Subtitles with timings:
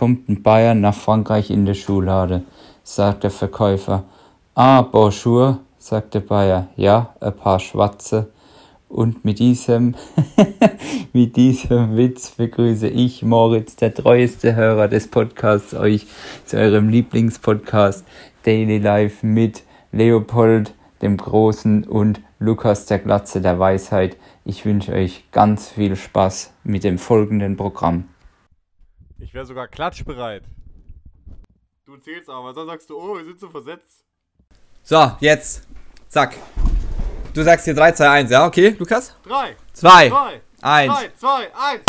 [0.00, 2.44] kommt ein Bayern nach Frankreich in der Schublade,
[2.82, 4.04] sagt der Verkäufer.
[4.54, 6.68] Ah, bonjour, sagt der Bayer.
[6.74, 8.30] Ja, ein paar Schwarze.
[8.88, 9.94] Und mit diesem,
[11.12, 16.06] mit diesem Witz begrüße ich, Moritz, der treueste Hörer des Podcasts, euch
[16.46, 18.06] zu eurem Lieblingspodcast
[18.42, 20.72] Daily Life mit Leopold,
[21.02, 24.16] dem Großen und Lukas, der Glatze der Weisheit.
[24.46, 28.04] Ich wünsche euch ganz viel Spaß mit dem folgenden Programm.
[29.20, 30.44] Ich wäre sogar klatschbereit.
[31.84, 34.04] Du zählst aber, sonst sagst du, oh, wir sind so versetzt.
[34.82, 35.68] So, jetzt.
[36.08, 36.36] Zack.
[37.34, 38.46] Du sagst hier 3, 2, 1, ja?
[38.46, 39.14] Okay, Lukas?
[39.24, 40.92] 3, 2, 2, 1.
[40.92, 41.82] 3, 2, 1.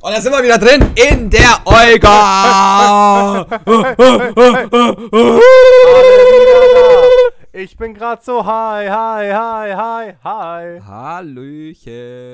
[0.00, 3.46] Und da sind wir wieder drin in der Olga.
[7.56, 10.82] Ich bin grad so high, high, high, high, high.
[10.84, 12.24] Hallöchen.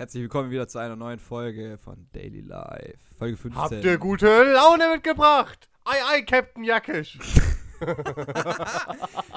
[0.00, 2.96] Herzlich willkommen wieder zu einer neuen Folge von Daily Life.
[3.18, 3.60] Folge 15.
[3.60, 5.68] Habt ihr gute Laune mitgebracht?
[5.84, 7.18] Ei, ei, Captain Jackisch.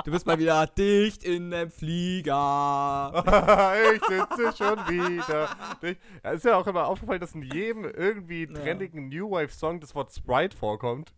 [0.05, 3.23] Du bist mal wieder dicht in dem Flieger.
[3.93, 5.49] ich sitze schon wieder.
[6.23, 9.93] Ja, ist ja auch immer aufgefallen, dass in jedem irgendwie trendigen New Wave Song das
[9.95, 11.13] Wort Sprite vorkommt.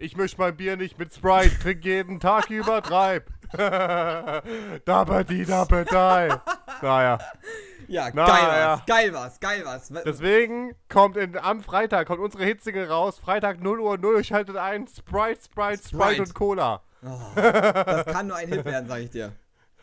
[0.00, 3.30] Ich misch mein Bier nicht mit Sprite, trink jeden Tag übertreib.
[4.84, 6.40] Dabadi, dabadai.
[6.82, 7.18] Naja.
[7.90, 8.72] Ja, Na, geil ja.
[8.76, 9.90] was, geil was, geil was.
[10.04, 13.18] Deswegen kommt in, am Freitag kommt unsere Hitsingle raus.
[13.18, 14.22] Freitag 0 Uhr 0.
[14.22, 14.86] Schaltet ein.
[14.86, 16.22] Sprite, Sprite, Sprite, Sprite.
[16.22, 16.82] und Cola.
[17.04, 19.32] Oh, das kann nur ein Hit werden, sag ich dir.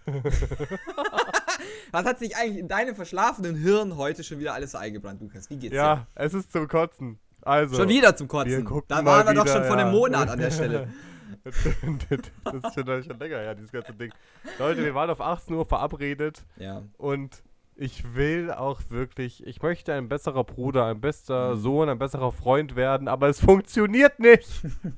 [1.91, 5.49] Was hat sich eigentlich in deinem verschlafenen Hirn heute schon wieder alles so eingebrannt, Lukas?
[5.49, 7.19] Wie geht's Ja, es ist zum Kotzen.
[7.42, 7.73] Also.
[7.75, 7.81] dir?
[7.81, 8.66] Schon wieder zum Kotzen.
[8.88, 9.99] Da waren wir doch wieder, schon vor einem ja.
[9.99, 10.88] Monat an der Stelle.
[11.44, 14.14] das ist schon, schon länger, ja, dieses ganze Ding.
[14.59, 16.83] Leute, wir waren auf 18 Uhr verabredet Ja.
[16.97, 17.44] und
[17.80, 21.59] ich will auch wirklich, ich möchte ein besserer Bruder, ein bester Mhm.
[21.61, 24.47] Sohn, ein besserer Freund werden, aber es funktioniert nicht.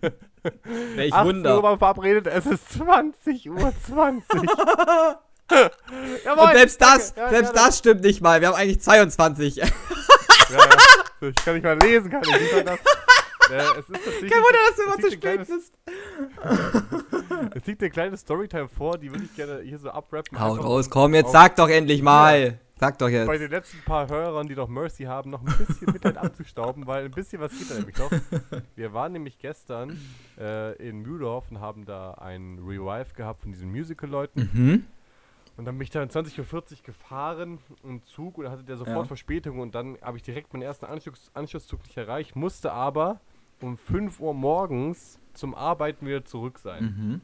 [0.95, 1.63] Welch 18 Uhr Wunder.
[1.63, 4.25] waren wir verabredet, es ist 20 Uhr 20.
[6.25, 7.13] Jawohl, Und selbst das.
[7.17, 7.67] Ja, selbst gerne.
[7.67, 8.39] das stimmt nicht mal.
[8.39, 9.55] Wir haben eigentlich 22.
[9.57, 9.65] Ja,
[10.51, 11.27] ja.
[11.27, 12.79] Ich kann nicht mal lesen, kann ich nicht mal das.
[13.51, 15.73] Äh, es ist tatsächlich, Kein Wunder, dass du immer zu spät bist.
[17.55, 20.39] Es liegt eine kleine Storytime vor, die würde ich gerne hier so abrappen.
[20.39, 22.59] Hau raus, komm, jetzt auf- sag doch endlich mal.
[22.79, 23.41] Sag doch Bei jetzt.
[23.41, 27.11] den letzten paar Hörern, die noch Mercy haben, noch ein bisschen Mitleid abzustauben, weil ein
[27.11, 28.09] bisschen was geht da nämlich noch.
[28.75, 29.99] Wir waren nämlich gestern
[30.39, 34.49] äh, in Mühldorf und haben da ein Revive gehabt von diesen Musical-Leuten.
[34.53, 34.85] Mhm.
[35.57, 38.95] Und dann bin ich da um 20.40 Uhr gefahren im Zug und hatte der sofort
[38.95, 39.03] Ja.
[39.03, 43.19] Verspätung und dann habe ich direkt meinen ersten Anschluss, Anschlusszug nicht erreicht, musste aber
[43.59, 46.83] um 5 Uhr morgens zum Arbeiten wieder zurück sein.
[46.85, 47.21] Mhm.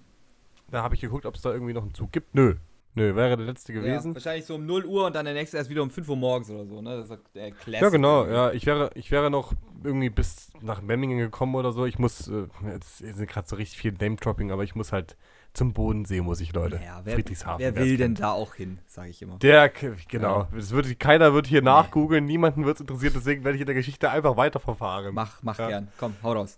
[0.69, 2.35] Da habe ich geguckt, ob es da irgendwie noch einen Zug gibt.
[2.35, 2.55] Nö.
[2.95, 4.13] Nö, wäre der letzte Ja, gewesen.
[4.15, 6.49] wahrscheinlich so um 0 Uhr und dann der nächste erst wieder um 5 Uhr morgens
[6.49, 6.97] oder so, ne?
[6.97, 7.81] Das ist der Classic.
[7.81, 8.25] Ja, genau.
[8.25, 11.85] Ja, ich wäre, ich wäre noch irgendwie bis nach Memmingen gekommen oder so.
[11.85, 15.17] Ich muss, äh, jetzt sind gerade so richtig viel Name-Dropping, aber ich muss halt
[15.53, 16.79] zum Bodensee, muss ich, Leute.
[16.83, 17.59] Ja, wer, Friedrichshafen.
[17.59, 19.37] wer will denn da auch hin, sage ich immer.
[19.39, 20.39] Der, genau.
[20.41, 20.47] Ja.
[20.55, 23.75] Das wird, keiner wird hier nachgoogeln, niemanden wird es interessiert, deswegen werde ich in der
[23.75, 25.13] Geschichte einfach weiterverfahren.
[25.13, 25.67] Mach, mach Ja.
[25.67, 25.87] gern.
[25.97, 26.57] Komm, hau raus.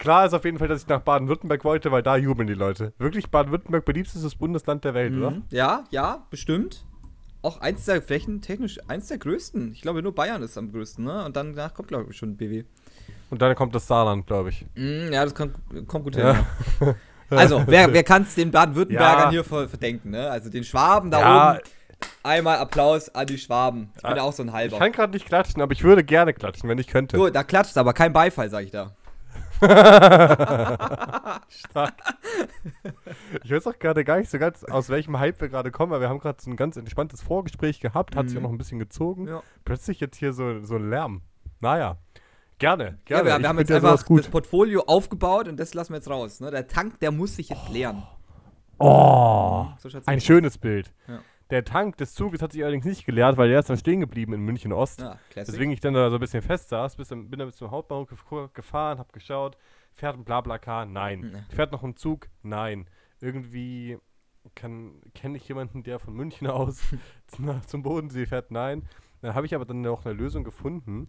[0.00, 2.94] Klar ist auf jeden Fall, dass ich nach Baden-Württemberg wollte, weil da jubeln die Leute.
[2.96, 5.30] Wirklich, Baden-Württemberg beliebtestes Bundesland der Welt, oder?
[5.32, 5.42] Mhm.
[5.50, 6.86] Ja, ja, bestimmt.
[7.42, 9.72] Auch eins der flächentechnisch eins der größten.
[9.72, 11.22] Ich glaube, nur Bayern ist am größten, ne?
[11.26, 12.64] Und dann danach kommt, glaube ich, schon BW.
[13.28, 14.64] Und dann kommt das Saarland, glaube ich.
[14.74, 15.54] Mm, ja, das kommt,
[15.86, 16.24] kommt gut hin.
[16.24, 16.44] Ja.
[16.80, 16.94] Ja.
[17.32, 19.30] Also, wer, wer kann es den Baden-Württembergern Ja.
[19.30, 20.28] hier ver verdenken, ne?
[20.28, 21.60] Also den Schwaben da oben.
[22.24, 23.90] Einmal Applaus an die Schwaben.
[23.94, 24.78] Ich bin ja auch so ein Ich halber.
[24.78, 27.16] kann gerade nicht klatschen, aber ich würde gerne klatschen, wenn ich könnte.
[27.16, 28.90] Gut, da klatscht aber kein Beifall, sag ich da.
[31.48, 31.94] Stark.
[33.44, 36.00] Ich weiß auch gerade gar nicht so ganz, aus welchem Hype wir gerade kommen, aber
[36.02, 38.44] wir haben gerade so ein ganz entspanntes Vorgespräch gehabt, hat sich auch Mhm.
[38.44, 39.28] noch ein bisschen gezogen.
[39.28, 39.42] Ja.
[39.64, 41.22] Plötzlich jetzt hier so, so ein Lärm.
[41.60, 41.96] Naja,
[42.58, 42.90] gerne, Ja,
[43.22, 43.24] gerne.
[43.28, 46.08] wir, Ich wir haben jetzt ja einfach das Portfolio aufgebaut und das lassen wir jetzt
[46.10, 46.40] raus.
[46.40, 46.50] Ne?
[46.50, 48.02] Der Tank, der muss sich jetzt leeren.
[48.78, 50.90] Oh, So schaut's ein schönes Bild.
[51.06, 51.20] Ja.
[51.50, 54.32] Der Tank des Zuges hat sich allerdings nicht geleert, weil der ist dann stehen geblieben
[54.32, 54.98] in München Ost.
[55.30, 55.52] Classic.
[55.52, 57.70] Deswegen ich dann da so ein bisschen fest saß, bis, dann- bin dann bis zum
[57.70, 59.56] Hauptbahnhof gef- gefahren, hab geschaut,
[59.94, 60.86] fährt ein Blablacar?
[60.86, 61.20] Nein.
[61.32, 61.54] Nee.
[61.54, 62.28] Fährt noch ein Zug?
[62.42, 62.86] Nein.
[63.20, 63.98] Irgendwie
[64.54, 66.80] kenne ich jemanden, der von München aus
[67.38, 68.50] nach, zum Bodensee fährt?
[68.50, 68.82] Nein.
[69.22, 71.08] Dann habe ich aber dann noch eine Lösung gefunden.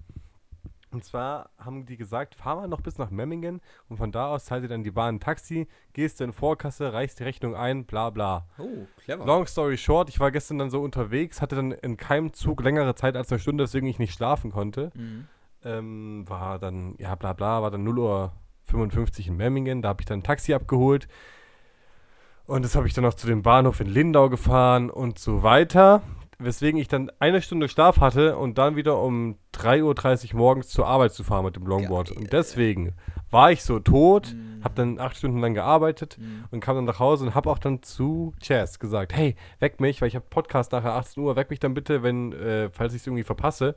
[0.91, 4.45] Und zwar haben die gesagt, fahr mal noch bis nach Memmingen und von da aus
[4.45, 7.85] zahlt dir dann die Bahn ein Taxi, gehst du in Vorkasse, reichst die Rechnung ein,
[7.85, 8.45] bla bla.
[8.57, 9.25] oh, clever.
[9.25, 12.93] Long story short, ich war gestern dann so unterwegs, hatte dann in keinem Zug längere
[12.93, 14.91] Zeit als eine Stunde, deswegen ich nicht schlafen konnte.
[14.93, 15.27] Mhm.
[15.63, 18.33] Ähm, war dann, ja bla bla, war dann 0 Uhr
[18.65, 21.07] 55 in Memmingen, da habe ich dann ein Taxi abgeholt.
[22.47, 26.01] Und das habe ich dann noch zu dem Bahnhof in Lindau gefahren und so weiter.
[26.43, 30.87] Weswegen ich dann eine Stunde Schlaf hatte und dann wieder um 3.30 Uhr morgens zur
[30.87, 32.11] Arbeit zu fahren mit dem Longboard.
[32.11, 32.93] Und deswegen
[33.29, 34.63] war ich so tot, Mhm.
[34.63, 36.45] habe dann acht Stunden lang gearbeitet Mhm.
[36.51, 40.01] und kam dann nach Hause und habe auch dann zu Chess gesagt, hey, weck mich,
[40.01, 43.01] weil ich habe Podcast nachher 18 Uhr, weck mich dann bitte, wenn, äh, falls ich
[43.01, 43.75] es irgendwie verpasse.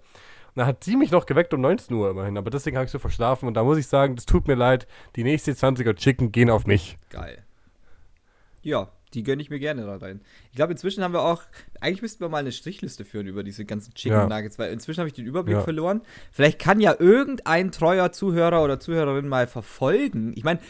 [0.48, 2.90] Und dann hat sie mich noch geweckt um 19 Uhr immerhin, aber deswegen habe ich
[2.92, 6.30] so verschlafen und da muss ich sagen, das tut mir leid, die nächste 20er Chicken
[6.32, 6.96] gehen auf mich.
[7.10, 7.42] Geil.
[8.62, 10.20] Ja, die gönne ich mir gerne da rein.
[10.50, 11.42] Ich glaube, inzwischen haben wir auch,
[11.80, 14.26] eigentlich müssten wir mal eine Strichliste führen über diese ganzen Chicken Ja.
[14.28, 15.62] Nuggets, weil inzwischen habe ich den Überblick Ja.
[15.62, 16.02] verloren.
[16.32, 20.32] Vielleicht kann ja irgendein treuer Zuhörer oder Zuhörerin mal verfolgen.
[20.36, 20.60] Ich meine,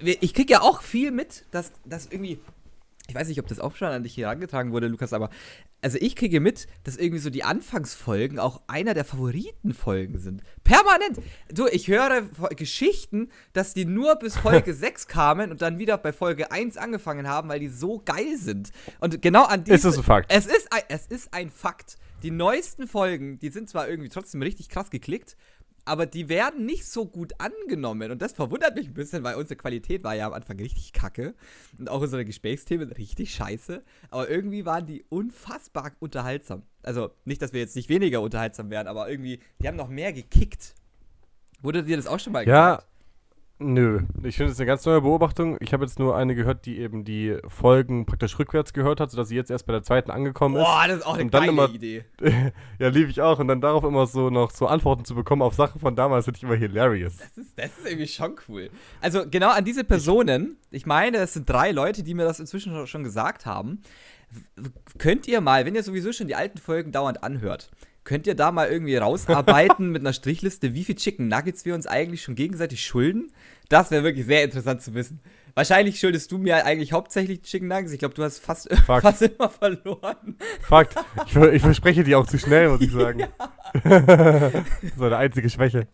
[0.00, 2.38] ich kriege ja auch viel mit, dass, dass irgendwie,
[3.08, 5.30] ich weiß nicht, ob das auch schon an dich hier herangetragen wurde, Lukas, aber
[5.80, 10.42] also ich kriege mit, dass irgendwie so die Anfangsfolgen auch einer der Favoritenfolgen sind.
[10.62, 11.18] Permanent.
[11.50, 16.12] Du, ich höre Geschichten, dass die nur bis Folge 6 kamen und dann wieder bei
[16.12, 18.72] Folge 1 angefangen haben, weil die so geil sind.
[19.00, 20.30] Und genau an diese, Ist das ein Fakt?
[20.30, 21.96] Es ist ein, es ist ein Fakt.
[22.22, 25.36] Die neuesten Folgen, die sind zwar irgendwie trotzdem richtig krass geklickt,
[25.88, 28.10] aber die werden nicht so gut angenommen.
[28.10, 31.34] Und das verwundert mich ein bisschen, weil unsere Qualität war ja am Anfang richtig kacke.
[31.78, 33.82] Und auch unsere Gesprächsthemen richtig scheiße.
[34.10, 36.62] Aber irgendwie waren die unfassbar unterhaltsam.
[36.82, 40.12] Also nicht, dass wir jetzt nicht weniger unterhaltsam wären, aber irgendwie, die haben noch mehr
[40.12, 40.74] gekickt.
[41.60, 42.88] Wurde dir das auch schon mal Ja, gesagt?
[43.60, 45.56] Nö, ich finde es eine ganz neue Beobachtung.
[45.60, 49.28] Ich habe jetzt nur eine gehört, die eben die Folgen praktisch rückwärts gehört hat, sodass
[49.28, 50.62] sie jetzt erst bei der zweiten angekommen ist.
[50.62, 52.04] Boah, das ist auch eine geile immer- Idee.
[52.78, 53.40] ja, liebe ich auch.
[53.40, 56.36] Und dann darauf immer so noch so Antworten zu bekommen auf Sachen von damals, finde
[56.38, 57.16] ich immer hilarious.
[57.16, 58.70] Das ist, das ist irgendwie schon cool.
[59.00, 62.86] Also genau an diese Personen, ich meine, es sind drei Leute, die mir das inzwischen
[62.86, 63.82] schon- gesagt haben.
[64.98, 67.70] Könnt ihr mal, wenn ihr sowieso schon die alten Folgen dauernd anhört,
[68.08, 71.86] könnt ihr da mal irgendwie rausarbeiten mit einer Strichliste, wie viel Chicken Nuggets wir uns
[71.86, 73.30] eigentlich schon gegenseitig schulden?
[73.68, 75.20] Das wäre wirklich sehr interessant zu wissen.
[75.52, 77.92] Wahrscheinlich schuldest du mir eigentlich hauptsächlich Chicken Nuggets.
[77.92, 79.02] Ich glaube, du hast fast, Fakt.
[79.02, 80.38] fast immer verloren.
[80.62, 80.94] Fakt.
[81.26, 83.26] Ich, ich verspreche die auch zu schnell, muss ich sagen.
[84.96, 85.86] so eine einzige Schwäche.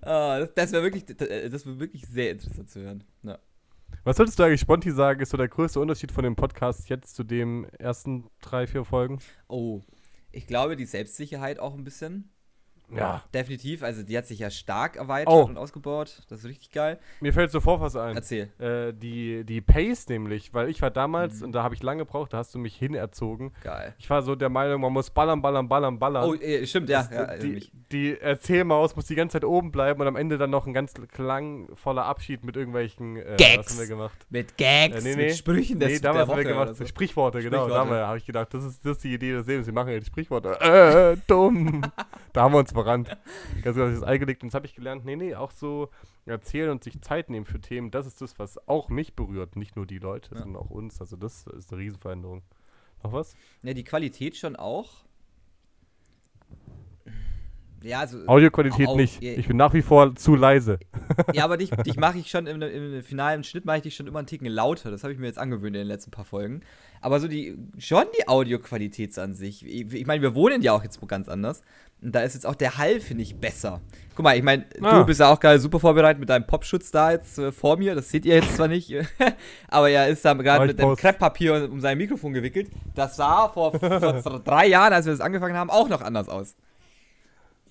[0.00, 3.04] Ah, das das wäre wirklich, das wär wirklich sehr interessant zu hören.
[3.22, 3.38] Ja.
[4.04, 7.14] Was würdest du eigentlich Sponti sagen, ist so der größte Unterschied von dem Podcast jetzt
[7.14, 9.18] zu den ersten drei, vier Folgen?
[9.48, 9.82] Oh,
[10.32, 12.32] ich glaube, die Selbstsicherheit auch ein bisschen.
[12.94, 13.22] Ja.
[13.34, 15.42] Definitiv, also die hat sich ja stark erweitert Oh.
[15.44, 16.22] und ausgebaut.
[16.28, 16.98] Das ist richtig geil.
[17.20, 18.16] Mir fällt sofort was ein.
[18.16, 18.48] Erzähl.
[18.58, 21.46] Äh, die, die Pace nämlich, weil ich war damals, Mhm.
[21.46, 23.52] und da habe ich lange gebraucht, da hast du mich hinerzogen.
[23.62, 23.94] Geil.
[23.98, 26.24] Ich war so der Meinung, man muss ballern, ballern, ballern, ballern.
[26.24, 27.02] Oh, äh, stimmt, ja.
[27.02, 30.50] Das- ja die, die Erzählmaus muss die ganze Zeit oben bleiben und am Ende dann
[30.50, 33.58] noch ein ganz klangvoller Abschied mit irgendwelchen äh, Gags.
[33.66, 34.26] Was haben wir gemacht?
[34.30, 35.26] Mit Gags, Äh, nee, nee.
[35.26, 36.86] mit Sprüchen des, nee, damals haben wir gemacht so.
[36.86, 37.64] Sprichworte, genau.
[37.66, 37.94] Sprichworte.
[37.94, 39.66] Da habe ich gedacht, das ist, das ist die Idee des Lebens.
[39.66, 40.58] Wir machen jetzt Sprichworte.
[40.60, 41.82] Äh, dumm.
[42.32, 43.08] da haben wir uns verrannt.
[43.62, 44.42] Ganz genau, das ist eingelegt.
[44.42, 45.04] Und das habe ich gelernt.
[45.04, 45.90] Nee, nee, auch so
[46.26, 47.90] erzählen und sich Zeit nehmen für Themen.
[47.90, 49.56] Das ist das, was auch mich berührt.
[49.56, 50.40] Nicht nur die Leute, Ja.
[50.42, 51.00] sondern auch uns.
[51.00, 52.42] Also, das ist eine Riesenveränderung.
[53.02, 53.34] Noch was?
[53.62, 55.04] Ja, die Qualität schon auch.
[57.82, 58.18] Ja, also.
[58.26, 59.22] Audioqualität Au- nicht.
[59.22, 60.78] Ich bin nach wie vor zu leise.
[61.32, 64.06] Ja, aber dich, dich mache ich schon im, im finalen Schnitt mache ich dich schon
[64.06, 64.90] immer einen Ticken lauter.
[64.90, 66.60] Das habe ich mir jetzt angewöhnt in den letzten paar Folgen.
[67.00, 69.64] Aber so die schon die Audioqualität an sich.
[69.64, 71.62] Ich, ich meine, wir wohnen ja auch jetzt wo ganz anders.
[72.00, 73.80] Und da ist jetzt auch der Hall, finde ich, besser.
[74.14, 75.00] Guck mal, ich meine, Ah.
[75.00, 77.94] du bist ja auch gerade super vorbereitet mit deinem Popschutz da jetzt äh, vor mir.
[77.96, 78.92] Das seht ihr jetzt zwar nicht.
[79.68, 82.70] aber er ist da gerade mit dem Krepppapier um sein Mikrofon gewickelt.
[82.94, 86.54] Das sah vor, vor drei Jahren, als wir das angefangen haben, auch noch anders aus.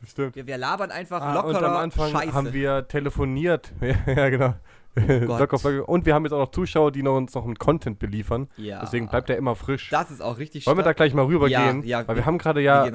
[0.06, 0.36] Stimmt.
[0.36, 2.34] Wir, wir labern einfach Ah, lockerer und am Anfang Scheiße.
[2.34, 3.72] haben wir telefoniert.
[4.06, 4.54] ja, genau.
[5.28, 5.40] Gott.
[5.40, 5.88] Locker, flocker.
[5.90, 8.48] und wir haben jetzt auch noch Zuschauer, die noch uns noch mit Content beliefern.
[8.58, 8.80] ja.
[8.82, 9.90] Deswegen bleibt er immer frisch.
[9.90, 11.84] Das ist auch richtig Wollen wir da gleich mal rübergehen?
[11.84, 12.88] Ja, ja, Weil wir- wir haben gerade ja,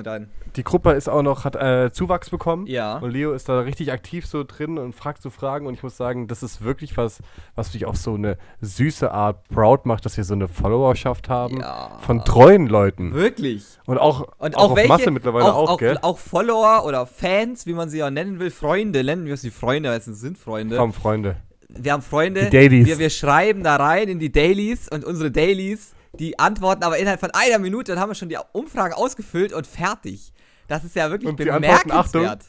[0.56, 2.66] die Gruppe ist auch noch, hat äh, Zuwachs bekommen.
[2.66, 2.98] Ja.
[2.98, 5.66] Und Leo ist da richtig aktiv so drin und fragt so Fragen.
[5.66, 7.20] Und ich muss sagen, das ist wirklich was,
[7.54, 11.60] was mich auf so eine süße Art proud macht, dass wir so eine Followerschaft haben.
[11.60, 11.98] Ja.
[12.00, 13.14] Von treuen Leuten.
[13.14, 13.64] Wirklich.
[13.86, 15.98] Und auch, Und auch, auch, auf welche, Masse mittlerweile auch, auch, gell?
[16.02, 19.50] auch Follower oder Fans, wie man sie auch nennen will, Freunde, nennen wir es die
[19.50, 20.76] Freunde, weil es sind Freunde.
[20.76, 21.36] Komm, Freunde.
[21.78, 22.50] Wir haben Freunde.
[22.52, 27.20] Wir, wir schreiben da rein in die Dailies und unsere Dailies, die antworten aber innerhalb
[27.20, 30.32] von einer Minute, dann haben wir schon die Umfrage ausgefüllt und fertig.
[30.68, 32.44] Das ist ja wirklich Und bemerkenswert.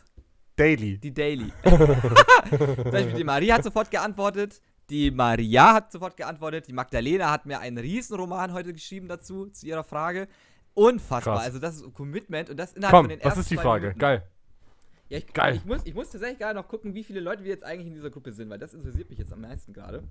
[0.56, 0.98] Daily.
[1.00, 1.52] Die Daily.
[1.64, 4.62] Zum Beispiel die Maria hat sofort geantwortet.
[4.90, 6.68] Die Maria hat sofort geantwortet.
[6.68, 10.28] Die Magdalena hat mir einen Riesenroman heute geschrieben dazu, zu ihrer Frage.
[10.76, 11.36] Unfassbar.
[11.36, 11.46] Krass.
[11.46, 13.88] Also das ist Commitment und das innerhalb Komm, von den was ersten ist die Frage?
[13.88, 14.00] Minuten.
[14.00, 14.24] Geil.
[15.14, 15.56] Ja, ich, Geil.
[15.56, 17.94] Ich muss, ich muss tatsächlich gerade noch gucken, wie viele Leute wir jetzt eigentlich in
[17.94, 20.04] dieser Gruppe sind, weil das interessiert mich jetzt am meisten gerade.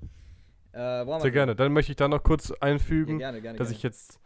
[0.73, 1.55] Äh, Sehr gerne.
[1.55, 3.19] Dann möchte ich da noch kurz Ja, einfügen.
[3.19, 3.59] gerne, gerne.
[3.59, 3.77] dass gerne.
[3.77, 4.21] ich jetzt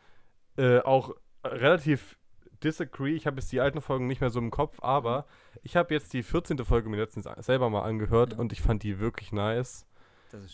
[0.56, 1.14] äh, auch
[1.45, 2.18] relativ
[2.62, 3.14] disagree.
[3.14, 5.26] Ich habe jetzt die alten Folgen nicht mehr so im Kopf, aber
[5.62, 6.59] ich habe jetzt die 14.
[6.64, 8.38] Folge mir letztens selber mal angehört Ja.
[8.38, 9.87] und ich fand die wirklich nice.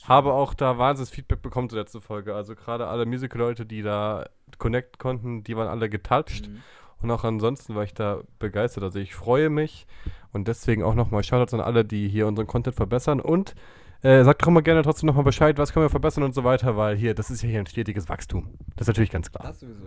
[0.05, 2.35] Habe auch da wahnsinniges Feedback bekommen zur letzten Folge.
[2.35, 6.49] Also gerade alle Musical-Leute, die da connecten konnten, die waren alle getouched.
[6.49, 6.63] Mhm.
[7.03, 8.85] Und auch ansonsten war ich da begeistert.
[8.85, 9.87] Also ich freue mich
[10.33, 13.21] und deswegen auch nochmal Shoutouts an alle, die hier unseren Content verbessern.
[13.21, 13.55] Und
[14.03, 16.77] äh, sagt doch mal gerne trotzdem nochmal Bescheid, was können wir verbessern und so weiter,
[16.77, 18.55] weil hier, das ist ja hier ein stetiges Wachstum.
[18.77, 19.47] Das ist natürlich ganz klar.
[19.47, 19.87] Das sowieso.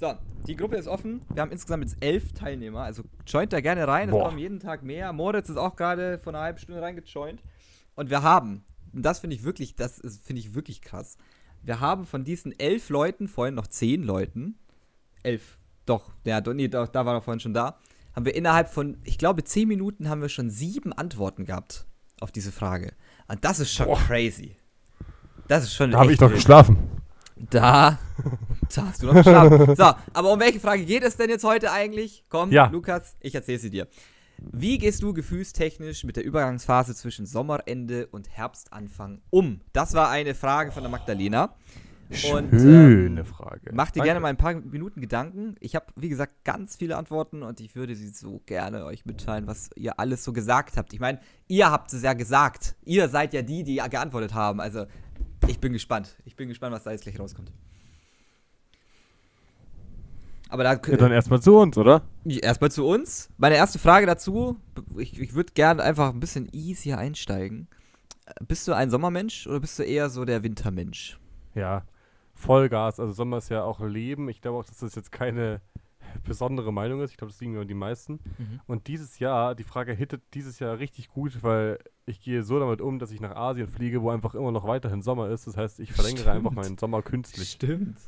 [0.00, 0.14] So,
[0.46, 1.22] die Gruppe ist offen.
[1.34, 2.82] Wir haben insgesamt jetzt elf Teilnehmer.
[2.82, 4.08] Also joint da gerne rein.
[4.08, 5.12] Es kommen jeden Tag mehr.
[5.12, 7.42] Moritz ist auch gerade vor einer halben Stunde reingejoint.
[7.96, 11.16] Und wir haben, und das finde ich wirklich, das finde ich wirklich krass.
[11.62, 14.56] Wir haben von diesen elf Leuten, vorhin noch zehn Leuten,
[15.24, 15.58] elf,
[15.88, 17.78] doch, der, doch, nee, doch, da war er vorhin schon da,
[18.14, 21.86] haben wir innerhalb von, ich glaube, zehn Minuten haben wir schon sieben Antworten gehabt
[22.20, 22.92] auf diese Frage.
[23.28, 23.98] Und das ist schon Boah.
[23.98, 24.56] crazy.
[25.46, 26.76] Das ist schon Da habe ich doch geschlafen.
[27.36, 27.98] Da.
[28.74, 29.74] Da hast du noch geschlafen.
[29.76, 32.22] So, aber um welche Frage geht es denn jetzt heute eigentlich?
[32.28, 32.66] Komm, Ja.
[32.66, 33.88] Lukas, ich erzähle sie dir.
[34.36, 39.62] Wie gehst du gefühlstechnisch mit der Übergangsphase zwischen Sommerende und Herbstanfang um?
[39.72, 41.44] Das war eine Frage von der Magdalena.
[41.44, 41.50] Und,
[42.10, 43.70] Schöne ähm, Frage.
[43.72, 44.06] Mach dir Danke.
[44.06, 45.56] gerne mal ein paar Minuten Gedanken.
[45.60, 49.46] Ich habe, wie gesagt, ganz viele Antworten und ich würde sie so gerne euch mitteilen,
[49.46, 50.92] was ihr alles so gesagt habt.
[50.94, 52.76] Ich meine, ihr habt es ja gesagt.
[52.84, 54.60] Ihr seid ja die, die ja geantwortet haben.
[54.60, 54.86] Also,
[55.46, 56.16] ich bin gespannt.
[56.24, 57.52] Ich bin gespannt, was da jetzt gleich rauskommt.
[60.48, 62.02] Aber da Ja, dann erstmal zu uns, oder?
[62.24, 63.28] erstmal zu uns.
[63.36, 64.58] Meine erste Frage dazu,
[64.96, 67.68] ich, ich würde gerne einfach ein bisschen easier einsteigen.
[68.46, 71.18] Bist du ein Sommermensch oder bist du eher so der Wintermensch?
[71.54, 71.84] Ja,
[72.38, 73.00] Vollgas.
[73.00, 74.28] Also Sommer ist ja auch Leben.
[74.28, 75.60] Ich glaube auch, dass das jetzt keine
[76.24, 77.10] besondere Meinung ist.
[77.10, 78.20] Ich glaube, das liegen nur die meisten.
[78.38, 78.60] Mhm.
[78.66, 82.80] Und dieses Jahr, die Frage hittet dieses Jahr richtig gut, weil ich gehe so damit
[82.80, 85.46] um, dass ich nach Asien fliege, wo einfach immer noch weiterhin Sommer ist.
[85.46, 86.36] Das heißt, ich verlängere Stimmt.
[86.36, 87.50] einfach meinen Sommer künstlich.
[87.50, 87.98] Stimmt.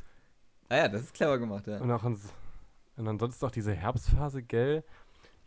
[0.69, 1.79] Ah ja, das ist clever gemacht, ja.
[1.79, 2.33] Und, auch ans
[2.95, 4.83] und ansonsten auch diese Herbstphase, gell?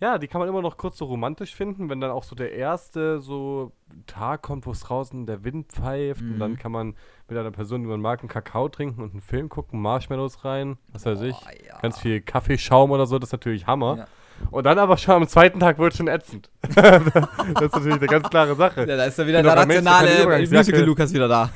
[0.01, 2.53] Ja, die kann man immer noch kurz so romantisch finden, wenn dann auch so der
[2.53, 3.73] erste so
[4.07, 6.59] Tag kommt, wo es draußen der Wind pfeift und dann Mhm.
[6.59, 6.95] kann man
[7.29, 10.77] mit einer Person, die man mag, einen Kakao trinken und einen Film gucken, Marshmallows rein,
[10.93, 11.79] was weiß ich, Boah, ja.
[11.81, 13.97] ganz viel Kaffeeschaum oder so, das ist natürlich Hammer.
[13.99, 14.05] Ja.
[14.51, 16.51] Und dann aber schon am zweiten Tag wird schon ätzend.
[16.75, 18.81] das ist natürlich eine ganz klare Sache.
[18.81, 21.51] Ja, da ist ja wieder der rationale Übergangsjacke- Musical Lukas wieder da.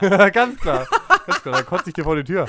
[0.32, 0.86] ganz klar.
[1.26, 1.54] Ganz klar.
[1.56, 2.46] Dann kotze ich dir vor die Tür.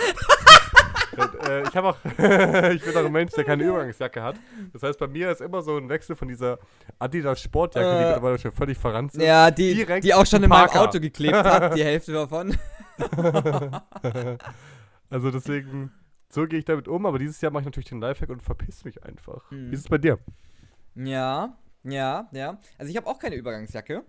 [1.47, 4.35] Äh, ich auch, ich bin auch ein Mensch, der keine Übergangsjacke hat.
[4.73, 6.59] Das heißt, bei mir ist immer so ein Wechsel von dieser
[6.99, 8.07] Adidas Sportjacke, die Äh.
[8.07, 9.23] mittlerweile schon völlig verranzt ist.
[9.23, 10.69] Ja, die, Direkt die auch schon in meinem.
[10.69, 12.55] Auto geklebt hat, die Hälfte davon.
[15.11, 15.91] Also deswegen,
[16.29, 17.05] so gehe ich damit um.
[17.07, 19.49] Aber dieses Jahr mache ich natürlich den Lifehack und verpiss mich einfach.
[19.49, 19.71] Mhm.
[19.71, 20.19] Wie ist es bei dir?
[20.95, 22.59] Ja, ja, ja.
[22.77, 24.03] Also ich habe auch keine Übergangsjacke.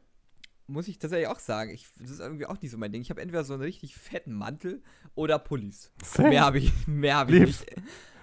[0.71, 1.71] Muss ich tatsächlich auch sagen.
[1.71, 3.03] Ich, das ist irgendwie auch nicht so mein Ding.
[3.03, 4.83] Ich habe entweder so einen richtig fetten Mantel
[5.17, 5.91] oder Pullis.
[6.19, 7.67] Mehr habe ich, mehr hab ich nicht.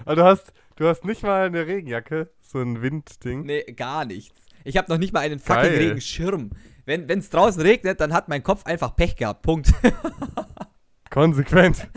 [0.05, 3.45] Aber du hast, du hast nicht mal eine Regenjacke, so ein Windding.
[3.45, 4.39] Nee, gar nichts.
[4.63, 5.77] Ich habe noch nicht mal einen fucking Geil.
[5.77, 6.51] Regenschirm.
[6.85, 9.41] Wenn es draußen regnet, dann hat mein Kopf einfach Pech gehabt.
[9.41, 9.73] Punkt.
[11.09, 11.87] Konsequent.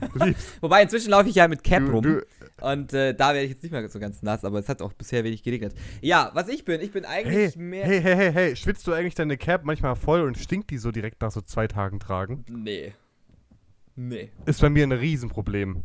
[0.60, 2.02] Wobei inzwischen laufe ich ja mit Cap Du, rum.
[2.02, 2.26] du,
[2.60, 4.92] Und äh, da werde ich jetzt nicht mehr so ganz nass, aber es hat auch
[4.92, 5.74] bisher wenig geregnet.
[6.00, 7.84] Ja, was ich bin, ich bin hey, eigentlich mehr.
[7.84, 10.90] hey, hey, hey, hey, schwitzt du eigentlich deine Cap manchmal voll und stinkt die so
[10.90, 12.44] direkt nach so zwei Tagen tragen?
[12.48, 12.92] Nee.
[13.96, 14.30] Nee.
[14.46, 15.84] Ist bei mir ein Riesenproblem.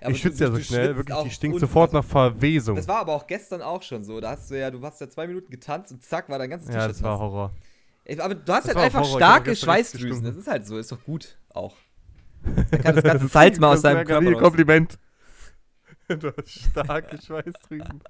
[0.00, 2.76] Aber ich schwitze ja so schnell, wirklich, die stinkt sofort nach Verwesung.
[2.76, 4.20] Das war aber auch gestern auch schon so.
[4.20, 6.68] Da hast du ja, du hast ja zwei Minuten getanzt und zack, war dein ganzes
[6.68, 7.18] ja, T-Shirt das war.
[7.18, 7.52] Horror.
[8.18, 9.18] Aber du hast das halt einfach Horror.
[9.18, 10.24] Starke Schweißdrüsen.
[10.24, 11.76] Das ist halt so, ist doch gut auch.
[12.70, 14.42] Da kann das ganze Salz mal aus ein Körper raus.
[14.42, 14.98] Kompliment.
[16.08, 18.02] Du hast starke Schweißdrüsen.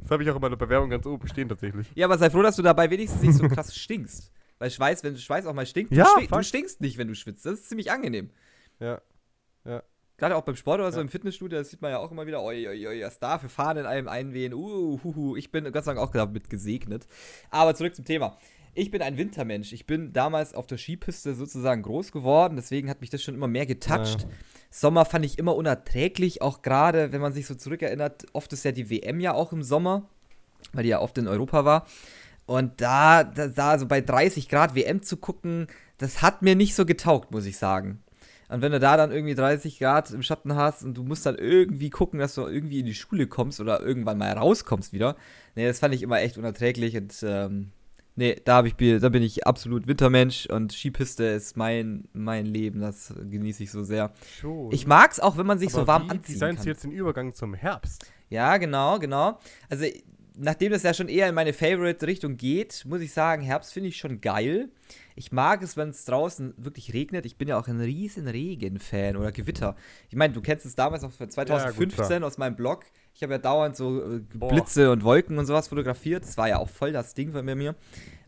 [0.00, 1.86] Das habe ich auch in meiner Bewerbung ganz oben stehen tatsächlich.
[1.94, 4.30] Ja, aber sei froh, dass du dabei wenigstens nicht so krass stinkst.
[4.58, 7.46] Weil Schweiß, wenn Schweiß auch mal stinkt, Ja, du, du stinkst nicht, wenn du schwitzt.
[7.46, 8.30] Das ist ziemlich angenehm.
[8.78, 9.00] Ja.
[10.18, 11.02] Gerade auch beim Sport oder so Ja.
[11.02, 13.48] im Fitnessstudio, das sieht man ja auch immer wieder, oi, oi, oi, was da für
[13.50, 14.54] Fahnen in einem einwehen.
[14.54, 15.36] Uh, huhu.
[15.36, 17.06] Ich bin Gott sei Dank auch damit gesegnet.
[17.50, 18.36] Aber zurück zum Thema.
[18.78, 19.72] Ich bin ein Wintermensch.
[19.72, 23.48] Ich bin damals auf der Skipiste sozusagen groß geworden, deswegen hat mich das schon immer
[23.48, 24.22] mehr getoucht.
[24.22, 24.28] Ja.
[24.70, 28.26] Sommer fand ich immer unerträglich, auch gerade, wenn man sich so zurückerinnert.
[28.34, 30.10] Oft ist ja die WM ja auch im Sommer,
[30.74, 31.86] weil die ja oft in Europa war.
[32.44, 36.74] Und da, da, da so bei 30 Grad WM zu gucken, das hat mir nicht
[36.74, 38.02] so getaugt, muss ich sagen.
[38.50, 41.36] Und wenn du da dann irgendwie 30 Grad im Schatten hast und du musst dann
[41.36, 45.16] irgendwie gucken, dass du irgendwie in die Schule kommst oder irgendwann mal rauskommst wieder,
[45.54, 47.72] nee, das fand ich immer echt unerträglich und ähm,
[48.16, 53.14] nee, da, ich, da bin ich absolut Wintermensch und Skipiste ist mein, mein Leben, das
[53.30, 54.12] genieße ich so sehr.
[54.40, 54.72] Schon.
[54.72, 56.64] Ich mag's auch, wenn man sich Aber so warm wie anziehen designst kann.
[56.64, 58.10] du jetzt den Übergang zum Herbst?
[58.28, 59.38] Ja, genau, genau.
[59.68, 59.86] Also,
[60.36, 63.96] nachdem das ja schon eher in meine Favorite-Richtung geht, muss ich sagen, Herbst finde ich
[63.96, 64.70] schon geil.
[65.14, 67.24] Ich mag es, wenn es draußen wirklich regnet.
[67.26, 69.76] Ich bin ja auch ein riesen Regen-Fan oder Gewitter.
[70.08, 72.84] Ich meine, du kennst es damals noch von 2015 aus meinem Blog.
[73.16, 74.48] Ich habe ja dauernd so äh, Boah.
[74.48, 76.22] Blitze und Wolken und sowas fotografiert.
[76.22, 77.74] Das war ja auch voll das Ding bei mir.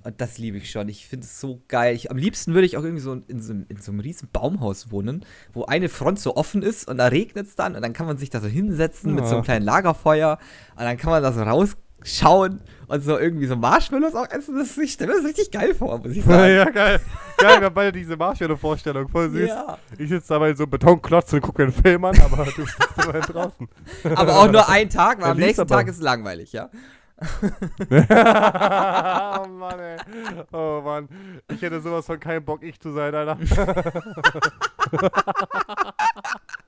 [0.02, 0.88] Und das liebe ich schon.
[0.88, 1.95] Ich finde es so geil.
[1.95, 4.90] Ich, am liebsten würde ich auch irgendwie so in, so in so einem riesen Baumhaus
[4.90, 8.07] wohnen, wo eine Front so offen ist und da regnet es dann und dann kann
[8.07, 9.45] man sich da so hinsetzen mit so einem Ja.
[9.45, 10.38] kleinen Lagerfeuer
[10.76, 11.42] und dann kann man da so
[12.02, 14.59] rausschauen und so irgendwie so Marshmallows auch essen.
[14.59, 16.55] Das ist, ich stelle mir das richtig geil vor, muss ich sagen.
[16.55, 17.00] ja, geil.
[17.37, 19.09] Geil, wir haben beide diese Marshmallow-Vorstellung.
[19.09, 19.49] Voll süß.
[19.49, 19.78] Ja.
[19.99, 22.76] Ich sitze dabei in so einem Betonklotz und gucke einen Film an, aber du bist
[22.97, 23.69] immerhin draußen.
[24.14, 25.76] Aber auch nur einen Tag, weil am nächsten aber.
[25.76, 26.71] Tag ist es langweilig, ja.
[27.21, 29.97] oh Mann, ey.
[30.52, 31.09] Oh Mann.
[31.52, 33.37] Ich hätte sowas von keinen Bock, ich zu sein, Alter.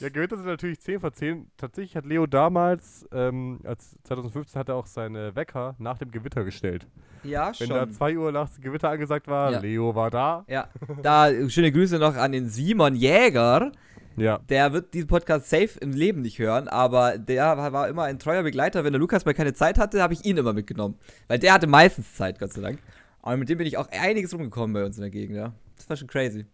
[0.00, 1.50] ja, Gewitter sind natürlich 10 vor 10.
[1.56, 6.44] Tatsächlich hat Leo damals, ähm, als 2015 hat er auch seine Wecker nach dem Gewitter
[6.44, 6.86] gestellt.
[7.22, 9.58] Ja, Wenn da 2 Uhr nachts Gewitter angesagt war, Ja.
[9.60, 10.44] Leo war da.
[10.48, 10.68] Ja,
[11.02, 13.72] da schöne Grüße noch an den Simon Jäger.
[14.16, 14.38] Ja.
[14.48, 18.18] Der wird diesen Podcast safe im Leben nicht hören, aber der war war immer ein
[18.18, 18.84] treuer Begleiter.
[18.84, 20.96] Wenn der Lukas mal keine Zeit hatte, habe ich ihn immer mitgenommen.
[21.28, 22.78] Weil der hatte meistens Zeit, Gott sei Dank.
[23.22, 25.52] Aber mit dem bin ich auch einiges rumgekommen bei uns in der Gegend, ja.
[25.76, 26.46] Das war schon crazy.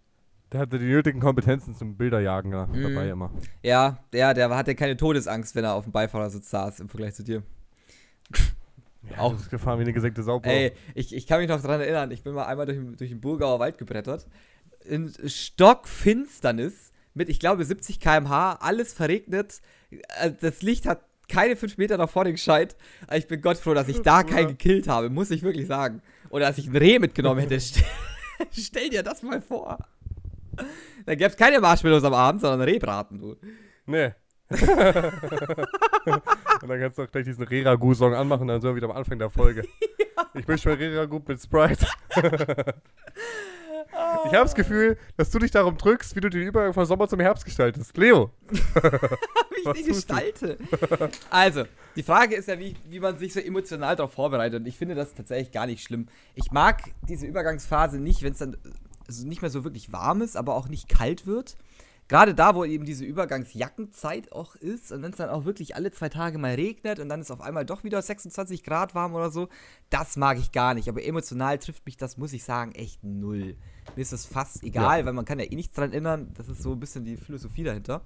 [0.56, 2.82] Der hatte die nötigen Kompetenzen zum Bilderjagen da, Mhm.
[2.82, 3.30] dabei immer.
[3.62, 7.22] Ja, der, der hatte keine Todesangst, wenn er auf dem Beifahrersitz saß, im Vergleich zu
[7.24, 7.42] dir.
[9.10, 10.40] Ja, Auch- gefahren wie eine gesenkte Sau.
[10.44, 13.10] Ey, ich, ich kann mich noch daran erinnern, ich bin mal einmal durch, den- durch
[13.10, 14.26] den Burgauer Wald gebrettert.
[14.86, 19.60] In Stockfinsternis mit, ich glaube, 70 km/h, alles verregnet.
[20.20, 22.76] Äh, Das Licht hat keine 5 Meter nach vorne gescheit.
[23.14, 26.00] Ich bin Gott froh, dass ich da keinen gekillt habe, muss ich wirklich sagen.
[26.30, 27.58] Oder dass ich ein Reh mitgenommen hätte.
[28.52, 29.78] Stell dir das mal vor.
[31.04, 33.36] Da gäbe es keine Marshmallows am Abend, sondern Rehbraten, du.
[33.86, 34.12] Nee.
[34.50, 34.60] und
[36.68, 39.30] dann kannst du auch gleich diesen Reragu-Song anmachen, dann sind wir wieder am Anfang der
[39.30, 39.64] Folge.
[40.32, 41.86] Ich möchte mal Reragu mit Sprite.
[42.16, 42.24] ich
[43.94, 47.20] habe das Gefühl, dass du dich darum drückst, wie du den Übergang von Sommer zum
[47.20, 47.96] Herbst gestaltest.
[47.96, 48.30] Leo.
[48.50, 48.58] wie
[49.78, 49.92] ich du?
[49.92, 50.58] gestalte.
[51.30, 51.64] also,
[51.96, 54.60] die Frage ist ja, wie, wie man sich so emotional darauf vorbereitet.
[54.60, 56.08] Und ich finde das tatsächlich gar nicht schlimm.
[56.34, 58.56] Ich mag diese Übergangsphase nicht, wenn es dann
[59.08, 61.56] also nicht mehr so wirklich warm ist, aber auch nicht kalt wird.
[62.08, 65.90] Gerade da, wo eben diese Übergangsjackenzeit auch ist und wenn es dann auch wirklich alle
[65.90, 69.30] zwei Tage mal regnet und dann ist auf einmal doch wieder 26 Grad warm oder
[69.30, 69.48] so,
[69.90, 70.88] das mag ich gar nicht.
[70.88, 73.56] Aber emotional trifft mich das, muss ich sagen, echt null.
[73.96, 76.32] Mir ist das fast egal, weil man kann ja eh nichts dran ändern.
[76.34, 78.02] Das ist so ein bisschen die Philosophie dahinter.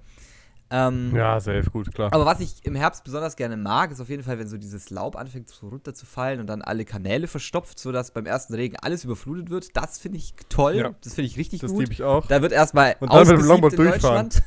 [0.73, 2.13] Ähm, Ja, safe, gut, klar.
[2.13, 4.89] aber was ich im Herbst besonders gerne mag, ist auf jeden Fall, wenn so dieses
[4.89, 9.49] Laub anfängt so runterzufallen und dann alle Kanäle verstopft, sodass beim ersten Regen alles überflutet
[9.49, 9.75] wird.
[9.75, 10.75] Das finde ich toll.
[10.77, 10.95] Ja.
[11.03, 11.81] Das finde ich richtig Das gut.
[11.81, 12.25] liebe ich auch.
[12.27, 14.29] Da wird erstmal Und dann mit dem Longboard in durchfahren.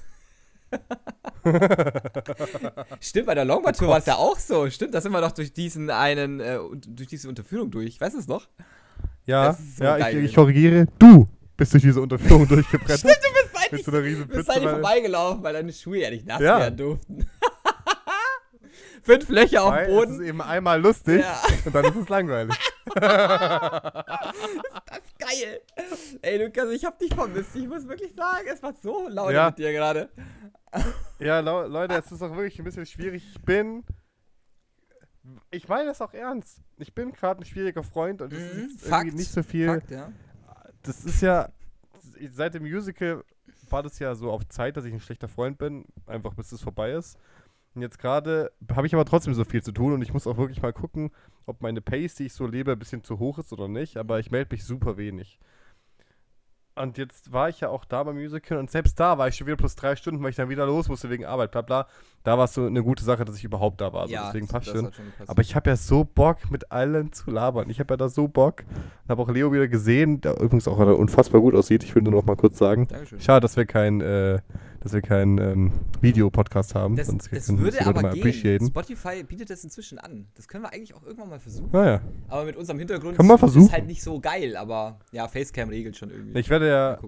[3.00, 4.68] Stimmt, bei der Longboard-Tour war es ja auch so.
[4.70, 6.58] Stimmt, da sind wir doch durch diesen einen, äh,
[6.88, 8.00] durch diese Unterführung durch.
[8.00, 8.48] Weißt du es noch?
[9.26, 10.86] Ja, das so ja ich, ich korrigiere.
[10.98, 12.98] Du bist durch diese Unterführung durchgebrettert.
[13.00, 13.43] Stimmt, du bist
[13.76, 14.52] Mit so einer riesen du bist Pfütze.
[14.52, 14.74] eigentlich rein.
[14.80, 16.58] vorbeigelaufen, weil deine Schuhe ja nicht nass Ja.
[16.60, 17.30] werden durften.
[19.02, 20.14] Fünf Löcher auf dem Boden.
[20.20, 21.42] ist eben einmal lustig Ja.
[21.66, 22.56] und dann ist es langweilig.
[22.94, 25.60] Das ist geil.
[26.22, 27.54] Ey, Lukas, ich hab dich vermisst.
[27.56, 29.46] Ich muss wirklich sagen, es war so laut Ja.
[29.46, 30.08] mit dir gerade.
[31.18, 33.24] Ja, Leute, es ist auch wirklich ein bisschen schwierig.
[33.34, 33.84] Ich bin.
[35.50, 36.58] Ich meine das auch ernst.
[36.78, 39.14] Ich bin gerade ein schwieriger Freund und es Mhm, ist irgendwie Fakt.
[39.14, 39.66] nicht so viel.
[39.66, 40.12] Fakt, ja.
[40.82, 41.48] Das ist ja.
[42.32, 43.24] Seit dem Musical
[43.74, 46.62] war das ja so auf Zeit, dass ich ein schlechter Freund bin, einfach bis es
[46.62, 47.18] vorbei ist.
[47.74, 50.36] Und jetzt gerade habe ich aber trotzdem so viel zu tun und ich muss auch
[50.36, 51.10] wirklich mal gucken,
[51.44, 53.96] ob meine Pace, die ich so lebe, ein bisschen zu hoch ist oder nicht.
[53.96, 55.40] Aber ich melde mich super wenig.
[56.76, 59.46] Und jetzt war ich ja auch da beim Musical und selbst da war ich schon
[59.46, 61.86] wieder plus drei Stunden, weil ich dann wieder los musste wegen Arbeit, bla bla.
[62.24, 64.02] Da war es so eine gute Sache, dass ich überhaupt da war.
[64.02, 64.92] Also deswegen passt schon.
[64.92, 65.04] schon.
[65.28, 67.70] Aber ich habe ja so Bock, mit allen zu labern.
[67.70, 68.64] Ich habe ja da so Bock.
[69.08, 71.84] Habe auch Leo wieder gesehen, der übrigens auch unfassbar gut aussieht.
[71.84, 72.88] Ich will nur noch mal kurz sagen.
[72.88, 73.20] Dankeschön.
[73.20, 74.40] Schade, dass wir kein, äh,
[74.84, 76.94] dass wir keinen ähm, Videopodcast haben.
[76.96, 78.20] Das, sonst das würde Leute aber mal gehen.
[78.20, 78.66] appreciaten.
[78.66, 80.26] Spotify bietet das inzwischen an.
[80.34, 81.70] Das können wir eigentlich auch irgendwann mal versuchen.
[81.72, 82.00] Naja.
[82.28, 83.66] Aber mit unserem Hintergrund Kann man versuchen.
[83.66, 84.56] ist halt nicht so geil.
[84.56, 86.38] Aber ja, Facecam regelt schon irgendwie.
[86.38, 86.98] Ich werde ja,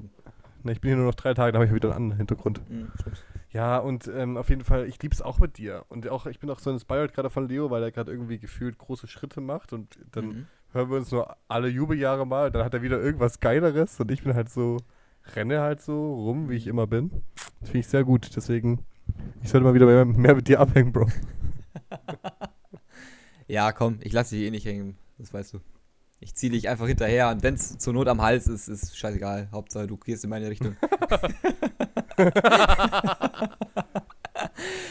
[0.65, 2.61] ne, ich bin hier nur noch drei Tage, da habe ich wieder einen anderen Hintergrund.
[2.71, 2.89] Mhm.
[3.51, 5.85] Ja, und ähm, auf jeden Fall, ich liebe es auch mit dir.
[5.89, 8.77] Und auch, ich bin auch so inspired gerade von Leo, weil er gerade irgendwie gefühlt
[8.79, 10.47] große Schritte macht und dann Mhm.
[10.73, 14.23] hören wir uns nur alle Jubeljahre mal, dann hat er wieder irgendwas Geileres und ich
[14.25, 14.79] bin halt so,
[15.35, 17.11] renne halt so rum, wie ich immer bin.
[17.61, 18.85] Das finde ich sehr gut, deswegen,
[19.43, 21.09] ich sollte mal wieder mehr, mehr mit dir abhängen, Bro.
[23.49, 24.99] Ja, komm, ich lasse dich eh nicht hängen.
[25.19, 25.61] Das weißt du.
[26.19, 29.49] Ich ziehe dich einfach hinterher und wenn es zur Not am Hals ist, ist scheißegal.
[29.53, 30.75] Hauptsache, du gehst in meine Richtung.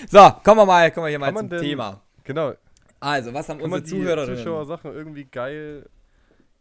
[0.09, 2.01] so, kommen wir mal, kommen wir hier mal Kann zum Thema.
[2.23, 2.53] Genau,
[2.99, 4.37] Also, was haben kann unsere Zuhörerinnen?
[4.37, 5.89] Zuschauersachen irgendwie geil,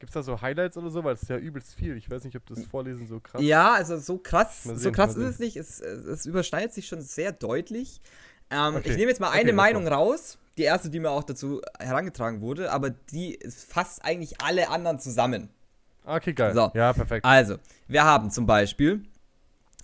[0.04, 1.96] gibt es da so Highlights oder so, weil es ist ja übelst viel.
[1.96, 4.92] Ich weiß nicht, ob das Vorlesen so krass Ja, also so krass, Mal so sehen,
[4.92, 5.56] krass ist es nicht.
[5.56, 8.02] Es, es überschneidet sich schon sehr deutlich.
[8.50, 8.90] Ähm, Okay.
[8.90, 11.62] Ich nehme jetzt mal Okay, eine lass Meinung raus, die erste, die mir auch dazu
[11.78, 15.48] herangetragen wurde, aber die fasst eigentlich alle anderen zusammen.
[16.04, 16.52] Okay, geil.
[16.52, 16.70] So.
[16.74, 17.24] Ja, perfekt.
[17.24, 17.56] Also,
[17.88, 19.06] wir haben zum Beispiel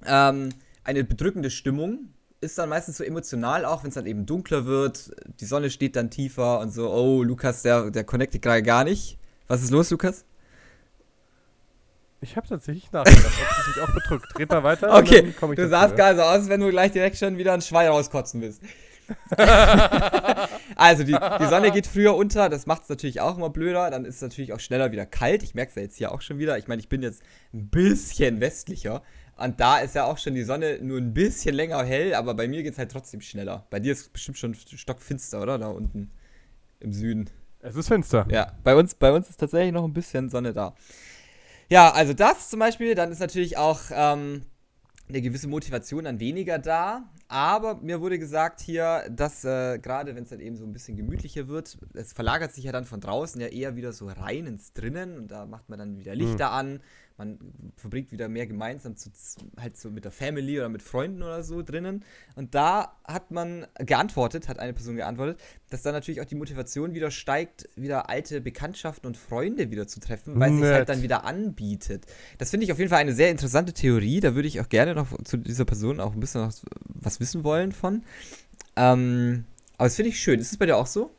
[0.04, 0.50] ähm,
[0.84, 2.10] eine bedrückende Stimmung.
[2.42, 5.12] Ist dann meistens so emotional, auch wenn es dann eben dunkler wird.
[5.40, 6.90] Die Sonne steht dann tiefer und so.
[6.92, 9.16] Oh, Lukas, der, der connectet gerade gar nicht.
[9.50, 10.24] Was ist los, Lukas?
[12.20, 14.38] Ich habe tatsächlich nachgedacht, ob es mich auch bedrückt.
[14.38, 14.96] Red mal weiter.
[14.96, 17.36] Okay, dann komm ich du sahst gerade so aus, als wenn du gleich direkt schon
[17.36, 18.62] wieder ein Schwein rauskotzen willst.
[20.76, 23.90] also, die, die Sonne geht früher unter, das macht es natürlich auch immer blöder.
[23.90, 25.42] Dann ist es natürlich auch schneller wieder kalt.
[25.42, 26.56] Ich merke es ja jetzt hier auch schon wieder.
[26.56, 27.20] Ich meine, ich bin jetzt
[27.52, 29.02] ein bisschen westlicher.
[29.36, 32.46] Und da ist ja auch schon die Sonne nur ein bisschen länger hell, aber bei
[32.46, 33.66] mir geht es halt trotzdem schneller.
[33.70, 35.58] Bei dir ist es bestimmt schon stockfinster, oder?
[35.58, 36.12] Da unten
[36.78, 37.30] im Süden.
[37.62, 38.26] Es ist finster.
[38.30, 40.74] Ja, bei uns, bei uns ist tatsächlich noch ein bisschen Sonne da.
[41.68, 44.42] Ja, also das zum Beispiel, dann ist natürlich auch ähm,
[45.08, 47.04] eine gewisse Motivation dann weniger da.
[47.28, 50.96] Aber mir wurde gesagt hier, dass äh, gerade wenn es dann eben so ein bisschen
[50.96, 54.72] gemütlicher wird, es verlagert sich ja dann von draußen ja eher wieder so rein ins
[54.72, 56.80] Drinnen und da macht man dann wieder Lichter an.
[57.20, 57.38] Man
[57.76, 59.10] verbringt wieder mehr gemeinsam zu,
[59.60, 62.02] halt so mit der Family oder mit Freunden oder so drinnen.
[62.34, 66.94] Und da hat man geantwortet, hat eine Person geantwortet, dass dann natürlich auch die Motivation
[66.94, 70.74] wieder steigt, wieder alte Bekanntschaften und Freunde wieder zu treffen, weil es sich Nett.
[70.74, 72.06] halt dann wieder anbietet.
[72.38, 74.20] Das finde ich auf jeden Fall eine sehr interessante Theorie.
[74.20, 77.44] Da würde ich auch gerne noch zu dieser Person auch ein bisschen was, was wissen
[77.44, 78.02] wollen von.
[78.76, 79.44] Ähm,
[79.76, 80.40] aber das finde ich schön.
[80.40, 81.10] Ist es bei dir auch so?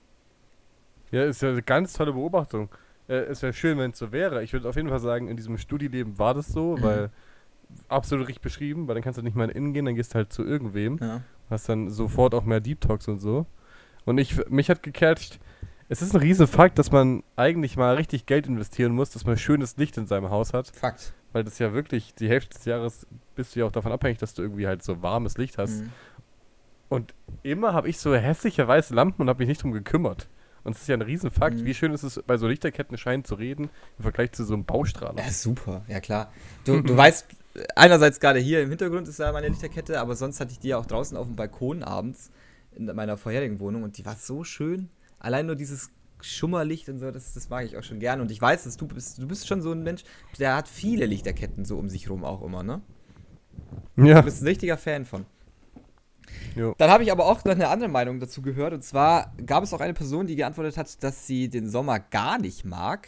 [1.11, 2.69] Ja, ist ja eine ganz tolle Beobachtung.
[3.11, 4.43] Äh, es wäre schön, wenn es so wäre.
[4.43, 6.81] Ich würde auf jeden Fall sagen, in diesem Studieleben war das so, Mhm.
[6.83, 7.09] weil
[7.87, 10.15] absolut richtig beschrieben, weil dann kannst du nicht mal in Innen gehen, dann gehst du
[10.15, 10.97] halt zu irgendwem.
[11.01, 11.21] Ja.
[11.49, 13.45] Hast dann sofort auch mehr Deep Talks und so.
[14.05, 15.39] Und ich, mich hat gecatcht,
[15.89, 19.37] es ist ein riesen Fakt, dass man eigentlich mal richtig Geld investieren muss, dass man
[19.37, 20.67] schönes Licht in seinem Haus hat.
[20.69, 21.13] Fakt.
[21.33, 24.33] Weil das ja wirklich, die Hälfte des Jahres bist du ja auch davon abhängig, dass
[24.33, 25.81] du irgendwie halt so warmes Licht hast.
[25.81, 25.89] Mhm.
[26.89, 30.27] Und immer habe ich so hässliche weiße Lampen und habe mich nicht drum gekümmert.
[30.63, 31.57] Und es ist ja ein Riesenfakt.
[31.57, 31.65] Mhm.
[31.65, 35.23] Wie schön ist es, bei so Lichterkettenscheinen zu reden, im Vergleich zu so einem Baustrahler.
[35.23, 36.31] Ja, super, ja klar.
[36.65, 37.25] Du, du weißt,
[37.75, 40.77] einerseits gerade hier im Hintergrund ist ja meine Lichterkette, aber sonst hatte ich die ja
[40.77, 42.31] auch draußen auf dem Balkon abends
[42.75, 44.89] in meiner vorherigen Wohnung und die war so schön.
[45.19, 45.89] Allein nur dieses
[46.21, 48.21] Schummerlicht und so, das, das mag ich auch schon gern.
[48.21, 50.03] Und ich weiß, dass du bist, du bist schon so ein Mensch,
[50.39, 52.81] der hat viele Lichterketten so um sich rum auch immer, ne?
[53.97, 54.19] Ja.
[54.19, 55.25] Du bist ein richtiger Fan von.
[56.55, 56.75] Jo.
[56.77, 58.73] Dann habe ich aber auch noch eine andere Meinung dazu gehört.
[58.73, 62.39] Und zwar gab es auch eine Person, die geantwortet hat, dass sie den Sommer gar
[62.39, 63.07] nicht mag.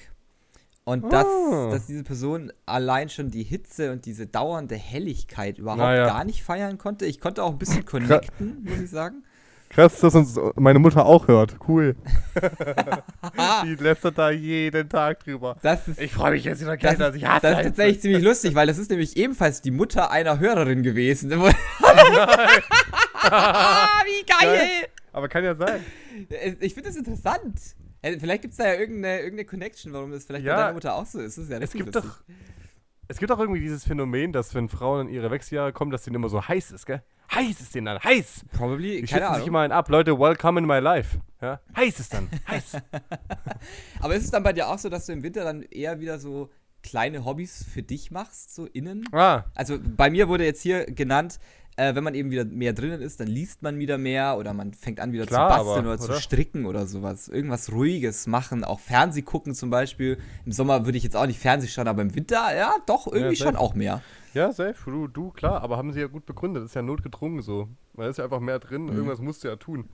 [0.86, 1.70] Und dass, Ah.
[1.72, 6.06] dass diese Person allein schon die Hitze und diese dauernde Helligkeit überhaupt Naja.
[6.08, 7.06] gar nicht feiern konnte.
[7.06, 9.24] Ich konnte auch ein bisschen connecten, muss ich sagen.
[9.70, 11.56] Krass, dass uns meine Mutter auch hört.
[11.68, 11.96] Cool.
[13.66, 15.56] Die lästert da jeden Tag drüber.
[15.64, 17.42] Das ist, Ich freue mich jetzt wieder das, dass ich hasse.
[17.48, 21.32] das ist tatsächlich ziemlich lustig, weil das ist nämlich ebenfalls die Mutter einer Hörerin gewesen.
[24.06, 24.88] Wie geil!
[25.12, 25.84] Aber kann ja sein.
[26.60, 27.60] Ich finde das interessant.
[28.02, 30.56] Äh, Vielleicht gibt es da ja irgendeine, irgendeine Connection, warum das vielleicht Ja.
[30.56, 31.38] bei deiner Mutter auch so ist.
[31.38, 32.12] Das ist ja Es gibt lustig.
[32.12, 32.24] doch.
[33.08, 36.16] Es gibt auch irgendwie dieses Phänomen, dass wenn Frauen in ihre Wechseljahre kommen, dass denen
[36.16, 37.04] immer so heiß ist, gell?
[37.34, 38.46] Heiß ist denen dann, heiß!
[38.54, 39.48] Probably, Die keine schützen sich Ahnung.
[39.48, 39.90] immer einen ab.
[39.90, 41.20] Leute, welcome in my life.
[41.42, 41.60] Ja?
[41.76, 42.78] Heiß ist dann, heiß.
[44.00, 46.20] Aber ist es dann bei dir auch so, dass du im Winter dann eher wieder
[46.20, 46.50] so
[46.82, 49.06] kleine Hobbys für dich machst, so innen?
[49.14, 51.40] ah, Also bei mir wurde jetzt hier genannt,
[51.76, 54.74] äh, wenn man eben wieder mehr drinnen ist, dann liest man wieder mehr oder man
[54.74, 56.20] fängt an wieder Klar, zu basteln aber, oder, zu oder?
[56.20, 57.28] stricken oder sowas.
[57.28, 60.18] Irgendwas Ruhiges machen, auch Fernseh gucken zum Beispiel.
[60.46, 63.36] Im Sommer würde ich jetzt auch nicht Fernseh schauen, aber im Winter, ja, doch, irgendwie
[63.36, 63.50] safe.
[63.50, 64.02] schon auch mehr.
[64.34, 66.64] ja, safe, du, du, klar, aber haben sie ja gut begründet.
[66.64, 67.68] Das ist ja notgedrungen so.
[67.94, 68.94] Weil da ist ja einfach mehr drin, Mhm.
[68.94, 69.90] irgendwas musst du ja tun.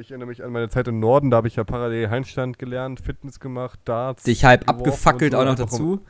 [0.00, 3.00] Ich erinnere mich an meine Zeit im Norden, da habe ich ja parallel Handstand gelernt,
[3.00, 4.24] Fitness gemacht, Darts.
[4.24, 6.00] Dich halb abgefackelt so, auch noch dazu.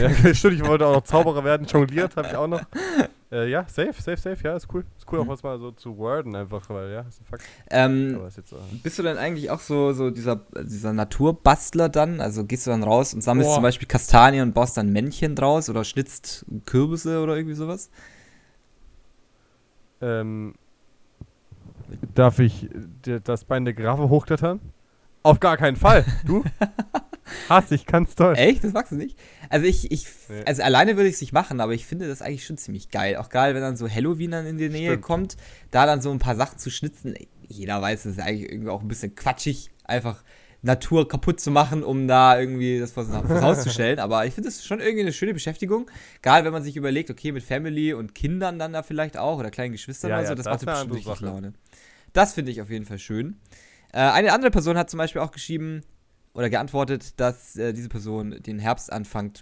[0.00, 2.62] Ja, stimmt, ich wollte auch noch Zauberer werden, jongliert habe ich auch noch.
[3.32, 4.84] Äh, ja, safe, safe, safe, ja, ist cool.
[4.98, 5.26] Ist cool Mhm.
[5.26, 7.44] auch was mal so zu worden einfach, weil ja, ist ein Fakt.
[7.70, 12.20] Ähm, ist äh, Bist du dann eigentlich auch so, so dieser, dieser Naturbastler dann?
[12.20, 13.54] Also gehst du dann raus und sammelst Boah.
[13.54, 17.90] zum Beispiel Kastanien und baust dann Männchen draus oder schnitzt Kürbisse oder irgendwie sowas?
[20.02, 20.54] ähm,
[22.14, 22.68] darf ich
[23.04, 24.60] dir das Bein der Graffe hochklettern?
[25.22, 26.04] Auf gar keinen Fall.
[26.24, 26.42] Du?
[27.48, 28.34] Hass ich, ganz toll.
[28.36, 28.64] Echt?
[28.64, 29.18] Das magst du nicht?
[29.48, 30.42] Also ich, ich Nee.
[30.46, 33.16] also alleine würde ich es nicht machen, aber ich finde das eigentlich schon ziemlich geil.
[33.16, 35.02] Auch geil, wenn dann so Halloween dann in die Nähe Stimmt.
[35.02, 35.36] kommt,
[35.70, 37.14] da dann so ein paar Sachen zu schnitzen.
[37.48, 40.22] Jeder weiß, das ist eigentlich irgendwie auch ein bisschen quatschig, einfach
[40.62, 43.98] Natur kaputt zu machen, um da irgendwie das vors, vors Haus zu stellen.
[44.00, 45.90] Aber ich finde das schon irgendwie eine schöne Beschäftigung.
[46.22, 49.50] Gerade wenn man sich überlegt, okay, mit Family und Kindern dann da vielleicht auch oder
[49.50, 51.20] kleinen Geschwistern Ja, oder so, ja, das, das macht bestimmt richtig.
[51.20, 51.54] Laune.
[52.12, 53.36] Das finde ich auf jeden Fall schön.
[53.92, 55.80] Äh, eine andere Person hat zum Beispiel auch geschrieben
[56.32, 59.32] oder geantwortet, dass äh, diese Person den Herbstanfang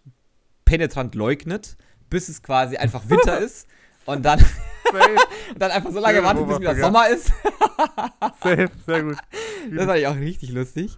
[0.65, 1.77] penetrant leugnet,
[2.11, 3.67] bis es quasi einfach Winter ist.
[4.07, 4.39] Und dann,
[5.53, 6.75] Und dann einfach so lange warten, bis wieder.
[6.77, 7.27] Sommer ist.
[8.43, 9.17] safe, sehr gut.
[9.75, 10.97] Das fand ich auch richtig lustig.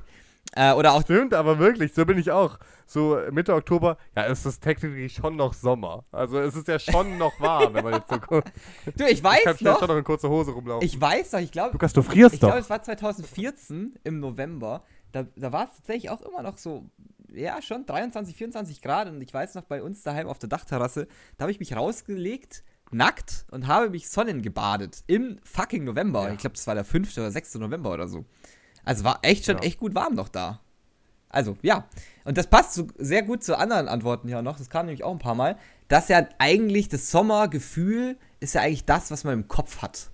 [0.52, 2.58] Äh, oder auch, Stimmt, aber wirklich, so bin ich auch.
[2.86, 6.04] So Mitte Oktober, ja, es ist technisch schon noch Sommer.
[6.10, 8.50] Also es ist ja schon noch warm, wenn man jetzt so guckt.
[8.96, 10.84] du, ich Ich kann weiß noch, schon noch in kurzer Hose rumlaufen.
[10.84, 12.48] ich weiß noch, ich glaube, Lukas, du frierst ich doch.
[12.48, 14.82] glaube, es war 2014 im November.
[15.12, 16.84] Da, da war es tatsächlich auch immer noch so,
[17.32, 19.08] ja, schon 23, 24 Grad.
[19.08, 22.64] Und ich weiß noch, bei uns daheim auf der Dachterrasse, da habe ich mich rausgelegt,
[22.90, 25.04] nackt, und habe mich sonnengebadet.
[25.06, 26.24] Im fucking November.
[26.24, 26.32] Ja.
[26.32, 27.16] Ich glaube, das war der 5.
[27.18, 27.56] oder 6.
[27.56, 28.24] November oder so.
[28.84, 29.62] Also war echt schon Ja.
[29.62, 30.60] echt gut warm noch da.
[31.28, 31.86] Also, ja.
[32.24, 34.58] Und das passt so sehr gut zu anderen Antworten hier noch.
[34.58, 35.56] Das kam nämlich auch ein paar Mal.
[35.86, 40.10] Dass ja eigentlich das Sommergefühl ist ja eigentlich das, was man im Kopf hat.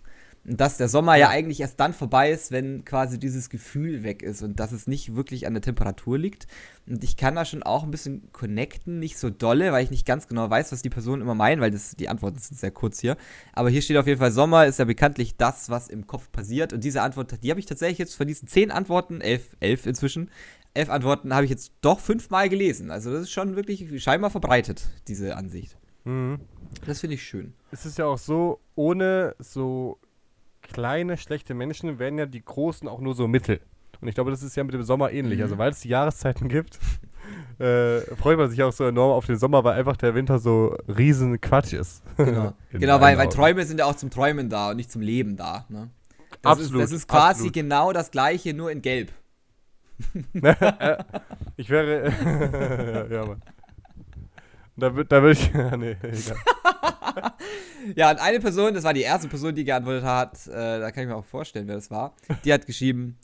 [0.46, 4.22] Und dass der Sommer ja eigentlich erst dann vorbei ist, wenn quasi dieses Gefühl weg
[4.22, 6.46] ist und dass es nicht wirklich an der Temperatur liegt.
[6.86, 10.06] Und ich kann da schon auch ein bisschen connecten, nicht so dolle, weil ich nicht
[10.06, 13.00] ganz genau weiß, was die Personen immer meinen, weil das, die Antworten sind sehr kurz
[13.00, 13.16] hier.
[13.54, 16.72] Aber hier steht auf jeden Fall, Sommer ist ja bekanntlich das, was im Kopf passiert.
[16.72, 20.30] Und diese Antwort, die habe ich tatsächlich jetzt von diesen zehn Antworten, elf, elf inzwischen,
[20.74, 22.92] elf Antworten habe ich jetzt doch fünfmal gelesen.
[22.92, 25.76] Also das ist schon wirklich scheinbar verbreitet, diese Ansicht.
[26.04, 26.38] Mhm.
[26.86, 27.54] Das finde ich schön.
[27.72, 29.98] Es ist ja auch so, ohne so
[30.66, 33.60] kleine, schlechte Menschen wären ja die Großen auch nur so Mittel.
[34.00, 35.38] Und ich glaube, das ist ja mit dem Sommer ähnlich.
[35.38, 35.44] Mhm.
[35.44, 36.78] Also, weil es die Jahreszeiten gibt,
[37.58, 40.76] äh, freut man sich auch so enorm auf den Sommer, weil einfach der Winter so
[40.86, 42.02] riesen Quatsch ist.
[42.16, 43.28] Genau, genau weil, weil.
[43.28, 45.64] Träume sind ja auch zum Träumen da und nicht zum Leben da.
[45.68, 45.90] Ne?
[46.42, 47.52] Das Absolut, Ist, das ist quasi absolut.
[47.54, 49.10] genau das gleiche, nur in Gelb.
[51.56, 53.08] Ich wäre.
[53.10, 53.40] ja, Mann.
[54.76, 55.52] Da würde da würd ich.
[55.78, 56.36] nee, egal.
[57.94, 61.04] Ja, und eine Person, das war die erste Person, die geantwortet hat, äh, da kann
[61.04, 63.16] ich mir auch vorstellen, wer das war, die hat geschrieben,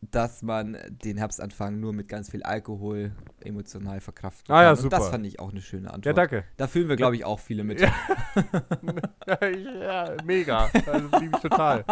[0.00, 3.10] dass man den Herbstanfang nur mit ganz viel Alkohol
[3.42, 4.76] emotional verkraften Ah ja, kann.
[4.76, 4.96] super.
[4.96, 6.06] Und das fand ich auch eine schöne Antwort.
[6.06, 6.44] Ja, danke.
[6.56, 7.80] Da fühlen wir, glaube ich, auch viele mit.
[7.80, 7.92] Ja.
[9.80, 10.68] ja, mega.
[10.86, 11.84] Also, das liebe ich total.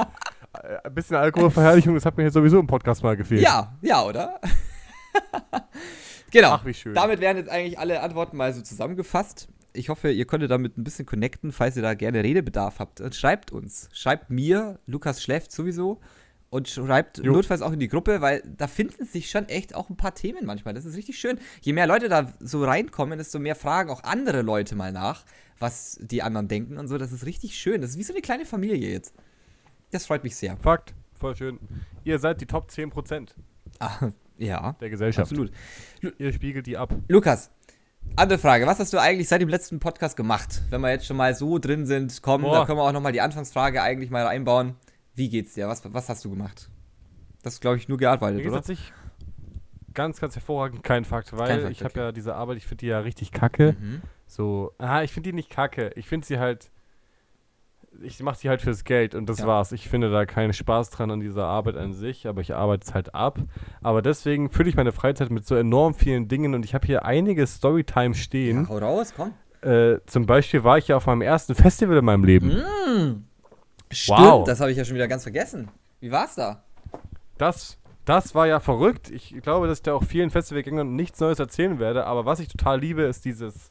[0.63, 3.41] Äh, Ein bisschen Alkoholverherrlichung, das hat mir jetzt sowieso im Podcast mal gefehlt.
[3.43, 4.41] Ja, ja, oder?
[6.33, 6.51] Genau.
[6.53, 6.95] Ach, wie schön.
[6.95, 9.49] Damit werden jetzt eigentlich alle Antworten mal so zusammengefasst.
[9.75, 13.03] Ich hoffe, ihr konntet damit ein bisschen connecten, falls ihr da gerne Redebedarf habt.
[13.15, 13.89] Schreibt uns.
[13.93, 16.01] Schreibt mir, Lukas schläft sowieso.
[16.51, 17.33] Und schreibt Jo.
[17.33, 20.45] notfalls auch in die Gruppe, weil da finden sich schon echt auch ein paar Themen
[20.45, 20.75] manchmal.
[20.75, 21.39] Das ist richtig schön.
[21.63, 25.25] Je mehr Leute da so reinkommen, desto mehr fragen auch andere Leute mal nach,
[25.59, 26.99] was die anderen denken und so.
[26.99, 27.81] Das ist richtig schön.
[27.81, 29.15] Das ist wie so eine kleine Familie jetzt.
[29.93, 30.59] Das freut mich sehr.
[30.59, 30.93] Fakt.
[31.15, 31.59] Voll schön.
[32.05, 33.31] Ihr seid die Top 10%
[33.79, 35.31] Ah, ja, der Gesellschaft.
[35.31, 35.53] absolut.
[36.19, 36.95] Ihr spiegelt die ab.
[37.09, 37.51] Lukas,
[38.17, 38.67] andere Frage.
[38.67, 40.63] Was hast du eigentlich seit dem letzten Podcast gemacht?
[40.71, 42.67] Wenn wir jetzt schon mal so drin sind, komm, da Boah.
[42.67, 44.75] können wir auch nochmal die Anfangsfrage eigentlich mal einbauen.
[45.15, 45.69] Wie geht's dir?
[45.69, 46.69] Was, was hast du gemacht?
[47.43, 48.57] Das ist, glaube ich, nur gearbeitet, oder?
[48.57, 48.93] tatsächlich
[49.95, 52.01] ganz, ganz hervorragend kein Fakt, weil Kein Fakt, ich habe okay.
[52.01, 53.77] ja diese Arbeit, ich finde die ja richtig kacke.
[53.79, 54.03] Mhm.
[54.27, 55.93] So, ah, ich finde die nicht kacke.
[55.97, 56.71] Ich finde sie halt,
[58.01, 59.47] ich mache sie halt fürs Geld und das Ja.
[59.47, 59.73] war's.
[59.73, 62.95] Ich finde da keinen Spaß dran an dieser Arbeit an sich, aber ich arbeite es
[62.95, 63.39] halt ab.
[63.83, 67.05] Aber deswegen fülle ich meine Freizeit mit so enorm vielen Dingen und ich habe hier
[67.05, 68.63] einige Storytime stehen.
[68.65, 69.33] Ja, hau raus, komm.
[69.63, 72.49] Äh, zum Beispiel war ich ja auf meinem ersten Festival in meinem Leben.
[72.49, 73.25] Mhm.
[73.91, 74.45] Stimmt, Wow.
[74.47, 75.69] das habe ich ja schon wieder ganz vergessen.
[76.01, 76.63] Wie war's da?
[77.39, 79.11] Das, das war ja verrückt.
[79.11, 82.49] Ich glaube, dass ich da auch vielen Festivalgängern nichts Neues erzählen werde, aber was ich
[82.49, 83.71] total liebe, ist dieses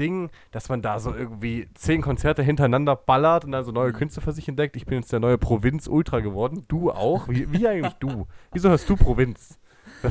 [0.00, 3.74] Ding, dass man da so irgendwie zehn Konzerte hintereinander ballert und dann so Mhm.
[3.76, 4.74] neue Künstler für sich entdeckt.
[4.76, 6.64] Ich bin jetzt der neue Provinz-Ultra geworden.
[6.68, 7.28] Du auch?
[7.28, 8.26] Wie, wie eigentlich du?
[8.52, 9.58] Wieso hörst du Provinz?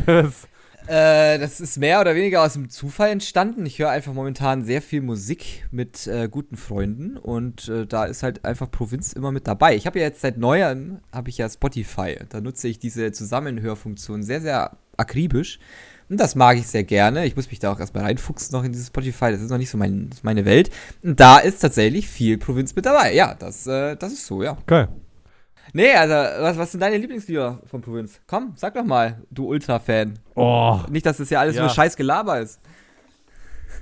[0.05, 0.47] Das,
[0.87, 3.65] Äh, das ist mehr oder weniger aus dem Zufall entstanden.
[3.65, 8.23] Ich höre einfach momentan sehr viel Musik mit äh, guten Freunden und äh, da ist
[8.23, 9.75] halt einfach Provinz immer mit dabei.
[9.75, 12.17] Ich habe ja jetzt seit neuem habe ich ja Spotify.
[12.29, 15.59] Da nutze ich diese Zusammenhörfunktion sehr sehr akribisch
[16.09, 17.25] und das mag ich sehr gerne.
[17.25, 19.31] Ich muss mich da auch erstmal reinfuchsen noch in dieses Spotify.
[19.31, 20.69] Das ist noch nicht so mein, meine Welt.
[21.03, 23.13] Und da ist tatsächlich viel Provinz mit dabei.
[23.13, 24.57] Ja, das, äh, das ist so, ja.
[24.67, 24.87] geil.
[25.71, 28.19] Nee, also, was, was sind deine Lieblingslieder von Provinz?
[28.25, 30.17] Komm, sag doch mal, du Ultra-Fan.
[30.33, 31.61] Oh, Nicht, dass das ja alles Ja.
[31.61, 32.59] nur scheiß Gelaber ist.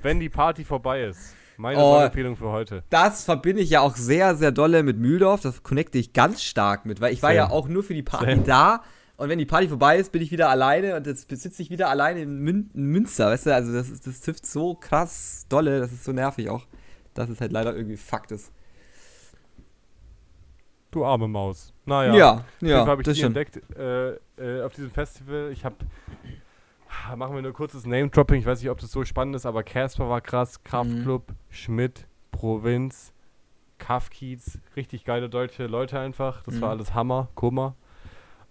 [0.02, 1.34] wenn die Party vorbei ist.
[1.56, 1.94] Meine Oh.
[1.94, 2.84] Songempfehlung für heute.
[2.88, 5.40] Das verbinde ich ja auch sehr, sehr dolle mit Mühldorf.
[5.40, 7.36] Das connecte ich ganz stark mit, weil ich war Same.
[7.36, 8.42] ja auch nur für die Party Same.
[8.42, 8.82] da.
[9.18, 11.90] Und wenn die Party vorbei ist, bin ich wieder alleine und jetzt sitze ich wieder
[11.90, 13.26] alleine in, Mün in Münster.
[13.26, 16.64] Weißt du, also das, ist, das trifft so krass dolle, das ist so nervig auch,
[17.14, 18.52] dass es halt leider irgendwie Fakt ist.
[20.92, 21.74] Du arme Maus.
[21.84, 22.14] Naja.
[22.14, 25.50] Ja, ja, habe ich das die entdeckt äh, äh, auf diesem Festival.
[25.52, 25.76] Ich habe,
[27.16, 28.38] machen wir nur kurzes Name-Dropping.
[28.40, 33.12] Ich weiß nicht, ob das so spannend ist, aber Casper war krass, Kraftklub, Schmidt, Provinz,
[33.78, 36.42] Kafkiez, richtig geile deutsche Leute einfach.
[36.44, 36.78] Das war Mhm.
[36.78, 37.74] alles Hammer, Kummer.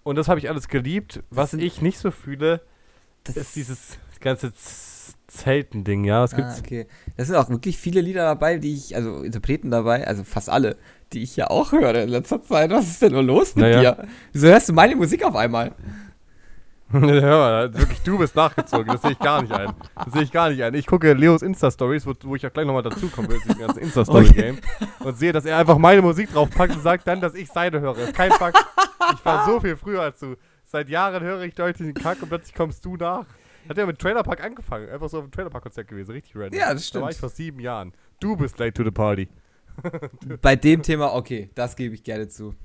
[0.07, 1.21] Und das habe ich alles geliebt.
[1.29, 2.61] Was sind- ich nicht so fühle,
[3.25, 4.53] Das ist dieses ganze
[5.27, 6.21] Zelten-Ding, ja.
[6.23, 6.87] Was Ah, okay.
[7.17, 10.77] Das sind auch wirklich viele Lieder dabei, die ich, also Interpreten dabei, also fast alle,
[11.11, 12.71] die ich ja auch höre in letzter Zeit.
[12.71, 13.95] Was ist denn nur los mit Naja.
[13.95, 14.07] dir?
[14.31, 15.73] Wieso hörst du meine Musik auf einmal?
[16.91, 18.87] Hör mal, wirklich, du bist nachgezogen.
[18.87, 19.73] Das sehe ich gar nicht ein.
[19.95, 20.73] Das sehe ich gar nicht ein.
[20.73, 23.79] Ich gucke Leos Insta-Stories, wo, wo ich auch gleich nochmal dazukommen will, zu diesem ganzen
[23.79, 24.59] Insta-Story-Game.
[24.99, 27.93] Und sehe, dass er einfach meine Musik draufpackt und sagt dann, dass ich seine höre.
[27.93, 28.57] Das ist kein Fakt.
[29.15, 30.35] Ich war so viel früher als du.
[30.63, 33.25] Seit Jahren höre ich deutlich den Kack und plötzlich kommst du nach.
[33.67, 34.89] Hat ja mit Trailer Park angefangen.
[34.89, 36.11] Einfach so auf dem Trailer Park-Konzert gewesen.
[36.11, 36.57] Richtig random.
[36.57, 37.13] Ja, das Da war stimmt.
[37.15, 37.93] ich vor sieben Jahren.
[38.21, 39.27] Du bist late to the party.
[40.41, 42.55] Bei dem Thema, okay, das gebe ich gerne zu.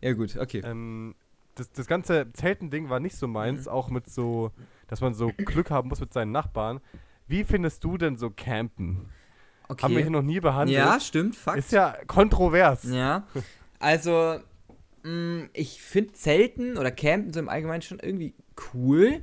[0.00, 0.62] Ja, gut, okay.
[0.64, 1.14] Ähm,
[1.54, 4.52] das, das ganze Zelten-Ding war nicht so meins, auch mit so,
[4.88, 6.80] dass man so Glück haben muss mit seinen Nachbarn.
[7.26, 9.08] Wie findest du denn so Campen?
[9.70, 9.82] okay.
[9.84, 10.78] Haben wir hier noch nie behandelt.
[10.78, 11.58] ja, stimmt, Fakt.
[11.58, 12.84] Ist ja kontrovers.
[12.84, 13.26] Ja,
[13.78, 14.40] also
[15.04, 18.34] mh, ich finde Zelten oder Campen so im Allgemeinen schon irgendwie
[18.74, 19.20] cool.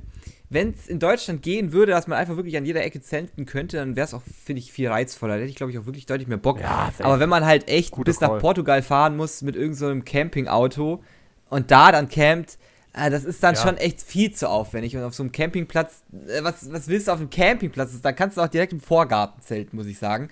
[0.50, 3.76] Wenn es in Deutschland gehen würde, dass man einfach wirklich an jeder Ecke zelten könnte,
[3.76, 5.34] dann wäre es auch, finde ich, viel reizvoller.
[5.34, 6.58] Da hätte ich, glaube ich, auch wirklich deutlich mehr Bock.
[6.58, 6.90] Ja.
[7.00, 8.38] Aber wenn man halt echt bis nach Call.
[8.38, 11.04] Portugal fahren muss mit irgendeinem so Campingauto
[11.50, 12.58] und da dann campt,
[12.94, 13.60] äh, das ist dann Ja.
[13.62, 14.96] schon echt viel zu aufwendig.
[14.96, 18.00] Und auf so einem Campingplatz, äh, was, was willst du auf einem Campingplatz?
[18.00, 20.28] Da kannst du auch direkt im Vorgarten zelten, muss ich sagen.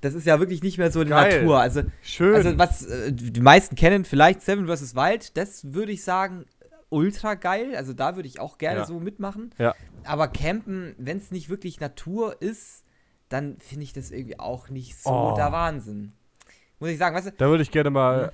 [0.00, 1.40] Das ist ja wirklich nicht mehr so die Geil.
[1.42, 1.60] Natur.
[1.60, 2.34] Also Schön.
[2.34, 4.94] also was äh, die meisten kennen vielleicht Seven vs.
[4.94, 6.46] Wild, das würde ich sagen
[6.88, 7.74] ultra geil.
[7.76, 8.86] Also da würde ich auch gerne Ja.
[8.86, 9.52] so mitmachen.
[9.58, 9.74] Ja.
[10.04, 12.84] Aber Campen, wenn es nicht wirklich Natur ist,
[13.28, 15.34] dann finde ich das irgendwie auch nicht so Oh.
[15.36, 16.12] der Wahnsinn.
[16.80, 17.32] Muss ich sagen, weißt du?
[17.32, 18.32] da würde ich gerne mal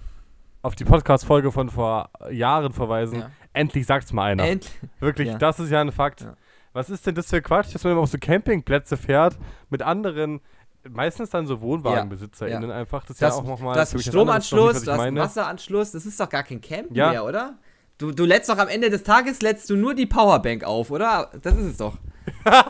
[0.66, 3.20] auf die Podcast-Folge von vor Jahren verweisen.
[3.20, 3.30] Ja.
[3.52, 4.44] Endlich sagt's mal einer.
[4.44, 5.38] End Wirklich, Ja.
[5.38, 6.22] das ist ja ein Fakt.
[6.22, 6.34] Ja.
[6.72, 9.38] Was ist denn das für Quatsch, dass man immer auf so Campingplätze fährt
[9.70, 10.40] mit anderen,
[10.88, 13.02] meistens dann so WohnwagenbesitzerInnen einfach.
[13.02, 13.74] Das ist das, ja auch nochmal.
[13.76, 15.20] das Stromanschluss, einen meine.
[15.20, 17.10] Wasseranschluss, das ist doch gar kein Campen Ja.
[17.10, 17.54] mehr, oder?
[17.98, 21.30] Du, du lädst doch am Ende des Tages lädst du nur die Powerbank auf, oder?
[21.42, 21.96] Das ist es doch.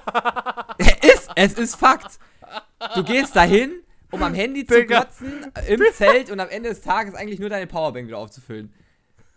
[1.03, 2.19] ist, es ist Fakt.
[2.95, 3.73] Du gehst dahin,
[4.17, 7.67] um am Handy zu glotzen, im Zelt und am Ende des Tages eigentlich nur deine
[7.67, 8.73] Powerbank wieder aufzufüllen.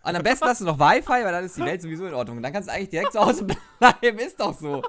[0.02, 2.38] Und am besten hast du noch Wi-Fi, weil dann ist die Welt sowieso in Ordnung.
[2.38, 4.18] Und dann kannst du eigentlich direkt zu Hause bleiben.
[4.18, 4.82] Ist doch so.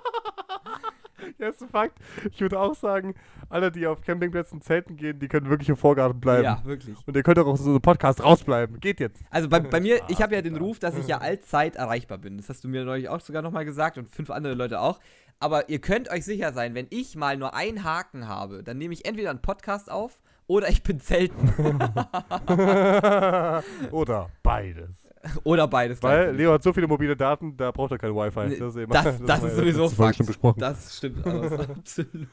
[1.37, 1.99] Ja, ist ein Fakt.
[2.31, 3.15] Ich würde auch sagen,
[3.49, 6.43] alle, die auf Campingplätzen zelten gehen, die können wirklich im Vorgarten bleiben.
[6.43, 6.95] Ja, wirklich.
[7.05, 8.79] Und ihr könnt auch aus so einem Podcast rausbleiben.
[8.79, 9.21] Geht jetzt.
[9.29, 12.37] Also bei, bei mir, ich habe ja den Ruf, dass ich ja allzeit erreichbar bin.
[12.37, 14.99] Das hast du mir neulich auch sogar nochmal gesagt und fünf andere Leute auch.
[15.41, 18.93] Aber ihr könnt euch sicher sein, wenn ich mal nur einen Haken habe, dann nehme
[18.93, 21.49] ich entweder einen Podcast auf oder ich bin zelten.
[23.91, 25.09] Oder beides.
[25.43, 26.01] oder beides.
[26.03, 26.35] Weil.
[26.35, 28.57] Leo hat so viele mobile Daten, da braucht er kein Wi-Fi.
[28.57, 30.17] Das ist, eben, das, das, haben ist sowieso Fakt.
[30.17, 30.59] schon besprochen.
[30.59, 32.27] Das stimmt alles, absolut.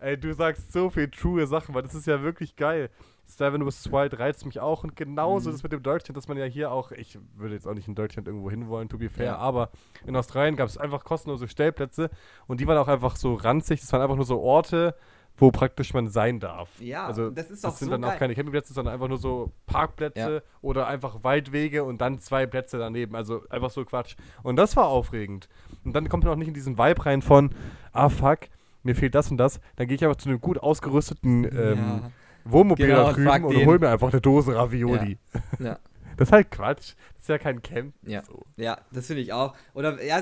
[0.00, 2.90] Ey, du sagst so viel true Sachen, weil das ist ja wirklich geil.
[3.24, 3.92] Seven vs.
[3.92, 5.52] Wild reizt mich auch und genauso Mhm.
[5.52, 7.94] das mit dem Deutschland, dass man ja hier auch, ich würde jetzt auch nicht in
[7.94, 9.36] Deutschland irgendwo hinwollen, to be fair, Ja.
[9.36, 9.68] aber
[10.06, 12.08] in Australien gab es einfach kostenlose Stellplätze
[12.46, 14.94] und die waren auch einfach so ranzig, das waren einfach nur so Orte,
[15.38, 16.68] wo praktisch man sein darf.
[16.80, 18.10] Ja, also das ist das doch sind so dann geil.
[18.12, 22.78] auch keine Campingplätze, sondern einfach nur so Parkplätze oder einfach Waldwege und dann zwei Plätze
[22.78, 23.14] daneben.
[23.14, 24.16] Also einfach so Quatsch.
[24.42, 25.48] Und das war aufregend.
[25.84, 27.50] Und dann kommt man auch nicht in diesen Vibe rein von,
[27.92, 28.40] ah fuck,
[28.82, 29.60] mir fehlt das und das.
[29.76, 32.10] Dann gehe ich aber zu einem gut ausgerüsteten ähm, ja.
[32.44, 33.66] Wohnmobil Genau, da und drüben und den.
[33.66, 35.18] hol mir einfach eine Dose Ravioli.
[35.58, 35.78] Ja.
[36.16, 36.94] Das ist halt Quatsch.
[37.14, 37.94] Das ist ja kein Camp.
[38.02, 38.24] Ja.
[38.24, 38.44] So.
[38.56, 39.54] Ja, das finde ich auch.
[39.72, 40.20] Oder, ja,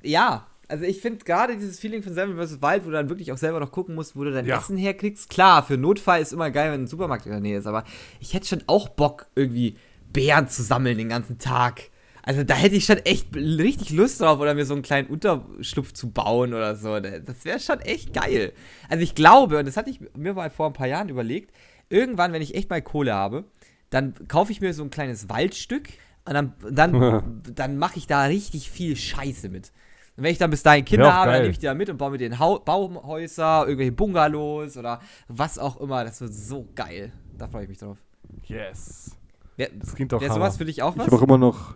[0.00, 0.46] ja.
[0.68, 2.62] Also ich finde gerade dieses Feeling von Seven vs.
[2.62, 4.58] Wild, wo du dann wirklich auch selber noch gucken musst, wo du dein Ja.
[4.58, 5.28] Essen herkriegst.
[5.28, 7.84] Klar, für Notfall ist immer geil, wenn ein Supermarkt in der Nähe ist, aber
[8.20, 9.76] ich hätte schon auch Bock, irgendwie
[10.12, 11.90] Beeren zu sammeln den ganzen Tag.
[12.22, 15.92] Also da hätte ich schon echt richtig Lust drauf, oder mir so einen kleinen Unterschlupf
[15.92, 16.98] zu bauen oder so.
[16.98, 18.54] Das wäre schon echt geil.
[18.88, 21.54] Also ich glaube, und das hatte ich mir mal vor ein paar Jahren überlegt,
[21.90, 23.44] irgendwann, wenn ich echt mal Kohle habe,
[23.90, 25.88] dann kaufe ich mir so ein kleines Waldstück
[26.24, 29.70] und dann, dann, dann mache ich da richtig viel Scheiße mit.
[30.16, 31.96] Und wenn ich dann bis dahin Kinder habe, dann nehme ich die da mit und
[31.96, 36.04] baue mit den Hau Baumhäuser, irgendwelche Bungalows oder was auch immer.
[36.04, 37.12] Das wird so geil.
[37.36, 37.98] Da freue ich mich drauf.
[38.44, 39.16] Yes.
[39.56, 40.40] Wäre Das klingt doch wär Hammer.
[40.40, 41.06] sowas für dich auch Ich was?
[41.06, 41.74] habe auch immer noch.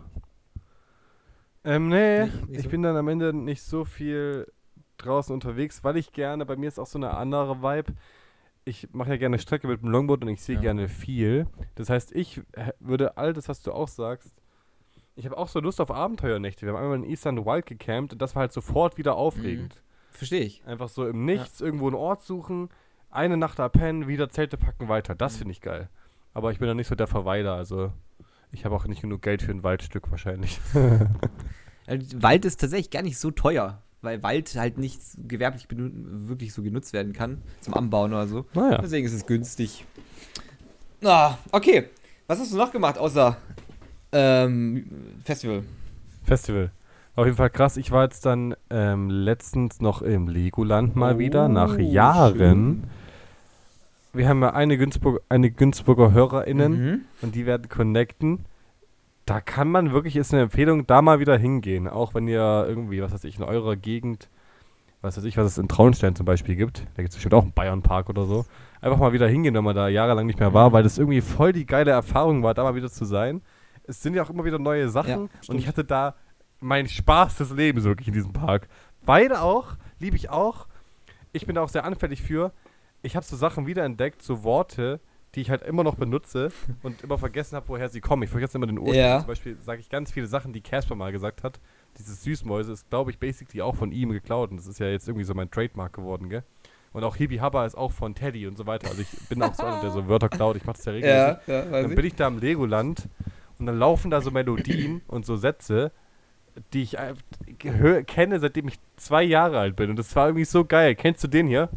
[1.65, 2.69] Ähm, nee, Nicht- nicht ich so?
[2.69, 4.47] bin dann am Ende nicht so viel
[4.97, 7.93] draußen unterwegs, weil ich gerne, bei mir ist auch so eine andere Vibe.
[8.65, 10.61] Ich mache ja gerne Strecke mit dem Longboard und ich sehe Ja.
[10.61, 11.47] gerne viel.
[11.75, 12.41] Das heißt, ich
[12.79, 14.33] würde all das, was du auch sagst,
[15.19, 16.65] ich habe auch so Lust auf Abenteuernächte.
[16.65, 19.75] Wir haben einmal in Eastern Wild gecampt und das war halt sofort wieder aufregend.
[20.11, 20.65] Verstehe ich.
[20.65, 22.69] Einfach so im Nichts irgendwo einen Ort suchen,
[23.11, 25.15] eine Nacht da pennen, wieder Zelte packen, weiter.
[25.15, 25.37] Das Mhm.
[25.39, 25.89] finde ich geil.
[26.33, 27.91] Aber ich bin dann nicht so der Verweiler, also
[28.51, 30.59] ich habe auch nicht genug Geld für ein Waldstück wahrscheinlich.
[30.73, 36.63] Äh, Wald ist tatsächlich gar nicht so teuer, weil Wald halt nicht gewerblich wirklich so
[36.63, 38.45] genutzt werden kann, zum Anbauen oder so.
[38.53, 38.77] naja.
[38.81, 39.85] Deswegen ist es günstig.
[41.03, 41.85] Ah, okay.
[42.27, 43.37] Was hast du noch gemacht außer
[44.11, 44.85] ähm,
[45.23, 45.63] Festival?
[46.23, 46.71] Festival.
[47.15, 47.77] Auf jeden Fall krass.
[47.77, 52.83] Ich war jetzt dann ähm, letztens noch im Legoland mal Oh, wieder, nach Jahren.
[54.13, 57.01] Wir haben ja eine, Günzburg, eine Günzburger HörerInnen Mhm.
[57.21, 58.45] und die werden connecten.
[59.25, 61.87] Da kann man wirklich, ist eine Empfehlung, da mal wieder hingehen.
[61.87, 64.27] Auch wenn ihr irgendwie, was weiß ich, in eurer Gegend,
[65.01, 66.79] was weiß ich, was es in Traunstein zum Beispiel gibt.
[66.95, 68.45] Da gibt es bestimmt auch einen Bayernpark oder so.
[68.81, 71.53] Einfach mal wieder hingehen, wenn man da jahrelang nicht mehr war, weil das irgendwie voll
[71.53, 73.41] die geile Erfahrung war, da mal wieder zu sein.
[73.89, 76.15] Es sind ja auch immer wieder neue Sachen Ja, und ich hatte da
[76.59, 78.67] meinen Spaß des Lebens wirklich in diesem Park.
[79.03, 80.67] Beide auch, liebe ich auch.
[81.31, 82.51] Ich bin da auch sehr anfällig für.
[83.01, 84.99] Ich habe so Sachen wiederentdeckt, so Worte,
[85.33, 86.51] die ich halt immer noch benutze
[86.83, 88.23] und immer vergessen habe, woher sie kommen.
[88.23, 88.95] Ich vergesse immer den Ursprung.
[88.95, 89.19] Ja.
[89.19, 91.59] Zum Beispiel sage ich ganz viele Sachen, die Casper mal gesagt hat.
[91.97, 95.07] Dieses Süßmäuse ist, glaube ich, basically auch von ihm geklaut und das ist ja jetzt
[95.07, 96.43] irgendwie so mein Trademark geworden, gell?
[96.91, 98.87] Und auch Hibi Habba ist auch von Teddy und so weiter.
[98.87, 100.55] Also ich bin auch so einer, der so Wörter klaut.
[100.55, 101.47] Ich mache das ja regelmäßig.
[101.47, 103.07] Ja, ja, Dann bin ich da im Legoland
[103.59, 105.91] und dann laufen da so Melodien und so Sätze,
[106.73, 106.97] die ich
[108.07, 109.89] kenne, seitdem ich zwei Jahre alt bin.
[109.89, 110.95] Und das war irgendwie so geil.
[110.95, 111.69] Kennst du den hier?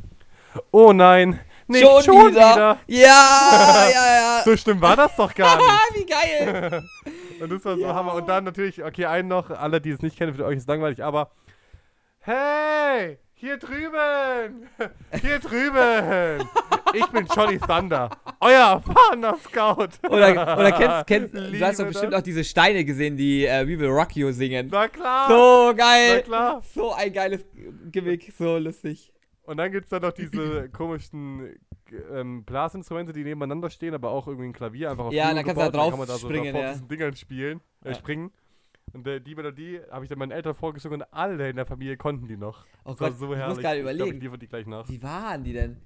[0.70, 2.78] Oh nein, nicht schon, wieder.
[2.86, 4.42] Ja, ja, ja.
[4.44, 5.66] So schlimm war das doch gar nicht.
[5.94, 6.82] Wie geil.
[7.40, 7.94] Und das war so Ja.
[7.94, 8.14] Hammer.
[8.14, 10.68] Und dann natürlich, okay, einen noch, alle, die es nicht kennen, für euch ist es
[10.68, 11.30] langweilig, aber
[12.20, 14.68] hey, hier drüben,
[15.20, 16.48] hier drüben,
[16.94, 19.88] ich bin Johnny Thunder, euer erfahrener Scout.
[20.08, 22.20] Oder, oder kennst, kennst du hast doch bestimmt das.
[22.20, 24.68] auch diese Steine gesehen, die äh, We Will Rock You singen.
[24.70, 26.22] Na klar, So na geil.
[26.22, 26.62] klar.
[26.72, 27.44] So ein geiles
[27.90, 29.12] Gimmick, so lustig.
[29.42, 31.56] Und dann gibt es dann noch diese komischen
[32.14, 35.60] ähm, Blasinstrumente, die nebeneinander stehen, aber auch irgendwie ein Klavier einfach auf Ja, dann kannst
[35.60, 36.70] du da drauf kann man da so springen, ja.
[36.74, 37.94] diesen Dingern spielen, äh, Ja.
[37.96, 38.30] springen.
[38.92, 41.96] Und äh, die Melodie habe ich dann meinen Eltern vorgesungen und alle in der Familie
[41.96, 42.64] konnten die noch.
[42.84, 44.22] Oh Das war Gott, so ich muss gerade Ich glaub, überlegen.
[44.22, 44.88] Ich die gleich nach.
[44.88, 45.80] Wie waren die denn?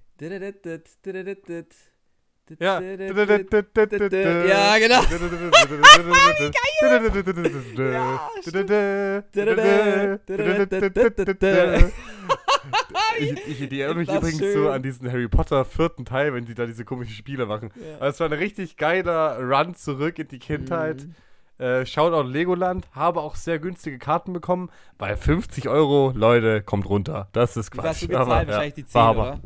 [2.59, 2.81] Ja.
[2.81, 5.03] Ja, genau.
[13.19, 14.53] Ich, ich, die erinnern mich übrigens schön.
[14.53, 17.71] so an diesen Harry Potter vierten Teil, wenn sie da diese komischen Spiele machen.
[17.77, 17.97] Ja.
[17.97, 21.05] Aber es war ein richtig geiler Run zurück in die Kindheit.
[21.05, 21.15] Mhm.
[21.59, 24.71] Äh, Shoutout Legoland, habe auch sehr günstige Karten bekommen.
[24.99, 27.29] Bei 50 Euro, Leute, kommt runter.
[27.33, 28.03] Das ist Wie viel hast Quatsch.
[28.03, 28.29] du gezahlt?
[28.29, 29.41] Aber, ja, Wahrscheinlich die 10, war oder?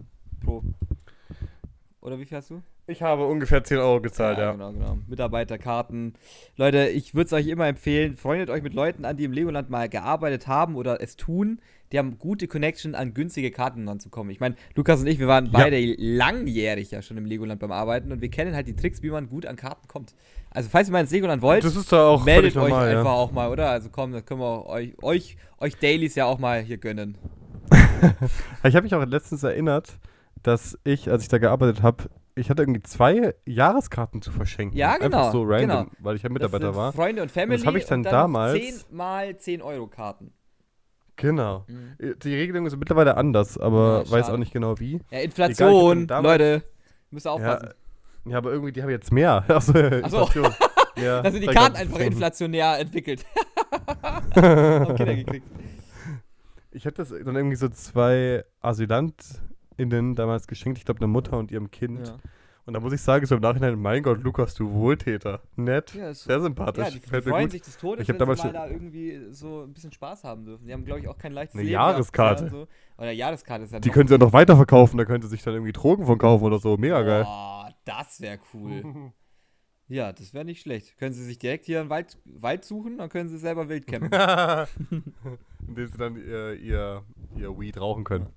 [0.45, 0.63] Pro.
[2.01, 2.63] Oder wie viel hast du?
[2.91, 4.51] Ich habe ungefähr 10 Euro gezahlt, ja.
[4.51, 4.99] Genau, genau.
[5.07, 6.15] Mitarbeiterkarten.
[6.57, 9.71] Leute, ich würde es euch immer empfehlen, freundet euch mit Leuten an, die im Legoland
[9.71, 11.61] mal gearbeitet haben oder es tun.
[11.93, 14.33] Die haben gute Connection, an günstige Karten ranzukommen.
[14.33, 15.53] Ich meine, Lukas und ich, wir waren Ja.
[15.53, 19.11] beide langjährig ja schon im Legoland beim Arbeiten und wir kennen halt die Tricks, wie
[19.11, 20.15] man gut an Karten kommt.
[20.51, 23.05] Also, falls ihr mal ins Legoland wollt, Das ist da auch meldet euch normal, einfach
[23.05, 23.13] ja.
[23.13, 23.71] auch mal, oder?
[23.71, 27.17] Also komm, das können wir euch, euch, euch Dailies ja auch mal hier gönnen.
[28.65, 29.99] Ich habe mich auch letztens erinnert,
[30.43, 32.05] dass ich, als ich da gearbeitet habe,
[32.41, 34.77] ich hatte irgendwie zwei Jahreskarten zu verschenken.
[34.77, 35.87] Ja, genau, Einfach so random, genau.
[36.01, 36.93] weil ich ja Das Mitarbeiter sind war.
[36.93, 37.63] Freunde und Family.
[37.63, 40.33] habe ich dann und dann damals- 10 mal 10 Euro Karten.
[41.17, 41.65] Genau.
[41.69, 42.15] Mhm.
[42.23, 44.93] Die Regelung ist mittlerweile anders, aber Ja, weiß auch nicht genau wie.
[44.95, 46.63] Ja, Egal, Inflation, ich damals- Leute.
[47.11, 47.69] Müsst ihr aufpassen.
[48.25, 49.45] Ja, aber irgendwie, die haben jetzt mehr.
[49.49, 50.55] Also, Inflation.
[50.97, 52.07] Ja, Da sind die ich Karten einfach schon.
[52.07, 53.25] inflationär entwickelt.
[54.35, 55.47] Haben Kinder gekriegt.
[56.73, 58.45] Ich hatte das dann irgendwie so zwei
[59.81, 60.79] AsylantInnen damals geschenkt.
[60.79, 62.09] Ich glaube, eine Mutter und ihrem Kind.
[62.09, 62.17] Ja.
[62.67, 65.41] Und da muss ich sagen, so im Nachhinein, mein Gott, Lukas, du Wohltäter.
[65.57, 65.95] Nett.
[65.95, 66.85] Ja, ist- Sehr sympathisch.
[66.85, 67.51] Ja, die, die freuen gut.
[67.53, 70.45] sich des Todes, Ich wenn damals sie mal da irgendwie so ein bisschen Spaß haben
[70.45, 70.67] dürfen.
[70.67, 71.73] Die haben, glaube ich, auch kein leichtes Eine Leben.
[71.73, 72.45] Jahreskarte.
[72.51, 73.03] gehabt, So.
[73.03, 75.73] Oder Jahreskarte ist ja Die können sie ja noch weiterverkaufen, da könnte sich dann irgendwie
[75.73, 76.77] Drogen von kaufen oder so.
[76.77, 77.25] Mega geil.
[77.25, 79.13] Boah, das wäre cool.
[79.93, 80.97] Ja, das wäre nicht schlecht.
[80.99, 84.13] Können sie sich direkt hier einen Wald, Wald suchen, dann können sie selber wild campen.
[85.67, 87.03] Indem sie dann ihr, ihr,
[87.37, 88.29] ihr Weed rauchen können.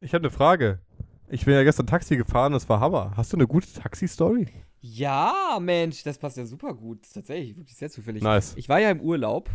[0.00, 0.80] Ich habe eine Frage.
[1.28, 3.12] Ich bin ja gestern Taxi gefahren, das war Hammer.
[3.16, 4.48] Hast du eine gute Taxi-Story?
[4.86, 7.10] ja, Mensch, das passt ja super gut.
[7.10, 8.22] Tatsächlich wirklich sehr zufällig.
[8.22, 8.52] Nice.
[8.56, 9.48] Ich war ja im Urlaub.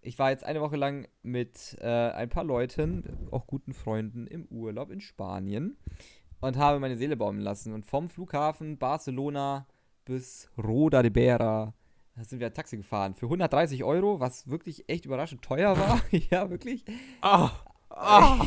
[0.00, 4.44] Ich war jetzt eine Woche lang mit äh, ein paar Leuten, auch guten Freunden, im
[4.46, 5.76] Urlaub in Spanien
[6.40, 7.72] und habe meine Seele baumeln lassen.
[7.72, 9.66] Und vom Flughafen Barcelona
[10.04, 11.74] bis Roda de Bera
[12.20, 13.16] sind wir Taxi gefahren.
[13.16, 16.00] Für 130 Euro, was wirklich echt überraschend teuer war.
[16.30, 16.84] ja, wirklich.
[17.22, 17.50] Ah,
[18.00, 18.46] ah.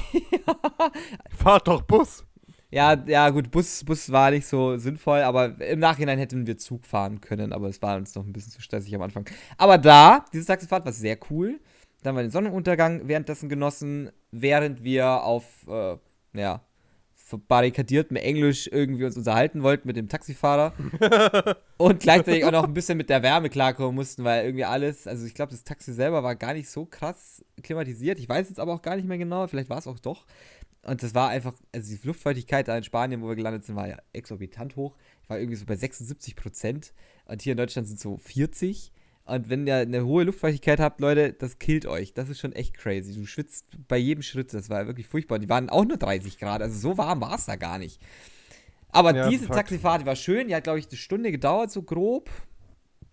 [1.36, 2.26] Fahrt doch Bus.
[2.70, 6.86] Ja, ja, gut, Bus, Bus war nicht so sinnvoll, aber im Nachhinein hätten wir Zug
[6.86, 9.26] fahren können, aber es war uns noch ein bisschen zu stressig am Anfang.
[9.58, 11.62] Aber da, diese Taxifahrt war sehr cool.
[12.04, 15.98] Dann haben wir den Sonnenuntergang währenddessen genossen, während wir auf, äh,
[16.34, 16.62] ja,
[17.36, 20.74] barrikadiertem Englisch irgendwie uns unterhalten wollten mit dem Taxifahrer
[21.78, 25.26] und gleichzeitig auch noch ein bisschen mit der Wärme klarkommen mussten, weil irgendwie alles, also
[25.26, 28.20] ich glaube, das Taxi selber war gar nicht so krass klimatisiert.
[28.20, 30.26] Ich weiß jetzt aber auch gar nicht mehr genau, vielleicht war es auch doch.
[30.84, 33.90] Und das war einfach, also die Luftfeuchtigkeit da in Spanien, wo wir gelandet sind, war
[33.90, 34.96] ja exorbitant hoch.
[35.22, 36.94] Ich war irgendwie so bei 76 Prozent.
[37.26, 38.94] Und hier in Deutschland sind so 40.
[39.28, 42.14] Und wenn ihr eine hohe Luftfeuchtigkeit habt, Leute, das killt euch.
[42.14, 43.14] Das ist schon echt crazy.
[43.14, 44.54] Du schwitzt bei jedem Schritt.
[44.54, 45.38] Das war wirklich furchtbar.
[45.38, 46.62] Die waren auch nur 30 Grad.
[46.62, 48.02] Also so warm war es da gar nicht.
[48.90, 49.60] Aber Ja, diese Fakt.
[49.60, 50.48] Taxifahrt, die war schön.
[50.48, 52.30] Die hat, glaube ich, eine Stunde gedauert, so grob.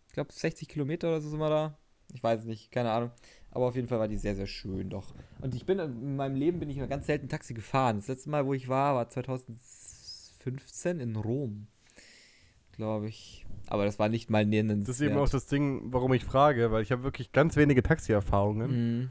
[0.06, 1.76] Ich glaube, 60 Kilometer oder so sind wir da.
[2.12, 3.10] Ich weiß es nicht, keine Ahnung.
[3.50, 5.12] Aber auf jeden Fall war die sehr, sehr schön doch.
[5.40, 7.96] Und ich bin in meinem Leben bin ich nur ganz selten Taxi gefahren.
[7.96, 11.66] Das letzte Mal, wo ich war, war 2015 in Rom.
[12.76, 13.46] Glaube ich.
[13.68, 14.88] Aber das war nicht mal nennenswert.
[14.88, 17.82] Das ist eben auch das Ding, warum ich frage, weil ich habe wirklich ganz wenige
[17.82, 18.98] Taxi-Erfahrungen.
[19.00, 19.10] Mhm.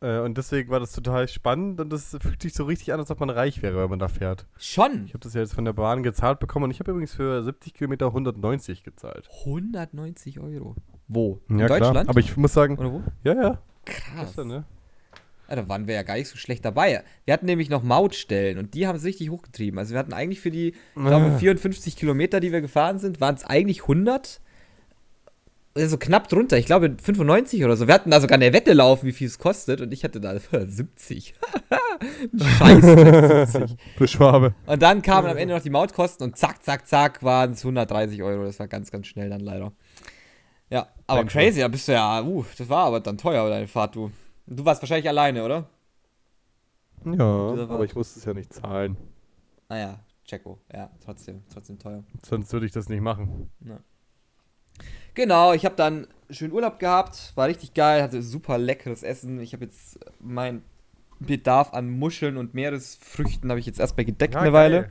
[0.00, 3.10] Äh, und deswegen war das total spannend und das fühlt sich so richtig an, als
[3.10, 4.46] ob man reich wäre, wenn man da fährt.
[4.56, 5.04] Schon.
[5.06, 7.42] Ich habe das ja jetzt von der Bahn gezahlt bekommen und ich habe übrigens für
[7.42, 9.28] 70 Kilometer 190 gezahlt.
[9.40, 10.74] 190 Euro.
[11.06, 11.40] Wo?
[11.48, 11.78] Ja, in klar.
[11.78, 12.08] Deutschland?
[12.08, 13.02] Aber ich muss sagen, Oder wo?
[13.22, 13.58] ja, ja.
[13.84, 14.26] Krass.
[14.26, 14.64] Gestern, ne?
[15.52, 17.02] Ja, da waren wir ja gar nicht so schlecht dabei.
[17.26, 19.78] Wir hatten nämlich noch Mautstellen und die haben es richtig hochgetrieben.
[19.78, 21.36] Also wir hatten eigentlich für die, ich glaube, Ah.
[21.38, 24.40] 54 Kilometer, die wir gefahren sind, waren es eigentlich 100.
[25.74, 26.56] Also knapp drunter.
[26.56, 27.86] Ich glaube 95 oder so.
[27.86, 30.38] Wir hatten da sogar eine Wette laufen, wie viel es kostet und ich hatte da
[30.38, 31.34] 70.
[32.58, 33.76] Scheiße, 70.
[33.98, 34.54] Du Schwabe.
[34.64, 38.22] Und dann kamen am Ende noch die Mautkosten und zack, zack, zack waren es 130
[38.22, 38.44] Euro.
[38.44, 39.72] Das war ganz, ganz schnell dann leider.
[40.70, 41.32] Ja, aber Einfach.
[41.34, 44.10] crazy, da bist du ja, uh, das war aber dann teuer, deine Fahrt, du.
[44.56, 45.68] Du warst wahrscheinlich alleine, oder?
[47.04, 48.96] Ja, aber ich musste es ja nicht zahlen.
[49.68, 52.04] Naja, Checo, ja, trotzdem, trotzdem teuer.
[52.24, 53.50] Sonst würde ich das nicht machen.
[55.14, 59.40] Genau, ich habe dann schön Urlaub gehabt, war richtig geil, hatte super leckeres Essen.
[59.40, 60.62] Ich habe jetzt mein
[61.18, 64.90] Bedarf an Muscheln und Meeresfrüchten habe ich jetzt erstmal gedeckt eine Weile.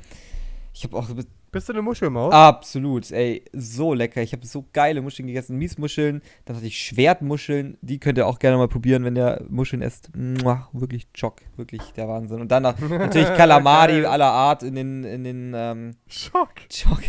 [0.73, 1.09] Ich habe auch
[1.51, 2.33] Bist du eine Muschelmaus?
[2.33, 4.21] absolut, ey, so lecker.
[4.21, 8.39] Ich habe so geile Muscheln gegessen, Miesmuscheln, dann hatte ich Schwertmuscheln, die könnt ihr auch
[8.39, 10.15] gerne mal probieren, wenn ihr Muscheln esst.
[10.15, 12.39] Mua, wirklich Chock, wirklich der Wahnsinn.
[12.39, 16.53] Und dann noch natürlich Kalamari aller Art in den in den ähm, Schock.
[16.69, 17.03] Chock.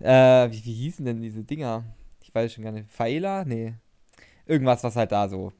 [0.00, 1.84] Äh, wie, wie hießen denn diese Dinger?
[2.22, 2.88] Ich weiß schon gar nicht.
[2.88, 3.44] Faela?
[3.44, 3.74] Nee.
[4.46, 5.52] Irgendwas, was halt da so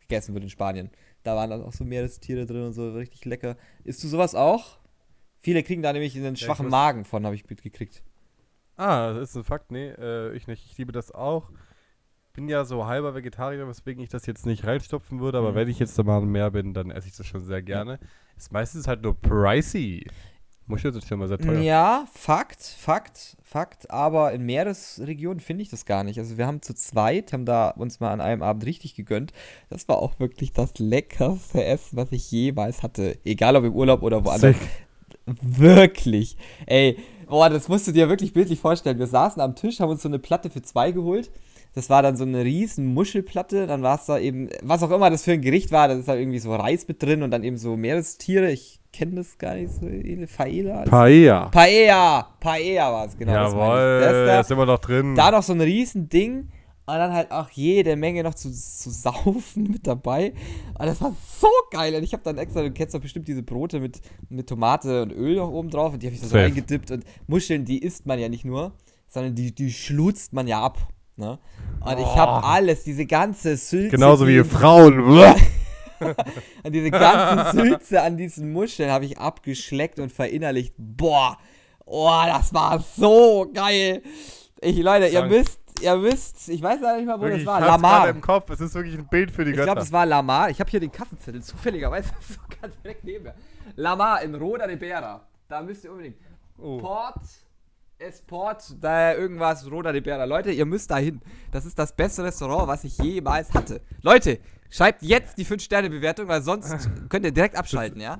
[0.00, 0.90] gegessen wird in Spanien.
[1.22, 3.56] Da waren dann auch so Meerestiere drin und so, richtig lecker.
[3.84, 4.78] Isst du sowas auch?
[5.44, 8.02] Viele kriegen da nämlich einen schwachen muss- Magen von, habe ich mitgekriegt.
[8.76, 9.70] Ah, das ist ein Fakt.
[9.70, 10.64] Nee, äh, ich nicht.
[10.64, 11.50] Ich liebe das auch.
[12.32, 15.54] Bin ja so halber Vegetarier, weswegen ich das jetzt nicht reinstopfen würde, aber Mhm.
[15.56, 18.00] wenn ich jetzt da mal mehr bin, dann esse ich das schon sehr gerne.
[18.36, 20.06] Ist meistens halt nur pricey.
[20.66, 21.60] Muscheln sind schon mal sehr teuer.
[21.60, 23.90] Ja, Fakt, Fakt, Fakt.
[23.90, 26.18] Aber in Meeresregionen finde ich das gar nicht.
[26.18, 29.34] Also wir haben zu zweit, haben da uns mal an einem Abend richtig gegönnt.
[29.68, 33.18] Das war auch wirklich das leckerste Essen, was ich jemals hatte.
[33.26, 34.56] Egal ob im Urlaub oder woanders.
[35.26, 36.36] Wirklich.
[36.66, 36.98] Ey,
[37.28, 38.98] boah, das musst du dir wirklich bildlich vorstellen.
[38.98, 41.30] Wir saßen am Tisch, haben uns so eine Platte für zwei geholt.
[41.74, 43.66] Das war dann so eine riesen Muschelplatte.
[43.66, 46.06] Dann war es da eben, was auch immer das für ein Gericht war, da ist
[46.06, 48.50] da irgendwie so Reis mit drin und dann eben so Meerestiere.
[48.52, 49.86] Ich kenne das gar nicht so.
[50.28, 50.82] Faela?
[50.82, 51.48] Paella.
[51.48, 52.28] Paella.
[52.38, 53.32] Paella war es, genau.
[53.32, 54.00] Jawohl.
[54.00, 55.16] Das da, ist immer noch drin.
[55.16, 56.48] da noch so ein riesen Ding
[56.86, 60.34] und dann halt auch jede Menge noch zu, zu saufen mit dabei.
[60.78, 61.94] Und das war so geil.
[61.94, 65.12] Und ich habe dann extra, du kennst doch bestimmt diese Brote mit, mit Tomate und
[65.12, 66.44] Öl noch oben drauf und die habe ich so, Safe.
[66.44, 66.90] reingedippt.
[66.90, 68.72] Und Muscheln, die isst man ja nicht nur,
[69.08, 70.78] sondern die, die schlutzt man ja ab.
[71.16, 71.38] Ne?
[71.80, 72.48] Und ich habe Oh.
[72.48, 73.90] alles, diese ganze Sülze.
[73.90, 75.34] Genauso wie Frauen.
[76.62, 80.74] Und diese ganze Sülze an diesen Muscheln habe ich abgeschleckt und verinnerlicht.
[80.76, 81.38] Boah,
[81.84, 84.02] oh, das war so geil.
[84.60, 87.60] Ich, Leute, ihr müsst, ihr müsst, ich weiß leider nicht mal, wo Wirklich, das war.
[87.60, 87.98] ich Lamar.
[88.04, 88.50] gerade im Kopf.
[88.50, 89.66] Es ist wirklich ein Bild für die Ich Götter.
[89.72, 90.50] glaube, es war Lamar.
[90.50, 93.34] Ich habe hier den Kassenzettel, zufälligerweise sogar direkt neben mir.
[93.76, 95.26] Lamar in Roda de Bera.
[95.48, 96.16] Da müsst ihr unbedingt.
[96.58, 96.78] Oh.
[96.78, 97.20] Port,
[97.98, 100.24] Esport, da irgendwas, Roda de Bera.
[100.24, 101.20] Leute, ihr müsst da hin.
[101.52, 103.80] Das ist das beste Restaurant, was ich jemals hatte.
[104.02, 104.38] Leute,
[104.70, 108.18] schreibt jetzt die 5-Sterne-Bewertung, weil sonst könnt ihr direkt abschalten, ja?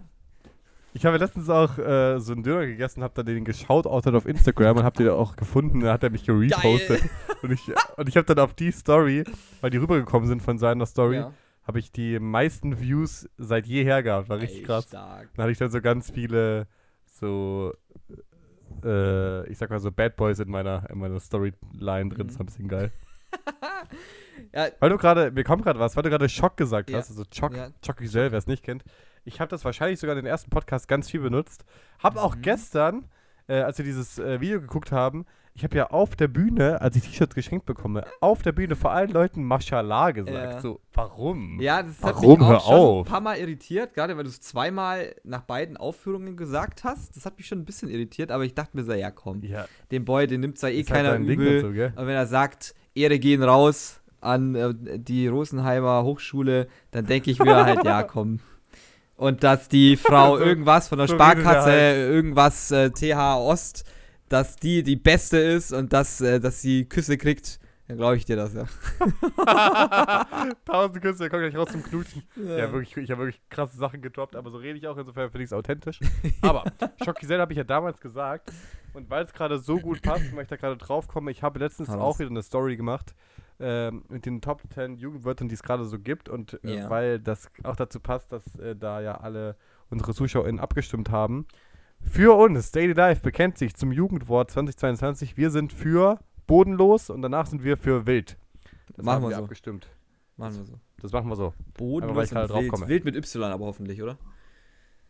[0.96, 4.26] Ich habe letztens auch äh, so einen Döner gegessen, habe dann den geschaut dann auf
[4.26, 5.80] Instagram und habe den auch gefunden.
[5.80, 7.02] Da hat er mich gerepostet.
[7.42, 7.60] Und ich,
[7.96, 9.24] und ich habe dann auf die Story,
[9.60, 11.32] weil die rübergekommen sind von seiner Story, Ja.
[11.66, 14.28] habe ich die meisten Views seit jeher gehabt.
[14.28, 14.84] War richtig Ey, krass.
[14.84, 15.30] Stark.
[15.34, 16.68] Dann hatte ich dann so ganz viele
[17.04, 17.74] so,
[18.84, 22.28] äh, ich sag mal so Bad Boys in meiner, in meiner Storyline drin.
[22.28, 22.92] Das war ein bisschen geil.
[24.52, 26.98] Ja, Weil du gerade, mir kommt gerade was, weil du gerade Schock gesagt Ja.
[26.98, 27.68] hast, also Choc, Ja.
[27.84, 28.84] Choc Giselle, wer es nicht kennt.
[29.24, 31.64] Ich habe das wahrscheinlich sogar in den ersten Podcast ganz viel benutzt.
[32.02, 32.42] Hab auch Mhm.
[32.42, 33.04] gestern,
[33.46, 35.24] äh, als wir dieses äh, Video geguckt haben,
[35.56, 38.90] ich habe ja auf der Bühne, als ich T-Shirts geschenkt bekomme, auf der Bühne vor
[38.90, 40.54] allen Leuten Mashallah gesagt.
[40.54, 40.60] Ja.
[40.60, 41.60] So, warum?
[41.60, 42.40] Ja, das hat Warum?
[42.40, 43.06] mich Hör auch schon auf.
[43.06, 47.16] ein paar Mal irritiert, gerade weil du es zweimal nach beiden Aufführungen gesagt hast.
[47.16, 49.66] Das hat mich schon ein bisschen irritiert, aber ich dachte mir so, ja komm, Ja,
[49.92, 51.58] den Boy, den nimmt zwar eh halt keiner übel.
[51.64, 51.92] und so, gell?
[51.94, 57.38] aber wenn er sagt, Ehre gehen raus an äh, die Rosenheimer Hochschule, dann denke ich
[57.38, 58.40] mir halt, ja komm.
[59.16, 61.96] Und dass die Frau So- irgendwas von der so Sparkasse, halt.
[61.96, 63.84] irgendwas äh, TH Ost,
[64.28, 68.24] dass die die Beste ist und dass, äh, dass sie Küsse kriegt, Dann glaube ich
[68.24, 68.64] dir das, ja.
[70.64, 72.22] Tausend Küsse, der kommt gleich raus zum Knutschen.
[72.36, 75.44] Ja, wirklich, ich habe wirklich krasse Sachen gedroppt, aber so rede ich auch, insofern finde
[75.44, 76.00] ich es authentisch.
[76.42, 76.64] Aber
[77.04, 78.50] Schockgesell habe ich ja damals gesagt.
[78.94, 81.58] Und weil es gerade so gut passt, weil ich da gerade drauf komme, ich habe
[81.58, 83.14] letztens Hau auch wieder eine Story gemacht
[83.60, 86.28] ähm, mit den Top 10 Jugendwörtern, die es gerade so gibt.
[86.28, 86.90] Und äh, Ja.
[86.90, 89.56] weil das auch dazu passt, dass äh, da ja alle
[89.90, 91.46] unsere ZuschauerInnen abgestimmt haben.
[92.00, 95.36] Für uns, Daily Life bekennt sich zum Jugendwort 2022.
[95.36, 98.36] Wir sind für bodenlos und danach sind wir für wild.
[98.96, 99.42] Das Machen wir wir so.
[99.42, 99.88] abgestimmt.
[100.36, 100.74] Machen wir so.
[101.00, 101.54] Das machen wir so.
[101.74, 102.70] Bodenlos und drauf wild.
[102.70, 102.88] komme.
[102.88, 104.18] Wild mit Y aber hoffentlich, oder?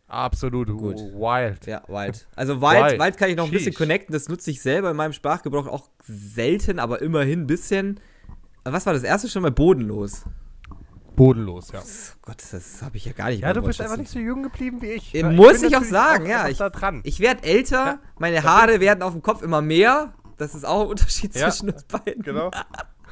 [0.07, 0.97] Absolut Gut.
[0.99, 1.65] wild.
[1.65, 2.27] Ja, Wild.
[2.35, 3.01] Also Wild, Wild.
[3.01, 3.77] Wild kann ich noch ein bisschen Sheesh.
[3.77, 4.13] connecten.
[4.13, 7.99] Das nutze ich selber in meinem Sprachgebrauch auch selten, aber immerhin ein bisschen.
[8.65, 9.51] Was war das erste schon mal?
[9.51, 10.23] Bodenlos.
[11.15, 11.79] Bodenlos, ja.
[11.79, 14.43] Oh Gott, das habe ich ja gar nicht Ja, du bist einfach nicht so jung
[14.43, 15.15] geblieben wie ich.
[15.15, 16.99] Äh, Ja, muss ich auch sagen, ja, einfach ich- da dran.
[17.03, 17.99] Ich werde älter, Ja.
[18.19, 20.13] meine Haare werden auf dem Kopf immer mehr.
[20.37, 21.49] Das ist auch ein Unterschied Ja.
[21.49, 22.21] zwischen uns beiden.
[22.23, 22.51] Genau.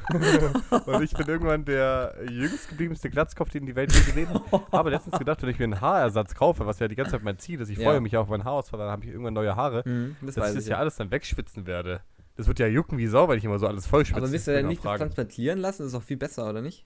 [0.84, 4.42] und ich bin irgendwann der jüngst gebliebenste Glatzkopf, den die Welt je gesehen hat.
[4.70, 7.38] Habe letztens gedacht, wenn ich mir einen Haarersatz kaufe, was ja die ganze Zeit mein
[7.38, 7.84] Ziel ist, ich Ja.
[7.88, 10.54] freue mich auf mein Haarausfall, dann habe ich irgendwann neue Haare, Mhm, das dass ich
[10.56, 10.70] das ich.
[10.70, 12.02] ja alles dann wegschwitzen werde.
[12.36, 14.20] Das wird ja jucken wie Sau, weil ich immer so alles voll schwitze.
[14.20, 15.00] aber willst du denn nicht das fragen.
[15.02, 15.82] transplantieren lassen?
[15.82, 16.84] Das ist auch viel besser, oder nicht?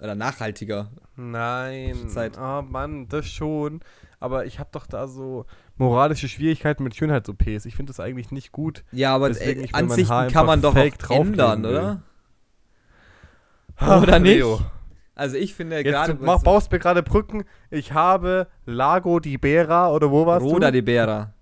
[0.00, 0.90] Oder nachhaltiger.
[1.16, 2.08] Nein.
[2.08, 2.38] Zeit.
[2.38, 3.80] Oh Mann, das schon.
[4.18, 5.46] Aber ich habe doch da so
[5.76, 7.64] moralische Schwierigkeiten mit Schönheits-OPs.
[7.64, 8.84] Ich finde das eigentlich nicht gut.
[8.92, 12.02] Ja, aber Deswegen, äh, will mein Ansichten kann man doch auch ändern, oder?
[13.80, 14.36] Oder nicht?
[14.36, 14.60] Leo.
[15.14, 17.44] Also ich finde gerade du mach, baust mir gerade Brücken.
[17.70, 20.72] Ich habe Lago di Bera oder wo warst Roda du?
[20.72, 21.34] de Bera.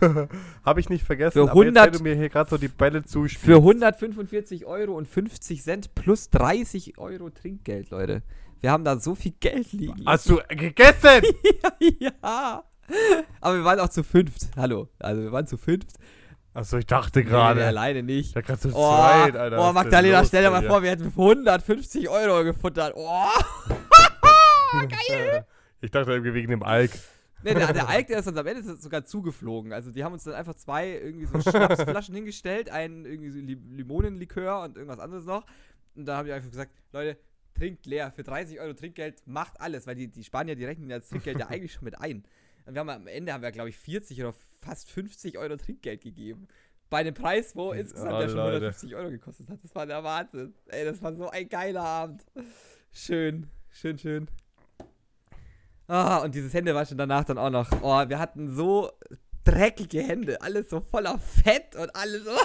[0.64, 1.32] Habe ich nicht vergessen.
[1.32, 3.44] Für aber jetzt, 100 wenn du mir hier gerade so die Bälle zuspielst.
[3.44, 8.22] Für 145 Euro und 50 Cent plus 30 Euro Trinkgeld, Leute.
[8.60, 10.04] Wir haben da so viel Geld liegen.
[10.06, 11.22] Hast du gegessen?
[11.98, 12.64] ja.
[13.40, 14.48] Aber wir waren auch zu fünft.
[14.56, 14.88] Hallo.
[14.98, 15.88] Also wir waren zu fünft.
[16.54, 17.64] Achso, ich dachte Nee, gerade.
[17.66, 18.28] alleine nicht.
[18.28, 19.58] Ich dachte gerade zu Oh, zweit, Alter.
[19.58, 22.94] oh Magdalena, stell dir mal vor, wir hätten für 150 Euro gefuttert.
[22.96, 23.26] Oh.
[25.80, 26.90] Ich dachte irgendwie wegen dem Alk.
[27.46, 29.72] Nee, der, der Alk, der ist uns am Ende sogar zugeflogen.
[29.72, 33.60] Also die haben uns dann einfach zwei irgendwie so Schnapsflaschen hingestellt, einen irgendwie so Li-
[33.76, 35.46] Limonenlikör und irgendwas anderes noch.
[35.94, 37.18] Und da habe ich einfach gesagt, Leute,
[37.54, 38.10] trinkt leer.
[38.10, 41.38] Für 30 Euro Trinkgeld macht alles, weil die, die Spanier, die rechnen ja das Trinkgeld
[41.38, 42.24] ja eigentlich schon mit ein.
[42.66, 46.02] Und wir haben am Ende haben wir, glaube ich, 40 oder fast 50 Euro Trinkgeld
[46.02, 46.48] gegeben.
[46.90, 48.56] Bei einem Preis, wo insgesamt Oh, ja schon Leute.
[48.56, 49.58] 150 Euro gekostet hat.
[49.62, 50.54] Das war der Wahnsinn.
[50.66, 52.24] Ey, das war so ein geiler Abend.
[52.92, 54.28] Schön, schön, schön.
[55.88, 57.70] Ah, und dieses Händewaschen danach dann auch noch.
[57.82, 58.90] Oh, wir hatten so
[59.44, 60.40] dreckige Hände.
[60.42, 62.30] Alles so voller Fett und alles so.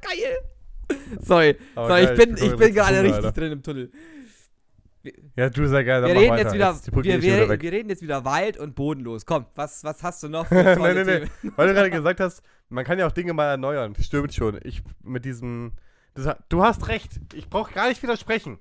[0.00, 0.98] Geil.
[1.20, 3.32] Sorry, Aber sorry, geil, ich bin, ich ich bin jetzt gerade richtig Alter.
[3.32, 3.90] drin im Tunnel.
[5.36, 6.00] Ja, du sehr geil.
[6.00, 6.42] dann Wir reden, weiter.
[6.42, 9.26] jetzt wieder, Brücke wir, wir, wir reden jetzt wieder weit und bodenlos.
[9.26, 11.52] Komm, was, was hast du noch für nein, tolle nein, nein.
[11.56, 13.94] Weil du gerade gesagt hast, man kann ja auch Dinge mal erneuern.
[14.00, 14.58] Stimmt schon.
[14.64, 15.72] Ich mit diesem.
[16.14, 17.12] Das, du hast recht.
[17.34, 18.58] Ich brauche gar nicht widersprechen.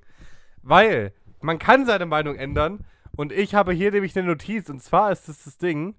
[0.62, 2.86] Weil man kann seine Meinung ändern.
[3.16, 4.70] Und ich habe hier nämlich eine Notiz.
[4.70, 5.96] Und zwar ist das das Ding.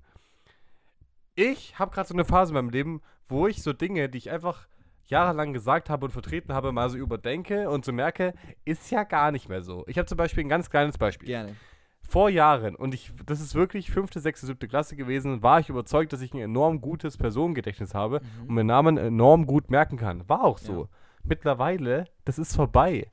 [1.34, 4.30] Ich habe gerade so eine Phase in meinem Leben, wo ich so Dinge, die ich
[4.30, 4.68] einfach
[5.06, 9.30] jahrelang gesagt habe und vertreten habe, mal so überdenke und so merke, ist ja gar
[9.30, 9.84] nicht mehr so.
[9.86, 11.54] Ich habe zum Beispiel ein ganz kleines Beispiel Gerne.
[12.02, 16.12] vor Jahren, und ich, das ist wirklich fünfte, sechste, siebte Klasse gewesen, war ich überzeugt,
[16.12, 20.28] dass ich ein enorm gutes Personengedächtnis habe und mir Namen enorm gut merken kann.
[20.28, 20.82] War auch so.
[20.82, 20.88] Ja.
[21.22, 23.10] Mittlerweile, das ist vorbei.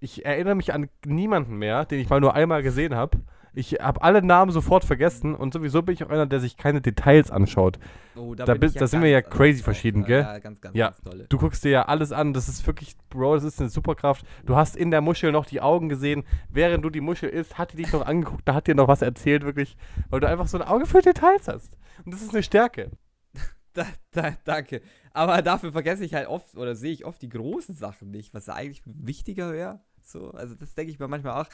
[0.00, 3.18] Ich erinnere mich an niemanden mehr, den ich mal nur einmal gesehen habe.
[3.52, 6.80] Ich habe alle Namen sofort vergessen und sowieso bin ich auch einer, der sich keine
[6.80, 7.80] Details anschaut.
[8.14, 10.20] Oh, Da bin bist- ich da sind wir ja crazy verschieden, gell?
[10.20, 10.86] Ja, ganz, ganz, Ja.
[10.86, 11.26] ganz tolle.
[11.28, 14.24] Du guckst dir ja alles an, das ist wirklich, Bro, das ist eine Superkraft.
[14.46, 17.72] Du hast in der Muschel noch die Augen gesehen, während du die Muschel isst, hat
[17.72, 19.76] die dich noch angeguckt, da hat dir noch was erzählt, wirklich,
[20.10, 21.76] weil du einfach so ein Auge für Details hast.
[22.04, 22.90] Und das ist eine Stärke.
[23.72, 24.82] Da, da, danke.
[25.12, 28.46] Aber dafür vergesse ich halt oft oder sehe ich oft die großen Sachen nicht, was
[28.46, 29.78] ja eigentlich wichtiger wäre.
[30.10, 31.46] So, also das denke ich mir manchmal auch.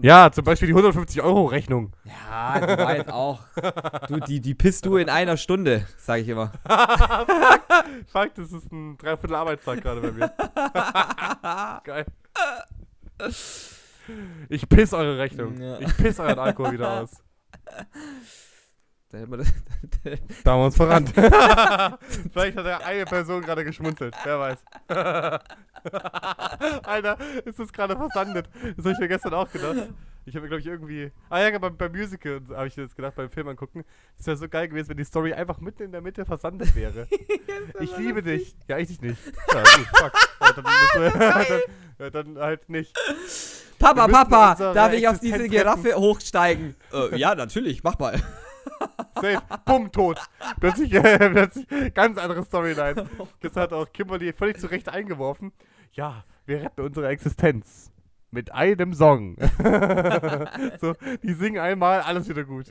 [0.00, 1.92] Ja, zum Beispiel die 150-Euro-Rechnung.
[2.04, 3.40] Ja, die war jetzt auch.
[4.08, 6.52] Du, die, die pisst du in einer Stunde, sage ich immer.
[8.06, 10.32] Fuck, das ist ein Dreiviertel Arbeitstag gerade bei mir.
[11.84, 12.06] Geil.
[14.48, 15.60] Ich piss eure Rechnung.
[15.60, 15.78] Ja.
[15.80, 17.22] Ich piss euren Alkohol wieder aus.
[19.10, 19.48] Da hätte man das,
[20.44, 21.10] Da haben wir uns verrannt.
[22.32, 24.14] Vielleicht hat ja eine Person gerade geschmunzelt.
[24.22, 24.58] Wer weiß.
[26.82, 28.50] Alter, ist das gerade versandet?
[28.76, 29.88] Das habe ich mir gestern auch gedacht.
[30.26, 31.10] Ich habe mir, glaube ich, irgendwie.
[31.30, 33.82] Ah ja, beim, beim Musical habe ich das gedacht, beim Film angucken.
[34.18, 37.08] Das wäre so geil gewesen, wenn die Story einfach mitten in der Mitte versandet wäre.
[37.80, 38.54] ich liebe dich.
[38.66, 39.16] Ja, ich dich nicht.
[39.54, 40.12] Ja, gut, fuck.
[40.40, 41.60] Ja, dann, wir, dann,
[41.98, 42.94] ja, dann halt nicht.
[43.78, 46.76] Papa, Wir Papa, darf ich auf diese Giraffe hochsteigen?
[46.92, 48.20] äh, ja, natürlich, mach mal.
[49.14, 49.42] Safe.
[49.64, 50.20] Bumm, tot.
[50.60, 53.08] Plötzlich, äh, plötzlich ganz andere Storyline.
[53.40, 55.52] Das hat auch Kimberly völlig zu Recht eingeworfen.
[55.92, 57.92] ja, wir retten unsere Existenz.
[58.30, 59.36] Mit einem Song.
[60.80, 62.66] so, die singen einmal, alles wieder gut.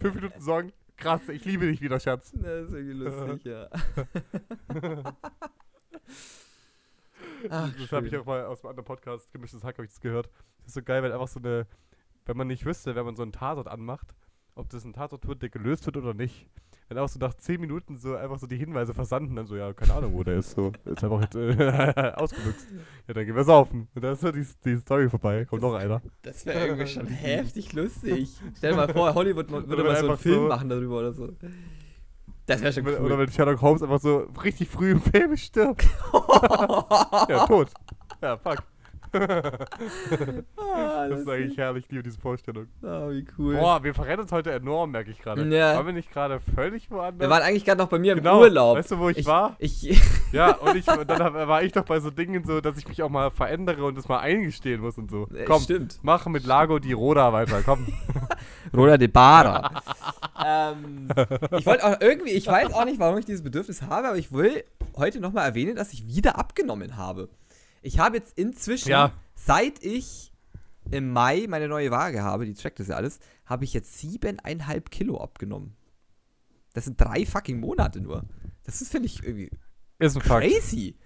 [0.00, 2.32] Fünf Minuten Song, krass, ich liebe dich wieder, Schatz.
[2.34, 3.68] Das ist irgendwie lustig, ja.
[7.50, 10.00] Ach, das habe ich auch mal aus einem anderen Podcast, gemischtes Hack, habe ich das
[10.00, 10.28] gehört.
[10.58, 11.66] Das ist so geil, wenn einfach so eine,
[12.24, 14.14] wenn man nicht wüsste, wenn man so einen Tatort anmacht,
[14.56, 16.48] ob das ein Tatort wird, der gelöst wird oder nicht.
[16.88, 19.72] Wenn auch so nach 10 Minuten so einfach so die Hinweise versanden, dann so, ja,
[19.72, 22.68] keine Ahnung, wo der ist, so, ist einfach jetzt äh, ausgenutzt.
[23.08, 23.88] Ja, dann gehen wir saufen.
[23.94, 26.00] Und dann ist so die, die Story vorbei, kommt noch einer.
[26.22, 28.30] Das wäre irgendwie schon heftig lustig.
[28.56, 31.28] Stell dir mal vor, Hollywood würde mal so einen Film so- machen darüber oder so.
[32.46, 32.94] Das wäre schon cool.
[33.04, 35.84] Oder wenn Sherlock Holmes einfach so richtig früh im Film stirbt.
[37.28, 37.68] ja, tot.
[38.22, 38.62] Ja, fuck.
[40.56, 42.66] Ah, Das ist eigentlich herrlich, ich liebe diese Vorstellung.
[42.82, 43.56] Ah, wie cool.
[43.56, 45.42] Boah, wir verrennen uns heute enorm, merke ich gerade.
[45.54, 45.76] Ja.
[45.76, 47.20] Waren wir nicht gerade völlig woanders?
[47.20, 48.40] Wir waren eigentlich gerade noch bei mir im Genau.
[48.40, 48.76] Urlaub.
[48.76, 49.56] Weißt du, wo ich war?
[49.58, 49.82] Ich,
[50.32, 52.88] Ja, und, ich, und dann hab, war ich doch bei so Dingen so, dass ich
[52.88, 55.28] mich auch mal verändere und das mal eingestehen muss und so.
[55.34, 55.98] Äh, Komm, stimmt.
[56.02, 57.86] mach mit Lago di Roda weiter, komm.
[58.76, 59.70] Roda de Bara.
[60.44, 61.08] ähm,
[61.58, 64.32] ich wollte auch irgendwie, ich weiß auch nicht, warum ich dieses Bedürfnis habe, aber ich
[64.32, 64.64] will
[64.96, 67.28] heute nochmal erwähnen, dass ich wieder abgenommen habe.
[67.86, 69.12] Ich habe jetzt inzwischen, Ja.
[69.36, 70.32] seit ich
[70.90, 74.90] im Mai meine neue Waage habe, die trackt das ja alles, habe ich jetzt siebeneinhalb
[74.90, 75.76] Kilo abgenommen.
[76.74, 78.24] Das sind drei fucking Monate nur.
[78.64, 79.50] Das ist, finde ich, irgendwie
[80.00, 80.44] Ist ein Fakt.
[80.46, 80.96] crazy.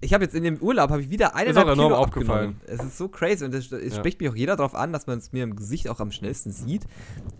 [0.00, 2.50] Ich habe jetzt in dem Urlaub habe ich wieder eine Ist Kilo aufgefallen.
[2.56, 2.60] abgenommen.
[2.66, 3.98] Es ist so crazy und es, es Ja.
[3.98, 6.52] spricht mich auch jeder darauf an, dass man es mir im Gesicht auch am schnellsten
[6.52, 6.86] sieht.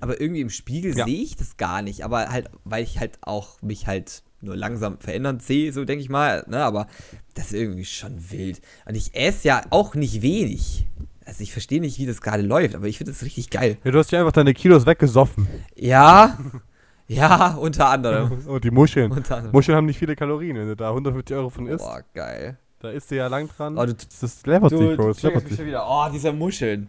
[0.01, 1.05] Aber irgendwie im Spiegel Ja.
[1.05, 2.05] sehe ich das gar nicht.
[2.05, 6.09] Aber halt, weil ich halt auch mich halt nur langsam verändern sehe, so denke ich
[6.09, 6.45] mal.
[6.49, 6.65] Ne?
[6.65, 6.87] Aber
[7.35, 8.61] das ist irgendwie schon wild.
[8.87, 10.87] Und ich esse ja auch nicht wenig.
[11.27, 13.79] Also ich verstehe nicht, wie das gerade läuft, aber ich finde das richtig geil.
[13.85, 15.49] Ja, du hast ja einfach deine Kilos weggesoffen.
[15.75, 16.39] Ja,
[17.09, 18.31] ja, unter anderem.
[18.47, 19.13] Und die Muscheln.
[19.53, 21.85] Muscheln haben nicht viele Kalorien, wenn du da 150 Euro von isst.
[21.85, 22.59] Boah, geil.
[22.79, 23.77] Da isst du ja lang dran.
[23.77, 25.09] Oh, du- das ist läppert dich, Bro.
[25.09, 25.85] Das läppert schon wieder.
[25.89, 26.89] Oh, diese Muscheln.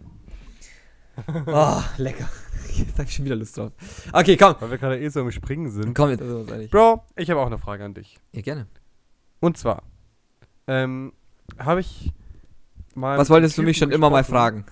[1.48, 2.30] Oh, lecker.
[2.74, 3.72] Jetzt hab ich schon wieder Lust drauf.
[4.14, 4.56] Okay, komm.
[4.60, 5.96] Weil wir gerade eh so im Springen sind.
[5.96, 6.22] Komm jetzt.
[6.22, 6.46] Also?
[6.70, 8.20] Bro, ich habe auch eine Frage an dich.
[8.34, 8.68] Ja, gerne.
[9.40, 9.82] Und zwar,
[10.68, 11.14] ähm,
[11.58, 12.14] habe ich
[12.94, 13.18] mal.
[13.18, 14.38] Was wolltest du mich schon Typen immer mal gesprochen.
[14.38, 14.66] fragen?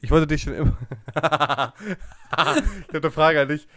[0.00, 0.76] Ich wollte dich schon immer.
[1.14, 2.62] ich habe
[2.92, 3.68] eine Frage an dich.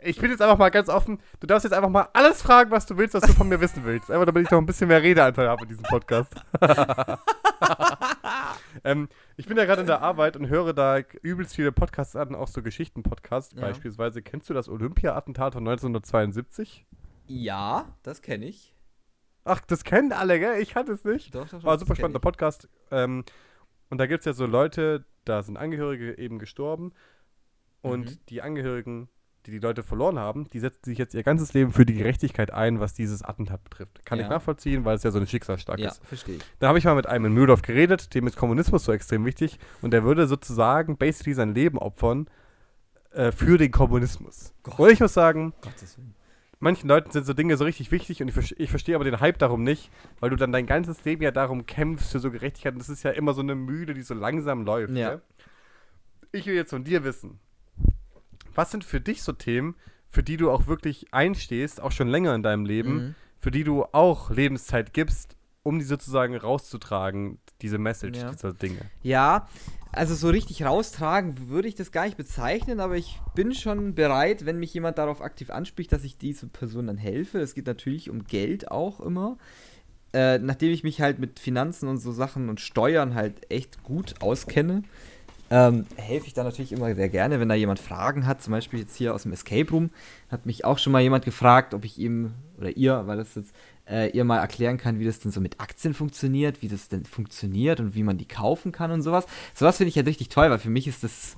[0.00, 1.20] Ich bin jetzt einfach mal ganz offen.
[1.38, 3.84] Du darfst jetzt einfach mal alles fragen, was du willst, was du von mir wissen
[3.84, 4.10] willst.
[4.10, 6.34] Einfach damit ich noch ein bisschen mehr Redeanteil habe in diesem Podcast.
[8.84, 9.08] ähm,
[9.38, 12.48] ich bin ja gerade in der Arbeit und höre da übelst viele Podcasts an, auch
[12.48, 13.54] so Geschichten-Podcasts.
[13.54, 13.62] Ja.
[13.62, 16.84] Beispielsweise, kennst du das Olympia-Attentat von 1972?
[17.26, 18.74] Ja, das kenne ich.
[19.44, 20.60] Ach, das kennen alle, gell?
[20.60, 21.34] Ich kannte es nicht.
[21.34, 21.64] Doch, doch, doch.
[21.64, 22.68] War das super spannender Podcast.
[22.90, 23.24] Ähm,
[23.88, 26.92] und da gibt es ja so Leute, da sind Angehörige eben gestorben.
[27.80, 28.18] Und Mhm.
[28.28, 29.08] die Angehörigen,
[29.48, 32.52] die die Leute verloren haben, die setzen sich jetzt ihr ganzes Leben für die Gerechtigkeit
[32.52, 34.04] ein, was dieses Attentat betrifft.
[34.04, 34.30] Kann ich Ja.
[34.30, 35.84] nachvollziehen, weil es ja so ein Schicksalsschlag ich.
[35.84, 36.04] Ja, ist.
[36.06, 36.42] verstehe ich.
[36.58, 39.58] Da habe ich mal mit einem in Mühldorf geredet, dem ist Kommunismus so extrem wichtig.
[39.80, 42.28] Und der würde sozusagen basically sein Leben opfern
[43.12, 44.52] äh, für den Kommunismus.
[44.62, 44.78] Gott.
[44.78, 46.14] Und ich muss sagen, Gottes Willen.
[46.60, 49.38] manchen Leuten sind so Dinge so richtig wichtig und ich, ich verstehe aber den Hype
[49.38, 49.90] darum nicht,
[50.20, 53.02] weil du dann dein ganzes Leben ja darum kämpfst für so Gerechtigkeit und das ist
[53.02, 54.94] ja immer so eine Mühle, die so langsam läuft.
[54.94, 55.08] Ja.
[55.10, 55.22] gell?
[56.32, 57.38] Ich will jetzt von dir wissen,
[58.58, 59.74] was sind für dich so Themen,
[60.10, 63.14] für die du auch wirklich einstehst, auch schon länger in deinem Leben, Mhm.
[63.38, 68.30] für die du auch Lebenszeit gibst, um die sozusagen rauszutragen, diese Message Ja.
[68.30, 68.80] dieser Dinge?
[69.02, 69.48] Ja,
[69.92, 74.44] also so richtig raustragen würde ich das gar nicht bezeichnen, aber ich bin schon bereit,
[74.44, 77.38] wenn mich jemand darauf aktiv anspricht, dass ich diese Person dann helfe.
[77.40, 79.38] Es geht natürlich um Geld auch immer.
[80.14, 84.22] Äh, nachdem ich mich halt mit Finanzen und so Sachen und Steuern halt echt gut
[84.22, 84.82] auskenne,
[85.50, 88.42] ähm, helfe ich da natürlich immer sehr gerne, wenn da jemand Fragen hat.
[88.42, 89.90] Zum Beispiel jetzt hier aus dem Escape Room
[90.30, 93.54] hat mich auch schon mal jemand gefragt, ob ich ihm oder ihr, weil das jetzt
[93.88, 97.04] äh, ihr mal erklären kann, wie das denn so mit Aktien funktioniert, wie das denn
[97.04, 99.26] funktioniert und wie man die kaufen kann und sowas.
[99.54, 101.36] Sowas finde ich halt richtig toll, weil für mich ist das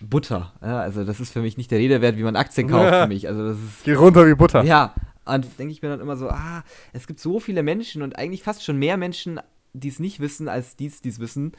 [0.00, 0.52] Butter.
[0.62, 3.06] Ja, also das ist für mich nicht der Rede wert, wie man Aktien kauft für
[3.08, 3.26] mich.
[3.28, 4.62] Also das ist Geh runter wie Butter.
[4.62, 6.62] ja, und denke ich mir dann immer so, ah,
[6.92, 9.40] es gibt so viele Menschen und eigentlich fast schon mehr Menschen,
[9.72, 11.52] die es nicht wissen, als die es wissen,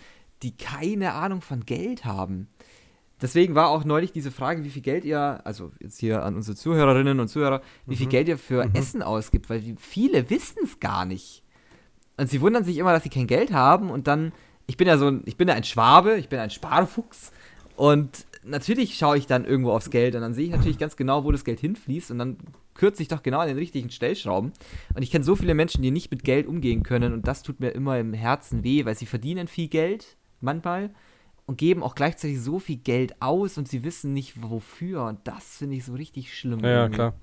[0.43, 2.47] die keine Ahnung von Geld haben.
[3.21, 6.55] Deswegen war auch neulich diese Frage, wie viel Geld ihr, also jetzt hier an unsere
[6.55, 11.05] Zuhörerinnen und Zuhörer, wie viel Geld ihr für Essen ausgibt, weil viele wissen es gar
[11.05, 11.43] nicht.
[12.17, 14.33] Und sie wundern sich immer, dass sie kein Geld haben und dann,
[14.67, 17.31] ich bin ja so ein, ich bin ja ein Schwabe, ich bin ein Sparfuchs
[17.75, 21.23] und natürlich schaue ich dann irgendwo aufs Geld und dann sehe ich natürlich ganz genau,
[21.23, 22.37] wo das Geld hinfließt und dann
[22.75, 24.51] kürze ich doch genau an den richtigen Stellschrauben.
[24.95, 27.59] Und ich kenne so viele Menschen, die nicht mit Geld umgehen können und das tut
[27.59, 30.91] mir immer im Herzen weh, weil sie verdienen viel Geld, manchmal,
[31.45, 35.57] und geben auch gleichzeitig so viel Geld aus und sie wissen nicht wofür und das
[35.57, 36.59] finde ich so richtig schlimm.
[36.59, 36.95] Ja, irgendwie.
[36.95, 37.13] klar.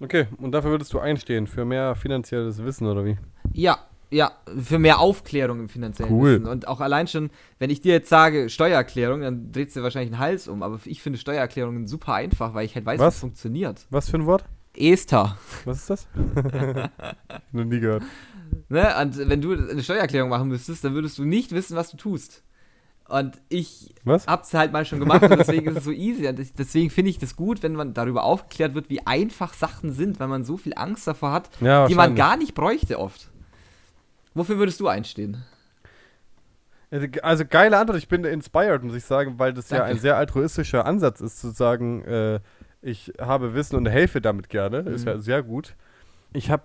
[0.00, 3.16] Okay, und dafür würdest du einstehen, für mehr finanzielles Wissen, oder wie?
[3.52, 3.78] Ja,
[4.10, 6.34] ja, für mehr Aufklärung im finanziellen Cool.
[6.34, 6.46] Wissen.
[6.46, 10.18] Und auch allein schon, wenn ich dir jetzt sage Steuererklärung, dann dreht dir wahrscheinlich den
[10.18, 10.62] Hals um.
[10.62, 13.14] Aber ich finde Steuererklärungen super einfach, weil ich halt weiß, wie Was?
[13.14, 13.86] es funktioniert.
[13.90, 14.44] Was für ein Wort?
[14.76, 15.36] Esther.
[15.64, 16.08] Was ist das?
[17.52, 18.02] Noch nie gehört.
[18.68, 18.94] Ne?
[19.00, 22.42] Und wenn du eine Steuererklärung machen müsstest, dann würdest du nicht wissen, was du tust.
[23.06, 24.26] Und ich Was?
[24.26, 26.26] hab's halt mal schon gemacht und deswegen ist es so easy.
[26.26, 29.92] Und ich- deswegen finde ich das gut, wenn man darüber aufgeklärt wird, wie einfach Sachen
[29.92, 33.30] sind, weil man so viel Angst davor hat, Ja, die man gar nicht bräuchte oft.
[34.32, 35.44] Wofür würdest du einstehen?
[36.90, 39.92] Also, Also geile Antwort, ich bin inspired, muss ich sagen, weil das ja Danke.
[39.92, 42.40] ein sehr altruistischer Ansatz ist, zu sagen, äh,
[42.82, 44.78] ich habe Wissen und helfe damit gerne.
[44.80, 45.08] Ist Mhm.
[45.08, 45.74] ja sehr gut.
[46.32, 46.62] Ich habe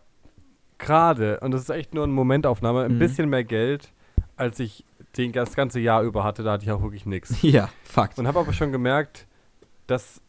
[0.80, 3.00] gerade, und das ist echt nur eine Momentaufnahme, ein Mhm.
[3.00, 3.92] bisschen mehr Geld,
[4.36, 4.84] als ich
[5.18, 6.44] den, das ganze Jahr über hatte.
[6.44, 7.36] Da hatte ich auch wirklich nichts.
[7.44, 8.18] Ja, Fakt.
[8.18, 9.28] Und habe aber schon gemerkt,
[9.88, 10.22] dass,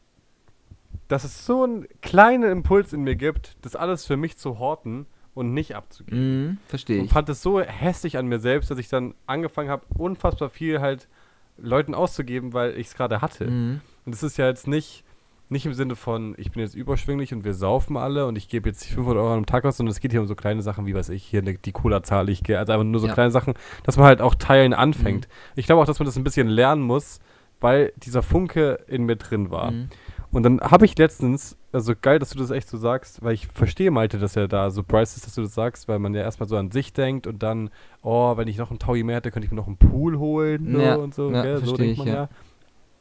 [1.08, 5.06] dass es so einen kleinen Impuls in mir gibt, das alles für mich zu horten
[5.34, 6.44] und nicht abzugeben.
[6.48, 7.12] Mhm, verstehe Und ich.
[7.12, 11.08] fand es so hässlich an mir selbst, dass ich dann angefangen habe, unfassbar viel halt
[11.56, 13.46] Leuten auszugeben, weil ich es gerade hatte.
[13.46, 13.80] Mhm.
[14.06, 15.04] Und es ist ja jetzt nicht,
[15.50, 18.68] nicht im Sinne von, ich bin jetzt überschwinglich und wir saufen alle und ich gebe
[18.68, 20.94] jetzt 500 Euro am Tag aus, sondern es geht hier um so kleine Sachen wie,
[20.94, 23.14] weiß ich, hier ne, die Cola zahle ich, also einfach nur so Ja.
[23.14, 25.28] kleine Sachen, dass man halt auch teilen anfängt.
[25.56, 27.20] Ich glaube auch, dass man das ein bisschen lernen muss,
[27.60, 29.72] weil dieser Funke in mir drin war.
[29.72, 29.88] Mhm.
[30.32, 33.48] Und dann habe ich letztens, also geil, dass du das echt so sagst, weil ich
[33.48, 36.22] verstehe Malte, dass er da so Bryce ist, dass du das sagst, weil man ja
[36.22, 37.70] erstmal so an sich denkt und dann,
[38.02, 40.72] oh, wenn ich noch einen Taui mehr hätte, könnte ich mir noch einen Pool holen
[40.72, 41.32] so Ja, und so.
[41.32, 41.58] ja, gell?
[41.64, 42.14] So denkt ich, man ja.
[42.14, 42.28] ja.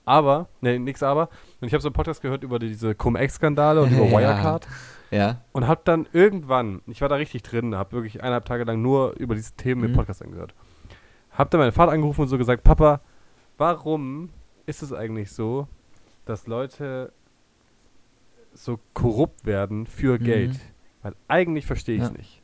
[0.09, 1.29] Aber, ne, nix aber.
[1.61, 4.11] Und ich habe so einen Podcast gehört über diese Cum-Ex-Skandale und über Ja.
[4.19, 4.67] Wirecard
[5.11, 5.41] Ja.
[5.51, 9.13] und habe dann irgendwann, ich war da richtig drin, habe wirklich eineinhalb Tage lang nur
[9.19, 9.95] über diese Themen im Mhm.
[9.95, 10.55] Podcast angehört.
[11.31, 13.01] Habe dann meinen Vater angerufen und so gesagt, Papa,
[13.57, 14.29] warum
[14.65, 15.67] ist es eigentlich so,
[16.25, 17.11] dass Leute
[18.53, 20.23] so korrupt werden für Mhm.
[20.23, 20.59] Geld?
[21.03, 22.17] Weil eigentlich verstehe ich es Ja.
[22.17, 22.41] nicht.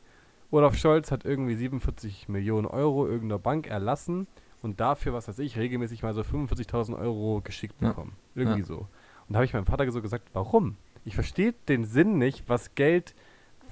[0.52, 4.28] Olaf Scholz hat irgendwie 47 Millionen Euro irgendeiner Bank erlassen
[4.66, 7.88] und dafür, was weiß ich, regelmäßig mal so 45.000 Euro geschickt Ja.
[7.88, 8.12] bekommen.
[8.34, 8.66] Irgendwie Ja.
[8.66, 8.76] so.
[9.28, 10.76] Und da habe ich meinem Vater so gesagt, warum?
[11.04, 13.14] Ich verstehe den Sinn nicht, was Geld,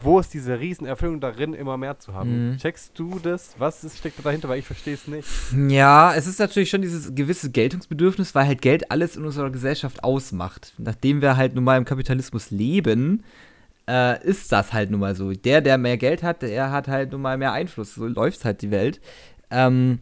[0.00, 2.52] wo ist diese Riesenerfüllung darin, immer mehr zu haben.
[2.52, 2.56] Mhm.
[2.58, 3.54] Checkst du das?
[3.58, 4.48] Was ist, steckt da dahinter?
[4.48, 5.28] Weil ich verstehe es nicht.
[5.68, 10.02] Ja, es ist natürlich schon dieses gewisse Geltungsbedürfnis, weil halt Geld alles in unserer Gesellschaft
[10.02, 10.74] ausmacht.
[10.78, 13.22] Nachdem wir halt nun mal im Kapitalismus leben,
[13.88, 15.30] äh, ist das halt nun mal so.
[15.32, 17.94] Der, der mehr Geld hat, der hat halt nun mal mehr Einfluss.
[17.94, 19.00] So läuft halt die Welt.
[19.50, 20.00] Ähm,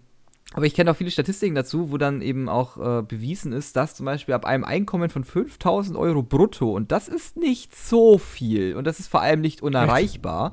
[0.54, 3.94] aber ich kenne auch viele Statistiken dazu, wo dann eben auch äh, bewiesen ist, dass
[3.94, 8.76] zum Beispiel ab einem Einkommen von 5000 Euro brutto, und das ist nicht so viel,
[8.76, 10.52] und das ist vor allem nicht unerreichbar,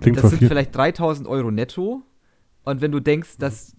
[0.00, 2.02] Klingt das sind vielleicht 3000 Euro netto.
[2.64, 3.74] Und wenn du denkst, dass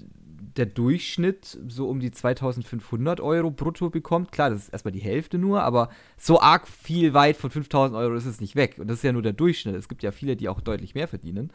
[0.57, 5.37] der Durchschnitt so um die 2500 Euro brutto bekommt, klar, das ist erstmal die Hälfte
[5.37, 8.75] nur, aber so arg viel weit von 5000 Euro ist es nicht weg.
[8.77, 9.75] Und das ist ja nur der Durchschnitt.
[9.75, 11.51] Es gibt ja viele, die auch deutlich mehr verdienen.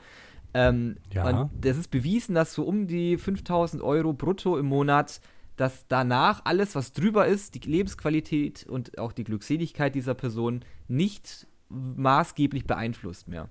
[0.54, 1.28] Ähm, Ja.
[1.28, 5.20] Und das ist bewiesen, dass so um die 5000 Euro brutto im Monat,
[5.56, 11.46] dass danach alles, was drüber ist, die Lebensqualität und auch die Glückseligkeit dieser Person nicht
[11.68, 13.48] maßgeblich beeinflusst mehr.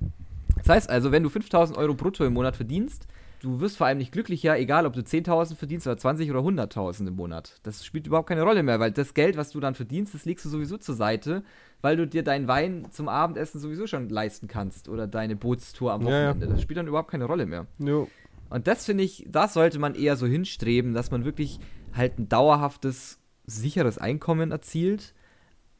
[0.57, 3.07] Das heißt also, wenn du 5000 Euro brutto im Monat verdienst,
[3.39, 7.07] du wirst vor allem nicht glücklicher, egal ob du 10.000 verdienst oder 20 oder 100.000
[7.07, 7.59] im Monat.
[7.63, 10.45] Das spielt überhaupt keine Rolle mehr, weil das Geld, was du dann verdienst, das legst
[10.45, 11.43] du sowieso zur Seite,
[11.81, 16.01] weil du dir deinen Wein zum Abendessen sowieso schon leisten kannst oder deine Bootstour am
[16.03, 16.29] Ja, ja.
[16.29, 16.47] Wochenende.
[16.47, 17.67] Das spielt dann überhaupt keine Rolle mehr.
[17.79, 18.07] Jo.
[18.49, 21.59] Und das finde ich, das sollte man eher so hinstreben, dass man wirklich
[21.93, 25.13] halt ein dauerhaftes, sicheres Einkommen erzielt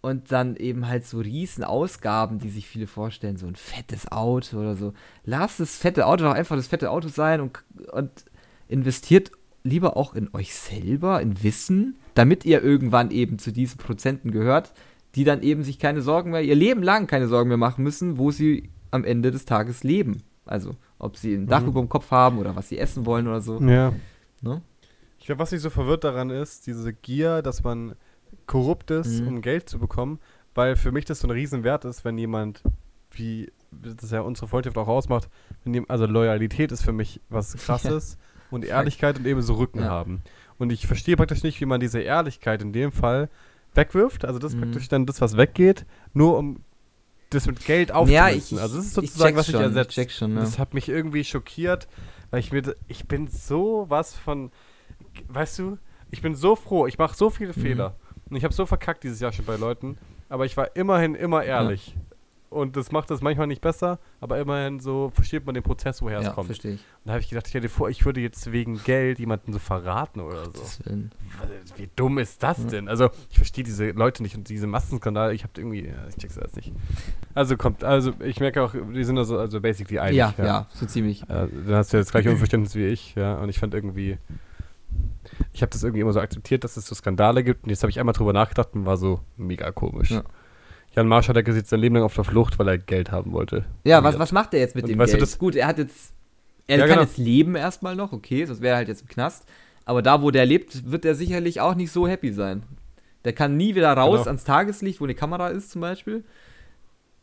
[0.02, 4.58] und dann eben halt so riesen Ausgaben, die sich viele vorstellen, so ein fettes Auto
[4.58, 4.94] oder so.
[5.26, 8.10] Lasst das fette Auto doch einfach das fette Auto sein und, und
[8.68, 9.32] investiert
[9.64, 14.72] lieber auch in euch selber, in Wissen, damit ihr irgendwann eben zu diesen Prozenten gehört,
[15.16, 18.18] die dann eben sich keine Sorgen mehr, ihr Leben lang keine Sorgen mehr machen müssen,
[18.18, 20.24] wo sie am Ende des Tages leben.
[20.46, 21.68] Also, ob sie ein Dach Mhm.
[21.68, 23.60] über dem Kopf haben oder was sie essen wollen oder so.
[23.62, 23.94] Ja.
[24.42, 24.62] Ne?
[25.20, 27.96] Ich glaube, was mich so verwirrt daran ist, diese Gier, dass man
[28.50, 29.28] korrupt ist, Mhm.
[29.28, 30.20] um Geld zu bekommen,
[30.56, 32.62] weil für mich das so ein Riesenwert ist, wenn jemand,
[33.12, 35.30] wie das ja unsere Freundschaft auch ausmacht,
[35.64, 38.18] wenn jem- also Loyalität ist für mich was krasses
[38.52, 39.90] und Ehrlichkeit und eben so Rücken Ja.
[39.90, 40.22] haben.
[40.58, 43.30] Und ich verstehe praktisch nicht, wie man diese Ehrlichkeit in dem Fall
[43.76, 44.62] wegwirft, also das ist Mhm.
[44.64, 46.64] praktisch dann das, was weggeht, nur um
[47.30, 48.58] das mit Geld Ja, aufzumünzen.
[48.58, 49.96] ich, also das ist ich sozusagen, was schon, ersetzt.
[50.00, 50.40] Ich schon, ne?
[50.40, 51.88] Das hat mich irgendwie schockiert,
[52.32, 54.52] weil ich mir, ich bin so was von,
[55.28, 55.78] weißt du,
[56.10, 57.62] ich bin so froh, ich mache so viele Mhm.
[57.62, 57.96] Fehler
[58.30, 59.98] und ich habe so verkackt dieses Jahr schon bei Leuten,
[60.30, 61.96] aber ich war immerhin immer ehrlich.
[62.52, 66.20] Und das macht es manchmal nicht besser, aber immerhin so versteht man den Prozess, woher
[66.20, 66.48] ja, es kommt.
[66.48, 66.80] verstehe ich.
[66.80, 69.60] Und da habe ich gedacht, stell dir vor, ich würde jetzt wegen Geld jemanden so
[69.60, 70.52] verraten oder so.
[70.54, 71.12] Gottes Willen.
[71.40, 72.64] Was- Wie dumm ist das Ja.
[72.64, 72.88] denn?
[72.88, 75.36] Also, ich verstehe diese Leute nicht und diese Massenskandale.
[75.36, 76.74] Ich habe irgendwie, ja, ich check's alles nicht.
[77.36, 80.18] Also kommt, also ich merke auch, die sind also, also basically einig.
[80.18, 81.22] Ja, ja, so ziemlich.
[81.30, 83.36] Äh, dann hast du ja das gleiche Unverständnis wie ich, ja.
[83.36, 84.18] Und ich fand irgendwie,
[85.54, 87.64] ich habe das irgendwie immer so akzeptiert, dass es so Skandale gibt.
[87.64, 90.12] Und jetzt habe ich einmal drüber nachgedacht und war so mega komisch.
[90.12, 90.24] Ja.
[90.96, 93.32] Jan Marsch hat ja jetzt sein Leben lang auf der Flucht, weil er Geld haben
[93.32, 93.66] wollte.
[93.84, 95.22] Ja, was, was macht er jetzt mit Und dem weißt du, Geld?
[95.30, 96.14] das- Gut, er hat jetzt.
[96.68, 97.02] Er Ja, kann genau.
[97.08, 99.46] jetzt leben erstmal noch, okay, sonst wäre er halt jetzt im Knast.
[99.86, 102.64] Aber da, wo der lebt, wird er sicherlich auch nicht so happy sein.
[103.26, 104.28] Der kann nie wieder raus Genau.
[104.28, 106.24] ans Tageslicht, wo eine Kamera ist, zum Beispiel.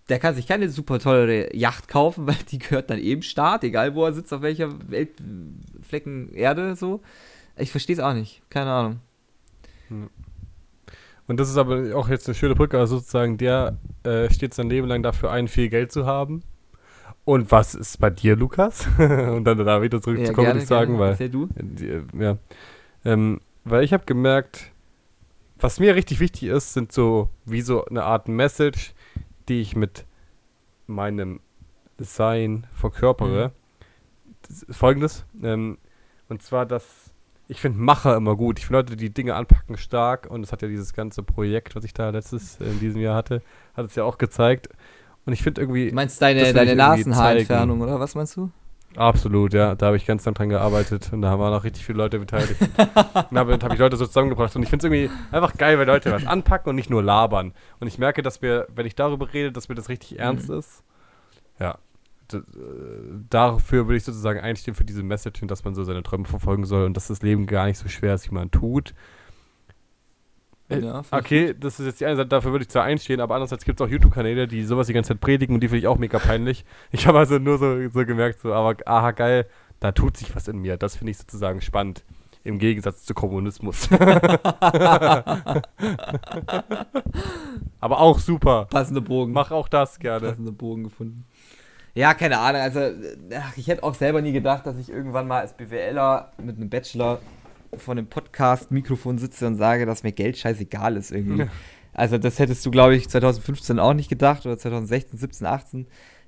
[0.08, 3.94] Der kann sich keine super teure Yacht kaufen, weil die gehört dann eben Staat, egal
[3.94, 7.00] wo er sitzt, auf welcher Weltflecken Erde so.
[7.56, 9.00] Ich verstehe es auch nicht, keine Ahnung.
[11.26, 14.68] Und das ist aber auch jetzt eine schöne Brücke, also sozusagen, der äh, steht sein
[14.68, 16.42] Leben lang dafür ein, viel Geld zu haben.
[17.24, 18.86] Und was ist bei dir, Lukas?
[18.98, 21.48] Und dann da wieder zurückzukommen, würde ich sagen, weil Erzähl du.
[21.56, 22.38] Äh, ja.
[23.04, 24.70] Ähm, weil ich habe gemerkt,
[25.58, 28.94] was mir richtig wichtig ist, sind so wie so eine Art Message,
[29.48, 30.04] die ich mit
[30.86, 31.40] meinem
[31.98, 33.50] Sein verkörpere.
[34.48, 35.24] Ist Folgendes.
[35.42, 35.78] Ähm,
[36.28, 37.05] und zwar, dass
[37.48, 38.58] ich finde Macher immer gut.
[38.58, 40.26] Ich finde Leute, die Dinge anpacken, stark.
[40.28, 43.14] Und das hat ja dieses ganze Projekt, was ich da letztes äh, in diesem Jahr
[43.14, 43.42] hatte,
[43.74, 44.68] hat es ja auch gezeigt.
[45.24, 45.88] Und ich finde irgendwie.
[45.88, 48.50] Du meinst deine, deine Nasenhaarentfernung, oder was meinst du?
[48.96, 49.74] Absolut, ja.
[49.74, 52.60] Da habe ich ganz lang dran gearbeitet und da waren auch richtig viele Leute beteiligt.
[53.30, 54.56] und damit habe ich Leute so zusammengebracht.
[54.56, 57.52] Und ich finde es irgendwie einfach geil, wenn Leute was anpacken und nicht nur labern.
[57.78, 60.82] Und ich merke, dass wir, wenn ich darüber rede, dass mir das richtig ernst ist.
[61.60, 61.78] Ja.
[62.34, 62.40] Äh,
[63.30, 66.84] dafür würde ich sozusagen einstehen für diese Message dass man so seine Träume verfolgen soll
[66.84, 68.94] und dass das Leben gar nicht so schwer ist, wie man tut.
[70.68, 73.34] Äh, Ja, Okay, das ist jetzt die eine Seite, dafür würde ich zwar einstehen, aber
[73.34, 75.86] andererseits gibt es auch YouTube-Kanäle, die sowas die ganze Zeit predigen und die finde ich
[75.86, 76.64] auch mega peinlich.
[76.90, 79.46] Ich habe also nur so, so gemerkt, so, aber aha, geil,
[79.80, 80.76] da tut sich was in mir.
[80.76, 82.04] Das finde ich sozusagen spannend.
[82.44, 83.88] Im Gegensatz zu Kommunismus.
[87.80, 88.66] aber auch super.
[88.66, 89.32] Passende Bogen.
[89.32, 90.28] Mach auch das gerne.
[90.28, 91.24] passende Bogen gefunden.
[91.96, 92.60] Ja, keine Ahnung.
[92.60, 92.80] Also,
[93.34, 96.68] ach, ich hätte auch selber nie gedacht, dass ich irgendwann mal als BWLer mit einem
[96.68, 97.20] Bachelor
[97.74, 101.44] vor einem Podcast-Mikrofon sitze und sage, dass mir Geld scheißegal ist irgendwie.
[101.44, 101.48] Ja.
[101.94, 105.86] Also, das hättest du, glaube ich, 2015 auch nicht gedacht oder 2016, 17, 18.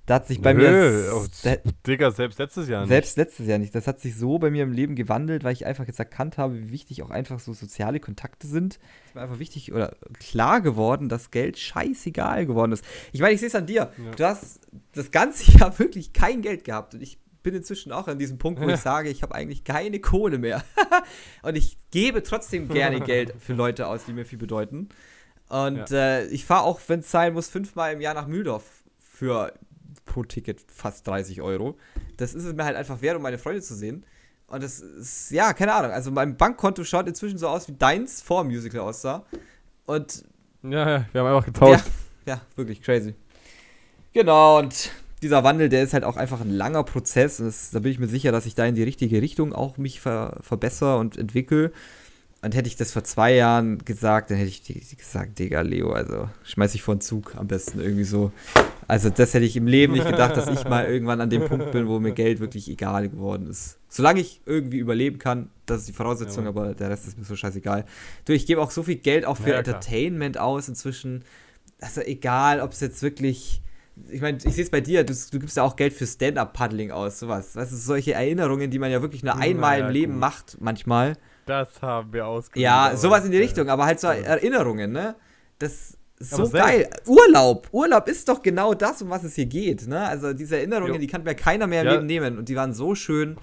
[0.09, 0.71] Da hat sich bei mir.
[0.71, 1.57] Nö, oh, da,
[1.87, 2.89] Digga, selbst letztes Jahr nicht.
[2.89, 3.75] selbst letztes Jahr nicht.
[3.75, 6.59] Das hat sich so bei mir im Leben gewandelt, weil ich einfach jetzt erkannt habe,
[6.59, 8.75] wie wichtig auch einfach so soziale Kontakte sind.
[9.05, 12.85] Es ist mir einfach wichtig oder klar geworden, dass Geld scheißegal geworden ist.
[13.13, 13.93] Ich meine, ich sehe es an dir.
[14.03, 14.11] Ja.
[14.17, 14.61] Du hast
[14.95, 18.61] das ganze Jahr wirklich kein Geld gehabt und ich bin inzwischen auch an diesem Punkt,
[18.61, 18.75] wo Ja.
[18.75, 20.65] ich sage, ich habe eigentlich keine Kohle mehr.
[21.43, 24.89] und ich gebe trotzdem gerne Geld für Leute aus, die mir viel bedeuten.
[25.51, 28.65] Und äh, ich fahre auch, wenn es sein muss, fünfmal im Jahr nach Mühldorf
[28.99, 29.53] für
[30.19, 31.77] pro Ticket fast 30 Euro.
[32.17, 34.05] Das ist es mir halt einfach wert, um meine Freunde zu sehen.
[34.49, 35.93] Und das ist, ja, keine Ahnung.
[35.93, 39.25] Also mein Bankkonto schaut inzwischen so aus, wie deins vor Musical aussah.
[39.87, 40.25] Und
[40.63, 41.85] Ja, ja, wir haben einfach ja, getauscht.
[42.27, 43.15] ja, wirklich crazy.
[44.13, 44.91] Genau, und
[45.23, 47.39] dieser Wandel, der ist halt auch einfach ein langer Prozess.
[47.39, 49.77] Und das, da bin ich mir sicher, dass ich da in die richtige Richtung auch
[49.77, 51.73] mich ver, verbessere und entwickle.
[52.41, 56.29] Und hätte ich das vor zwei Jahren gesagt, dann hätte ich gesagt, Digga, Leo, also
[56.45, 58.33] schmeiß ich vor den Zug am besten irgendwie so.
[58.89, 61.73] Also das hätte ich im Leben nicht gedacht, dass ich mal irgendwann an dem Punkt
[61.73, 63.79] bin, wo mir Geld wirklich egal geworden ist.
[63.91, 67.25] Solange ich irgendwie überleben kann, das ist die Voraussetzung, Ja, aber der Rest ist mir
[67.25, 67.85] so scheißegal.
[68.25, 69.59] Du, ich gebe auch so viel Geld auch für Ja.
[69.59, 71.23] Entertainment aus inzwischen.
[71.83, 73.61] Also egal, ob es jetzt wirklich.
[74.09, 76.91] Ich meine, ich sehe es bei dir, du, du gibst ja auch Geld für Stand-Up-Paddling
[76.91, 77.57] aus, sowas.
[77.57, 80.21] Weißt du, solche Erinnerungen, die man ja wirklich nur einmal ja, im Leben gut.
[80.21, 81.17] macht, manchmal.
[81.45, 82.63] Das haben wir ausgemacht.
[82.63, 83.39] Ja, sowas in die.
[83.39, 85.15] Richtung, aber halt so Erinnerungen, ne?
[85.59, 86.91] Das so selbst- geil.
[87.07, 87.69] Urlaub.
[87.73, 90.01] Urlaub ist doch genau das, um was es hier geht, ne?
[90.07, 91.01] Also diese Erinnerungen, Jo.
[91.01, 91.93] die kann mir keiner mehr im Ja.
[91.95, 93.37] Leben nehmen und die waren so schön.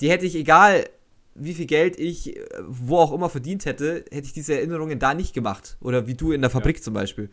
[0.00, 0.88] Die hätte ich, egal
[1.34, 5.14] wie viel Geld ich äh, wo auch immer verdient hätte, hätte ich diese Erinnerungen da
[5.14, 5.76] nicht gemacht.
[5.80, 7.30] Oder wie du in der Fabrik zum Beispiel.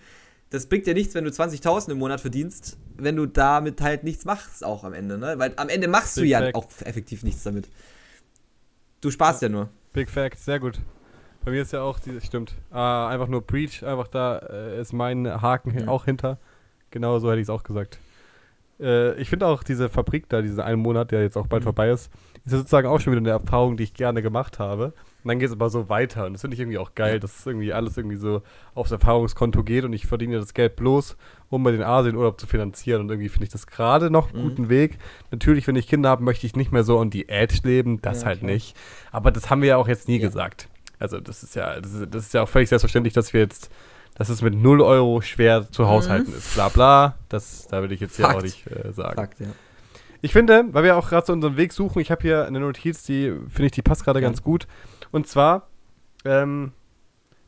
[0.49, 4.23] Das bringt dir nichts, wenn du 20.000 im Monat verdienst, wenn du damit halt nichts
[4.23, 5.33] machst auch am Ende, ne?
[5.37, 6.55] Weil am Ende machst du Big ja fact.
[6.55, 7.67] auch effektiv nichts damit.
[9.01, 9.69] Du sparst ja nur.
[9.93, 10.79] Big Fact, sehr gut.
[11.47, 12.55] Bei mir ist ja auch dieses, stimmt.
[12.71, 15.87] Ah, einfach nur Preach, einfach da äh, ist mein Haken Ja.
[15.87, 16.39] auch hinter.
[16.91, 17.99] Genau so hätte ich es auch gesagt.
[18.81, 21.67] Äh, ich finde auch diese Fabrik da, diesen einen Monat, der jetzt auch bald Mhm.
[21.67, 22.11] vorbei ist,
[22.43, 24.87] ist ja sozusagen auch schon wieder eine Erfahrung, die ich gerne gemacht habe.
[25.23, 26.25] Und dann geht es aber so weiter.
[26.25, 27.19] Und das finde ich irgendwie auch geil, Ja.
[27.19, 28.41] dass irgendwie alles irgendwie so
[28.75, 31.15] aufs Erfahrungskonto geht und ich verdiene das Geld bloß,
[31.49, 32.99] um mir den Asienurlaub zu finanzieren.
[33.03, 34.49] Und irgendwie finde ich das gerade noch einen Mhm.
[34.49, 34.97] guten Weg.
[35.31, 38.01] Natürlich, wenn ich Kinder habe, möchte ich nicht mehr so on die Edge leben.
[38.01, 38.51] Das Ja, halt klar.
[38.51, 38.75] nicht.
[39.13, 40.27] Aber das haben wir ja auch jetzt nie Ja.
[40.27, 40.67] gesagt.
[40.99, 43.69] Also das ist ja, das ist, das ist ja auch völlig selbstverständlich, dass wir jetzt
[44.15, 46.55] dass es mit 0 Euro schwer zu haushalten ist.
[46.55, 47.15] Bla bla.
[47.29, 48.37] Das, da will ich jetzt hier Fakt.
[48.37, 49.13] auch nicht äh, sagen.
[49.15, 49.45] Fakt, ja.
[50.21, 53.03] Ich finde, weil wir auch gerade so unseren Weg suchen, ich habe hier eine Notiz,
[53.03, 54.27] die finde ich, die passt gerade Ja.
[54.27, 54.65] ganz gut.
[55.11, 55.67] Und zwar,
[56.25, 56.71] ähm,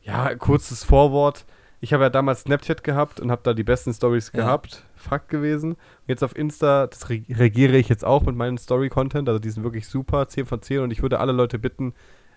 [0.02, 1.44] ja, kurzes Vorwort.
[1.80, 4.44] Ich habe ja damals Snapchat gehabt und habe da die besten Stories Ja.
[4.44, 4.84] gehabt.
[4.94, 5.72] Fakt gewesen.
[5.72, 9.28] Und jetzt auf Insta, das re regiere ich jetzt auch mit meinem Story-Content.
[9.28, 10.80] Also die sind wirklich super, 10 von 10.
[10.82, 11.94] Und ich würde alle Leute bitten,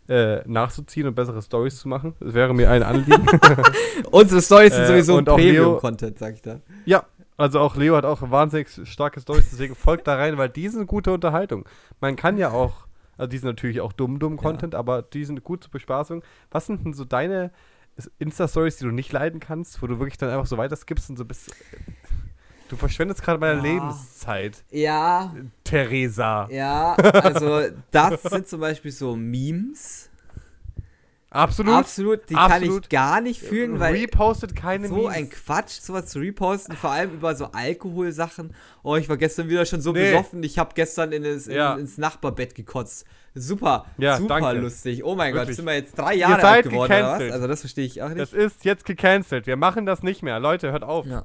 [0.10, 2.14] äh, nachzuziehen und bessere Stories zu machen.
[2.20, 3.26] Das wäre mir ein Anliegen.
[4.12, 6.60] Unsere Storys sind Äh, sowieso Leo- Premium-Content, sag ich da.
[6.86, 7.06] Ja,
[7.38, 10.88] also auch Leo hat auch wahnsinnig starke Stories, deswegen folgt da rein, weil die sind
[10.88, 11.66] gute Unterhaltung.
[12.00, 12.88] Man kann ja auch,
[13.18, 16.24] also die sind natürlich auch dumm-dumm Content, aber die sind gut zur Bespaßung.
[16.52, 17.52] Was sind denn so deine
[18.18, 21.18] Insta-Stories, die du nicht leiden kannst, wo du wirklich dann einfach so weiter skippst und
[21.18, 21.56] so bist.
[22.74, 23.62] Du verschwendest gerade meine Ja.
[23.74, 25.32] Lebenszeit, Ja,
[25.64, 26.48] Theresa.
[26.50, 27.62] ja, also
[27.92, 30.10] das sind zum Beispiel so Memes.
[31.30, 31.74] Absolut.
[31.76, 32.84] Absolut, die kann Absolut.
[32.86, 35.14] ich gar nicht fühlen, weil Repostet keine so Memes.
[35.16, 38.56] ein Quatsch, sowas zu reposten, vor allem über so Alkoholsachen.
[38.82, 40.12] Oh, ich war gestern wieder schon so Nee.
[40.12, 41.76] besoffen, ich habe gestern in das, in, Ja.
[41.76, 43.06] ins Nachbarbett gekotzt.
[43.36, 44.62] Super, Ja, super danke.
[44.62, 45.04] lustig.
[45.04, 45.58] Oh mein Gott, Wirklich.
[45.58, 47.08] sind wir jetzt drei Jahre alt geworden oder was?
[47.14, 47.32] gecancelt.
[47.34, 48.20] Also das verstehe ich auch nicht.
[48.20, 49.46] Das ist jetzt gecancelt.
[49.48, 50.40] Wir machen das nicht mehr.
[50.40, 51.06] Leute, hört auf.
[51.06, 51.24] ja.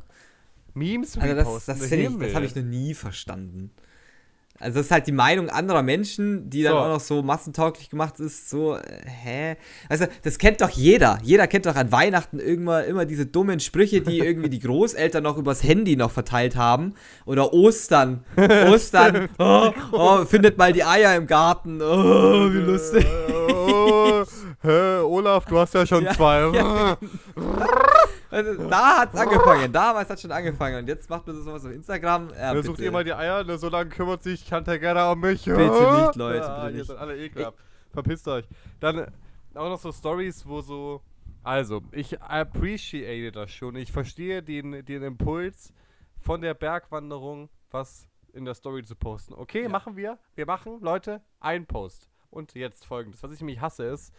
[0.78, 3.70] Memes Also das, das, ich, das habe ich noch nie verstanden.
[4.60, 6.78] Also das ist halt die Meinung anderer Menschen, die dann So.
[6.80, 9.56] auch noch so massentauglich gemacht ist, so, äh, hä?
[9.88, 11.20] Also das kennt doch jeder.
[11.22, 15.36] Jeder kennt doch an Weihnachten irgendwann immer diese dummen Sprüche, die irgendwie die Großeltern noch
[15.38, 16.94] übers Handy noch verteilt haben.
[17.24, 18.24] Oder Ostern.
[18.68, 19.28] Ostern.
[19.38, 21.80] oh, oh, findet mal die Eier im Garten.
[21.80, 23.06] Oh, wie lustig.
[23.30, 24.24] Oh,
[24.62, 26.50] hä, Olaf, du hast ja schon Ja, zwei.
[26.52, 26.98] ja.
[28.30, 29.72] Also, da hat's angefangen.
[29.72, 30.76] Damals hat schon angefangen.
[30.80, 32.28] Und jetzt macht man so sowas auf Instagram.
[32.30, 32.84] Ja, Er sucht bitte.
[32.84, 35.44] ihr mal die Eier, ne, so lange kümmert sich Tante Gerda um mich.
[35.44, 36.86] Bitte nicht, Leute, Ja, bitte ihr nicht.
[36.88, 37.58] seid alle ekelhaft.
[37.92, 38.44] Verpisst euch.
[38.80, 39.06] Dann
[39.54, 41.00] auch noch so Stories, wo so.
[41.42, 43.76] Also, ich appreciate das schon.
[43.76, 45.72] Ich verstehe den, den Impuls
[46.20, 49.32] von der Bergwanderung, was in der Story zu posten.
[49.34, 49.68] Okay, Ja.
[49.70, 50.18] machen wir.
[50.34, 52.10] Wir machen, Leute, ein Post.
[52.30, 53.22] Und jetzt folgendes.
[53.22, 54.12] Was ich nämlich hasse, ist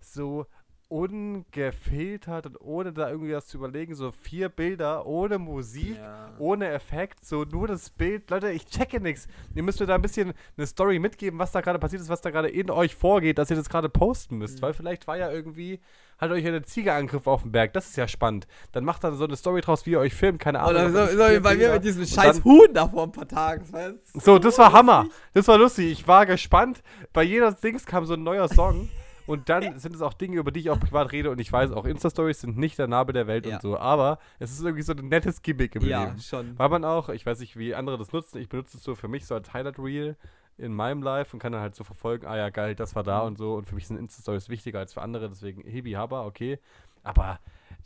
[0.00, 0.44] so
[0.88, 6.30] ungefiltert und ohne da irgendwie was zu überlegen, so vier Bilder ohne Musik, Ja.
[6.38, 8.30] ohne Effekt, so nur das Bild.
[8.30, 9.26] Leute, ich checke nichts.
[9.54, 12.20] Ihr müsst mir da ein bisschen eine Story mitgeben, was da gerade passiert ist, was
[12.20, 14.62] da gerade in euch vorgeht, dass ihr das gerade posten müsst.
[14.62, 15.80] Weil vielleicht war ja irgendwie,
[16.18, 17.72] hat euch eine Ziegerangriff auf dem Berg.
[17.72, 18.46] Das ist ja spannend.
[18.72, 20.92] Dann macht dann so eine Story draus, wie ihr euch filmt, keine Ahnung.
[20.92, 23.64] Oder so, so wie bei mir mit diesem scheiß Huhn da vor ein paar Tagen.
[23.74, 25.06] Jetzt so, das war Hammer.
[25.34, 25.90] Das war lustig.
[25.90, 26.82] Ich war gespannt.
[27.12, 28.88] Bei jeder Dings kam so ein neuer Song.
[29.26, 31.30] Und dann sind es auch Dinge, über die ich auch privat rede.
[31.30, 33.56] Und ich weiß, auch Insta-Stories sind nicht der Nabel der Welt Ja.
[33.56, 33.76] und so.
[33.78, 36.18] Aber es ist irgendwie so ein nettes Gimmick im Ja, Leben.
[36.20, 36.58] schon.
[36.58, 38.38] Weil man auch, ich weiß nicht, wie andere das nutzen.
[38.38, 40.16] Ich benutze es so für mich so als Highlight-Reel
[40.58, 43.20] in meinem Live und kann dann halt so verfolgen, ah ja, geil, das war da
[43.20, 43.26] Mhm.
[43.26, 43.54] und so.
[43.56, 45.28] Und für mich sind Insta-Stories wichtiger als für andere.
[45.28, 46.58] Deswegen Hebi Haba, okay.
[47.02, 47.38] Aber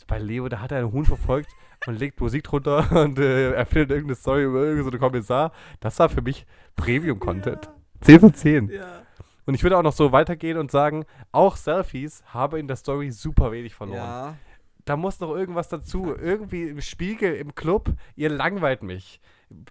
[0.07, 1.51] bei Leo, da hat er einen Huhn verfolgt
[1.87, 5.53] und legt Musik drunter und äh, er findet irgendeine Story über irgendeinen Kommissar.
[5.81, 7.71] Das war für mich Premium-Content.
[8.03, 8.69] 10 von 10.
[8.69, 9.03] Ja.
[9.51, 13.11] Und ich würde auch noch so weitergehen und sagen, auch Selfies habe in der Story
[13.11, 13.99] super wenig verloren.
[13.99, 14.37] Ja.
[14.85, 16.15] Da muss noch irgendwas dazu.
[16.15, 19.21] Irgendwie im Spiegel, im Club, ihr langweilt mich.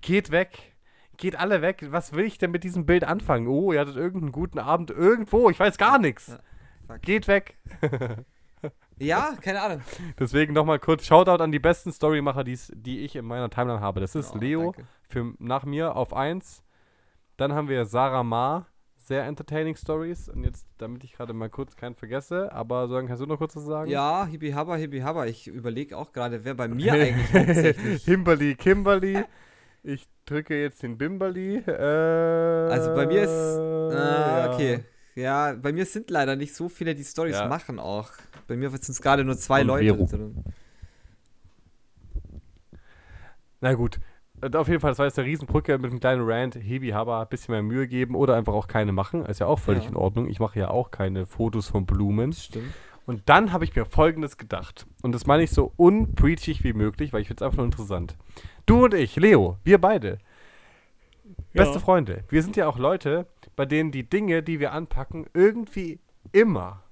[0.01, 0.75] Geht weg.
[1.15, 1.85] Geht alle weg.
[1.91, 3.47] Was will ich denn mit diesem Bild anfangen?
[3.47, 5.49] Oh, ihr hattet irgendeinen guten Abend irgendwo.
[5.49, 6.27] Ich weiß gar nichts.
[6.89, 6.97] Ja.
[6.97, 7.57] Geht weg.
[8.99, 9.81] ja, keine Ahnung.
[10.19, 14.01] Deswegen nochmal kurz Shoutout an die besten Storymacher, die's, die ich in meiner Timeline habe.
[14.01, 14.87] Das ist Oh, Leo danke.
[15.07, 16.65] für, nach mir auf 1.
[17.37, 18.65] Dann haben wir Sarah Ma.
[19.09, 20.29] Sehr entertaining Stories.
[20.29, 23.55] Und jetzt, damit ich gerade mal kurz keinen vergesse, aber sagen, kannst du noch kurz
[23.55, 23.89] was sagen?
[23.89, 25.25] Ja, Hibi Habba, Hibi Habba.
[25.25, 28.03] Ich überlege auch gerade, wer bei mir eigentlich hauptsächlich.
[28.03, 29.23] Himberly, Kimberly.
[29.81, 31.55] Ich drücke jetzt den Bimberly.
[31.55, 33.31] Äh, Also bei mir ist.
[33.31, 34.53] Äh, ja.
[34.53, 34.83] okay.
[35.15, 37.47] Ja, bei mir sind leider nicht so viele, die Stories Ja.
[37.47, 38.11] machen auch.
[38.47, 40.07] Bei mir sind es gerade nur zwei Und Leute.
[43.59, 43.99] Na gut.
[44.41, 46.55] Und auf jeden Fall, das war jetzt eine Riesenbrücke mit einem kleinen Rant.
[46.55, 49.25] Hebi Haba, ein bisschen mehr Mühe geben oder einfach auch keine machen.
[49.25, 49.89] Ist ja auch völlig Ja.
[49.89, 50.27] in Ordnung.
[50.29, 52.31] Ich mache ja auch keine Fotos von Blumen.
[52.33, 52.73] Stimmt.
[53.05, 54.85] Und dann habe ich mir Folgendes gedacht.
[55.01, 58.15] Und das meine ich so unpreachig wie möglich, weil ich finde es einfach nur interessant.
[58.65, 60.19] Du und ich, Leo, wir beide,
[61.53, 62.23] beste Freunde.
[62.29, 63.25] Wir sind ja auch Leute,
[63.55, 65.99] bei denen die Dinge, die wir anpacken, irgendwie
[66.31, 66.83] immer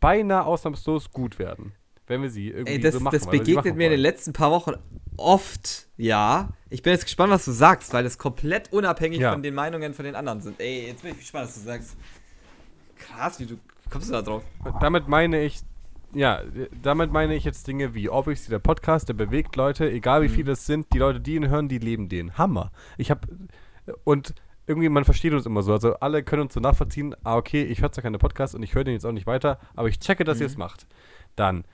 [0.00, 1.72] beinahe ausnahmslos gut werden.
[2.08, 3.14] Wenn wir sie irgendwie Ey, das, so machen.
[3.14, 4.72] das begegnet mir in den letzten paar Wochen
[5.16, 6.50] oft, ja.
[6.70, 9.32] Ich bin jetzt gespannt, was du sagst, weil das komplett unabhängig Ja.
[9.32, 10.58] von den Meinungen von den anderen sind.
[10.60, 11.96] Ey, jetzt bin ich gespannt, was du sagst.
[12.98, 13.58] Krass, wie du
[13.90, 14.42] kommst du da drauf?
[14.80, 15.60] Damit meine ich,
[16.14, 16.40] ja,
[16.82, 20.32] damit meine ich jetzt Dinge wie, obviously der Podcast, der bewegt Leute, egal wie Mhm.
[20.34, 22.38] viele es sind, die Leute, die ihn hören, die leben den.
[22.38, 22.70] Hammer.
[22.96, 23.26] Ich habe,
[24.04, 24.34] und
[24.66, 27.82] irgendwie, man versteht uns immer so, also alle können uns so nachvollziehen, ah, okay, ich
[27.82, 30.24] höre zwar keine Podcasts und ich höre den jetzt auch nicht weiter, aber ich checke,
[30.24, 30.52] dass ihr Mhm.
[30.52, 30.86] es macht.
[31.36, 31.64] Dann,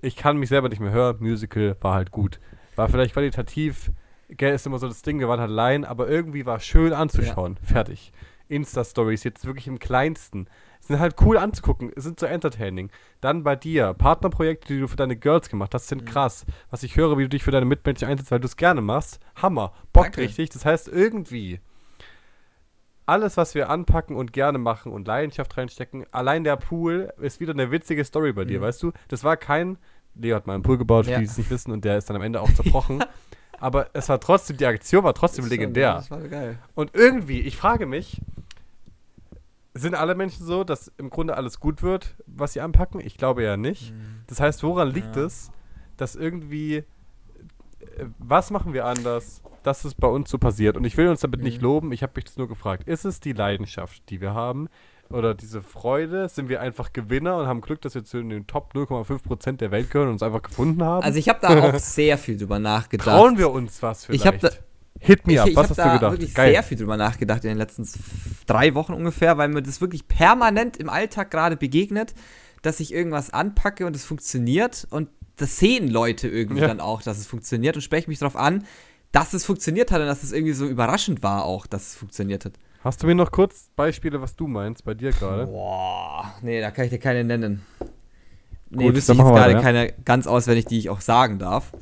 [0.00, 1.16] ich kann mich selber nicht mehr hören.
[1.20, 2.40] Musical war halt gut.
[2.76, 3.90] War vielleicht qualitativ,
[4.28, 7.56] gell, ist immer so das Ding, wir waren halt allein, aber irgendwie war schön anzuschauen.
[7.62, 8.12] Fertig.
[8.48, 10.46] Insta-Stories, jetzt wirklich im kleinsten.
[10.80, 12.90] Sind halt cool anzugucken, sind so entertaining.
[13.20, 16.06] Dann bei dir, Partnerprojekte, die du für deine Girls gemacht hast, sind Mhm.
[16.06, 16.44] krass.
[16.70, 19.20] Was ich höre, wie du dich für deine Mitmenschen einsetzt, weil du es gerne machst,
[19.36, 19.72] Hammer.
[19.92, 20.22] Bock Danke.
[20.22, 20.50] richtig.
[20.50, 21.60] Das heißt, irgendwie
[23.06, 27.52] alles, was wir anpacken und gerne machen und Leidenschaft reinstecken, allein der Pool ist wieder
[27.52, 28.62] eine witzige Story bei dir, Mhm.
[28.64, 28.92] weißt du?
[29.08, 29.78] Das war kein,
[30.14, 31.18] Leo hat mal einen Pool gebaut, für Ja.
[31.18, 33.02] die es nicht wissen, und der ist dann am Ende auch zerbrochen.
[33.60, 35.94] Aber es war trotzdem, die Aktion war trotzdem legendär.
[35.94, 36.58] Das war geil.
[36.74, 38.20] Und irgendwie, ich frage mich,
[39.74, 43.00] sind alle Menschen so, dass im Grunde alles gut wird, was sie anpacken?
[43.00, 43.94] Ich glaube ja nicht.
[44.26, 45.22] Das heißt, woran liegt Ja.
[45.24, 45.50] es,
[45.96, 46.84] dass irgendwie, äh,
[48.18, 50.76] was machen wir anders, dass es bei uns so passiert?
[50.76, 51.62] Und ich will uns damit nicht Mhm.
[51.64, 52.86] loben, ich habe mich das nur gefragt.
[52.86, 54.68] Ist es die Leidenschaft, die wir haben?
[55.12, 56.28] Oder diese Freude?
[56.28, 59.90] Sind wir einfach Gewinner und haben Glück, dass wir zu den Top 0,5% der Welt
[59.90, 61.02] gehören und uns einfach gefunden haben?
[61.04, 63.08] Also ich habe da auch sehr viel drüber nachgedacht.
[63.08, 64.26] Trauen wir uns was Ich vielleicht?
[64.26, 64.50] hab da-
[65.00, 66.12] Hit me ich up, ich was habe hast da du gedacht?
[66.12, 66.52] wirklich Geil.
[66.52, 67.88] sehr viel drüber nachgedacht in den letzten
[68.46, 72.14] drei Wochen ungefähr, weil mir das wirklich permanent im Alltag gerade begegnet,
[72.62, 75.08] dass ich irgendwas anpacke und es funktioniert und
[75.38, 76.68] das sehen Leute irgendwie Ja.
[76.68, 78.64] dann auch, dass es funktioniert und spreche mich darauf an,
[79.10, 82.44] dass es funktioniert hat und dass es irgendwie so überraschend war auch, dass es funktioniert
[82.44, 82.52] hat.
[82.84, 85.46] Hast du mir noch kurz Beispiele, was du meinst, bei dir gerade?
[85.46, 87.62] Boah, nee, da kann ich dir keine nennen.
[88.70, 91.72] Nee, Gut, wüsste ich jetzt gerade weiter, keine ganz auswendig, die ich auch sagen darf.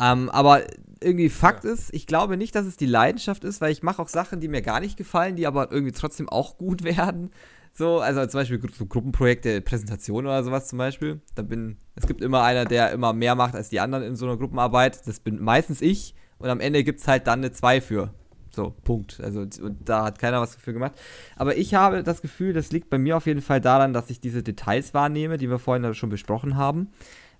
[0.00, 0.62] Ähm, aber
[1.02, 4.08] irgendwie Fakt ist, ich glaube nicht, dass es die Leidenschaft ist, weil ich mache auch
[4.08, 7.32] Sachen, die mir gar nicht gefallen, die aber irgendwie trotzdem auch gut werden.
[7.72, 11.20] So, also zum Beispiel so Gruppenprojekte, Präsentation oder sowas zum Beispiel.
[11.34, 14.26] Da bin, es gibt immer einer, der immer mehr macht als die anderen in so
[14.26, 15.06] einer Gruppenarbeit.
[15.08, 18.14] Das bin meistens ich und am Ende gibt es halt dann eine 2 für.
[18.56, 19.20] So, Punkt.
[19.22, 20.92] Also, und da hat keiner was dafür gemacht.
[21.36, 24.18] Aber ich habe das Gefühl, das liegt bei mir auf jeden Fall daran, dass ich
[24.18, 26.88] diese Details wahrnehme, die wir vorhin schon besprochen haben.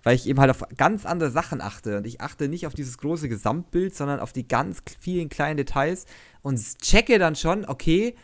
[0.03, 1.97] Weil ich eben halt auf ganz andere Sachen achte.
[1.97, 6.05] Und ich achte nicht auf dieses große Gesamtbild, sondern auf die ganz vielen kleinen Details
[6.43, 8.15] und checke dann schon, okay,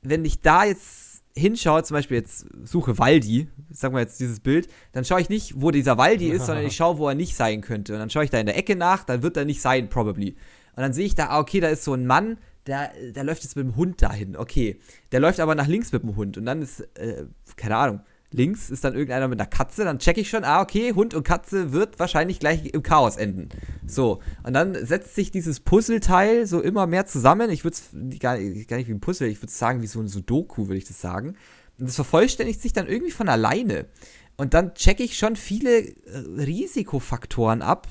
[0.00, 4.68] wenn ich da jetzt hinschaue, zum Beispiel jetzt suche Waldi, sagen wir jetzt dieses Bild,
[4.92, 7.62] dann schaue ich nicht, wo dieser Waldi ist, sondern ich schaue, wo er nicht sein
[7.62, 7.94] könnte.
[7.94, 10.36] Und dann schaue ich da in der Ecke nach, dann wird er nicht sein, probably.
[10.78, 12.38] Und dann sehe ich da, ah, okay, da ist so ein Mann,
[12.68, 14.36] der, der läuft jetzt mit dem Hund dahin.
[14.36, 14.78] Okay.
[15.10, 16.38] Der läuft aber nach links mit dem Hund.
[16.38, 17.24] Und dann ist, äh,
[17.56, 18.00] keine Ahnung,
[18.30, 19.82] links ist dann irgendeiner mit einer Katze.
[19.82, 23.48] Dann checke ich schon, ah, okay, Hund und Katze wird wahrscheinlich gleich im Chaos enden.
[23.88, 24.20] So.
[24.44, 27.50] Und dann setzt sich dieses Puzzleteil so immer mehr zusammen.
[27.50, 29.88] Ich würde es gar, nicht- gar nicht wie ein Puzzle, ich würde es sagen, wie
[29.88, 31.34] so ein Sudoku, würde ich das sagen.
[31.80, 33.86] Und das vervollständigt sich dann irgendwie von alleine.
[34.36, 35.94] Und dann checke ich schon viele äh,
[36.36, 37.88] Risikofaktoren ab,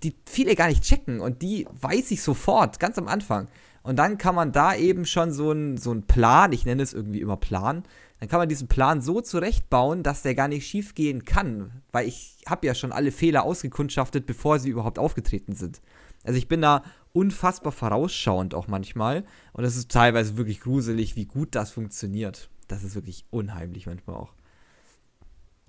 [0.00, 3.48] die viele gar nicht checken und die weiß ich sofort, ganz am Anfang.
[3.82, 7.20] Und dann kann man da eben schon so einen so Plan, ich nenne es irgendwie
[7.20, 7.82] immer Plan,
[8.20, 12.06] dann kann man diesen Plan so zurechtbauen, dass der gar nicht schief gehen kann, weil
[12.06, 15.82] ich habe ja schon alle Fehler ausgekundschaftet, bevor sie überhaupt aufgetreten sind.
[16.22, 21.26] Also ich bin da unfassbar vorausschauend auch manchmal und es ist teilweise wirklich gruselig, wie
[21.26, 22.48] gut das funktioniert.
[22.68, 24.32] Das ist wirklich unheimlich manchmal auch.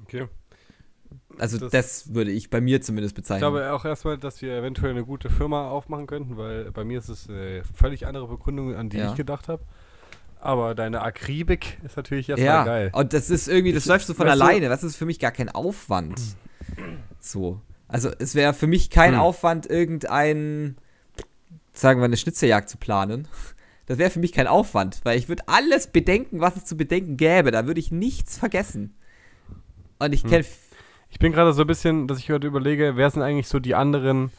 [0.03, 0.27] Okay.
[1.37, 3.39] Also Das- das, würde ich bei mir zumindest Ich bezeichnen.
[3.51, 7.09] glaube auch erstmal, dass wir eventuell eine gute Firma aufmachen könnten, weil bei mir ist
[7.09, 9.09] es äh, völlig andere Begründung, an die Ja.
[9.09, 9.63] ich gedacht habe.
[10.39, 12.89] Aber deine Akribik ist natürlich erstmal ja, geil.
[12.93, 14.69] und das ist irgendwie, das Ich- läuft so von weißt du- alleine.
[14.69, 16.19] Das ist für mich gar kein Aufwand.
[17.19, 17.61] So.
[17.87, 19.19] Also es wäre für mich kein Hm.
[19.21, 20.77] Aufwand, irgendein,
[21.73, 23.27] sagen wir, eine Schnitzeljagd zu planen.
[23.85, 27.17] Das wäre für mich kein Aufwand, weil ich würde alles bedenken, was es zu bedenken
[27.17, 27.51] gäbe.
[27.51, 28.95] Da würde ich nichts vergessen.
[29.99, 30.13] Und Hm.
[30.13, 30.45] ich kenne.
[31.13, 33.75] Ich bin gerade so ein bisschen, dass ich heute überlege, wer sind eigentlich so die
[33.75, 34.31] anderen,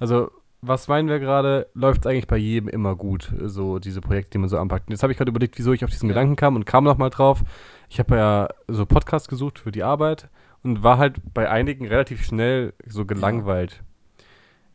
[0.00, 4.32] also was meinen wir gerade, läuft es eigentlich bei jedem immer gut, so diese Projekte,
[4.32, 4.88] die man so anpackt.
[4.88, 6.14] Und jetzt habe ich gerade überlegt, wieso ich auf diesen Ja.
[6.14, 7.44] Gedanken kam und kam nochmal drauf.
[7.88, 10.28] Ich habe ja so Podcasts gesucht für die Arbeit
[10.64, 13.84] und war halt bei einigen relativ schnell so gelangweilt.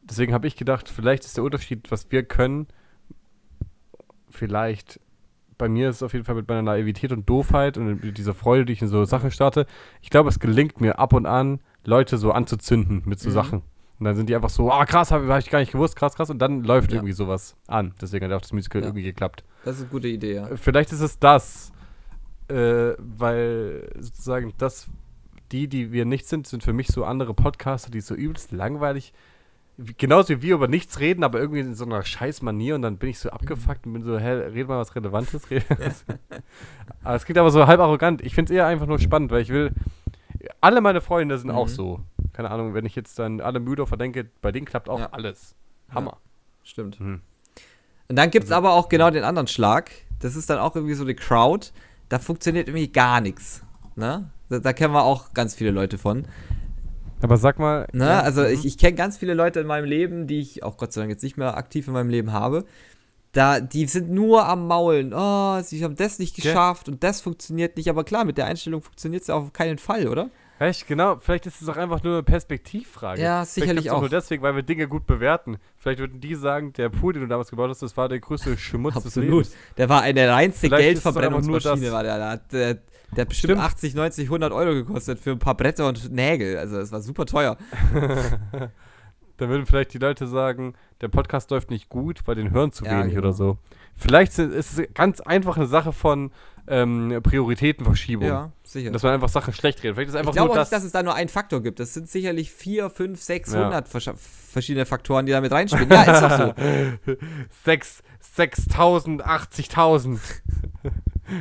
[0.03, 2.67] Deswegen habe ich gedacht, vielleicht ist der Unterschied, was wir können,
[4.29, 5.01] vielleicht
[5.61, 8.65] bei mir ist es auf jeden Fall mit meiner Naivität und Doofheit und dieser Freude,
[8.65, 9.67] die ich in so Sachen starte.
[10.01, 13.33] Ich glaube, es gelingt mir ab und an, Leute so anzuzünden mit so Mhm.
[13.33, 13.61] Sachen.
[13.99, 16.15] Und dann sind die einfach so, ah krass, habe hab ich gar nicht gewusst, krass,
[16.15, 16.31] krass.
[16.31, 16.97] Und dann läuft Ja.
[16.97, 17.93] irgendwie sowas an.
[18.01, 18.87] Deswegen hat auch das Musical Ja.
[18.87, 19.43] irgendwie geklappt.
[19.63, 20.49] Das ist eine gute Idee, ja.
[20.55, 21.71] Vielleicht ist es das,
[22.47, 24.87] äh, weil sozusagen das,
[25.51, 29.13] die, die wir nicht sind, sind für mich so andere Podcaster, die so übelst langweilig,
[29.13, 29.17] wie-
[29.97, 32.97] genauso wie wir über nichts reden, aber irgendwie in so einer scheiß Manier und dann
[32.97, 35.43] bin ich so abgefuckt und bin so, hä, red mal was Relevantes.
[37.03, 38.21] Aber es klingt aber so halb arrogant.
[38.21, 39.71] Ich finde es eher einfach nur spannend, weil ich will,
[40.59, 41.71] alle meine Freunde sind auch Mhm.
[41.71, 41.99] so.
[42.33, 45.09] Keine Ahnung, wenn ich jetzt dann alle Müder verdenke, bei denen klappt auch Ja.
[45.11, 45.55] alles.
[45.93, 46.17] Hammer.
[46.63, 46.99] Stimmt.
[46.99, 47.21] Mhm.
[48.07, 49.89] Und dann gibt es Also- aber auch genau den anderen Schlag.
[50.19, 51.69] Das ist dann auch irgendwie so eine Crowd.
[52.09, 53.63] Da funktioniert irgendwie gar nichts.
[53.95, 54.29] Ne?
[54.49, 56.25] Da, da kennen wir auch ganz viele Leute von.
[57.21, 57.87] Aber sag mal.
[57.93, 58.05] Ne?
[58.05, 58.47] ja, also mhm.
[58.47, 61.11] ich, ich kenne ganz viele Leute in meinem Leben, die ich auch Gott sei Dank
[61.11, 62.65] jetzt nicht mehr aktiv in meinem Leben habe.
[63.31, 65.13] Da, die sind nur am Maulen.
[65.13, 67.89] Oh, sie haben das nicht geschafft und das funktioniert nicht.
[67.89, 70.29] Aber klar, mit der Einstellung funktioniert es ja auf keinen Fall, oder?
[70.61, 71.15] Echt, genau.
[71.15, 73.19] Vielleicht ist es auch einfach nur eine Perspektivfrage.
[73.19, 73.99] Ja, sicherlich auch.
[73.99, 75.57] nur deswegen, weil wir Dinge gut bewerten.
[75.77, 78.55] Vielleicht würden die sagen, der Pool, den du damals gebaut hast, das war der größte
[78.59, 79.29] Schmutz des Absolut.
[79.29, 79.55] Lebens.
[79.77, 81.91] Der war eine reinste Geldverbrennungsmaschine.
[81.91, 82.81] War der, der, der,
[83.15, 83.61] der hat bestimmt Stimmt.
[83.65, 86.57] 80, 90, 100 Euro gekostet für ein paar Bretter und Nägel.
[86.57, 87.57] Also es war super teuer.
[89.37, 92.85] Dann würden vielleicht die Leute sagen, der Podcast läuft nicht gut, weil den hören zu
[92.85, 93.19] Ja, wenig genau.
[93.27, 93.57] oder so.
[93.95, 96.31] Vielleicht ist es ganz einfach eine Sache von
[96.67, 98.27] ähm, Prioritätenverschiebung.
[98.27, 98.91] Ja, sicher.
[98.91, 99.95] Dass man einfach Sachen schlecht redet.
[99.95, 100.69] Vielleicht ist Ich einfach glaube nur auch das.
[100.69, 101.79] nicht, dass es da nur einen Faktor gibt.
[101.79, 103.59] Das sind sicherlich 4, 5, 6, Ja.
[103.61, 105.89] 100 verscha- verschiedene Faktoren, die da mit reinspielen.
[105.89, 107.15] Ja, ist doch so.
[107.65, 108.03] Sechs,
[108.37, 110.19] 6.000, 80.000.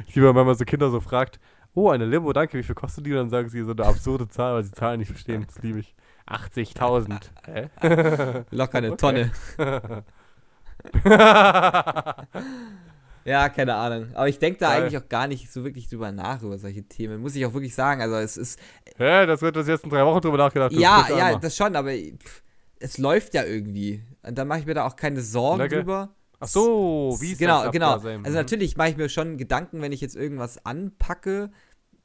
[0.08, 1.38] ich liebe, wenn man so Kinder so fragt,
[1.74, 3.12] oh, eine Limo, danke, wie viel kostet die?
[3.12, 5.44] Und dann sagen sie so eine absurde Zahl, weil sie Zahlen nicht verstehen.
[5.46, 5.94] Das liebe ich.
[6.28, 7.20] 80.000.
[7.46, 8.44] Hä?
[8.50, 8.96] Locker eine.
[8.96, 9.30] Tonne.
[13.24, 14.08] Ja, keine Ahnung.
[14.14, 14.82] Aber ich denke da Geil.
[14.82, 17.20] eigentlich auch gar nicht so wirklich drüber nach, über solche Themen.
[17.20, 18.00] Muss ich auch wirklich sagen.
[18.00, 18.58] Also es ist.
[18.96, 20.72] Hä, das wird das jetzt in drei Wochen drüber nachgedacht.
[20.72, 22.42] ja, ja, das schon, aber pff,
[22.78, 24.02] es läuft ja irgendwie.
[24.22, 25.76] Und dann mache ich mir da auch keine Sorgen Danke.
[25.76, 26.14] drüber.
[26.40, 27.86] Ach so, wie ist genau, das genau.
[27.92, 28.24] Abgasem?
[28.24, 31.50] Also natürlich mache ich mir schon Gedanken, wenn ich jetzt irgendwas anpacke,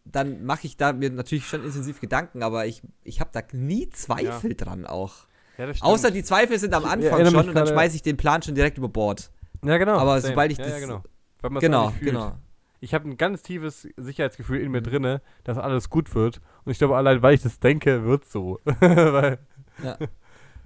[0.04, 3.90] dann mache ich da mir natürlich schon intensiv Gedanken, aber ich, ich habe da nie
[3.90, 5.26] Zweifel dran auch.
[5.58, 5.90] Ja, das stimmt.
[5.92, 8.56] Außer die Zweifel sind am Anfang mich schon und dann schmeiße ich den Plan schon
[8.56, 9.32] direkt über Bord.
[9.64, 9.98] Ja, genau.
[9.98, 10.34] aber same.
[10.34, 11.04] sobald ich ja, das- Ja, genau.
[11.42, 12.34] Weil man's Genau, genau.
[12.82, 14.86] Ich habe ein ganz tiefes Sicherheitsgefühl in mir Mhm.
[14.86, 16.40] drinne, dass alles gut wird.
[16.66, 18.60] Und ich glaube, allein weil ich das denke, wird so.
[18.80, 19.40] weil,
[19.82, 19.98] Ja.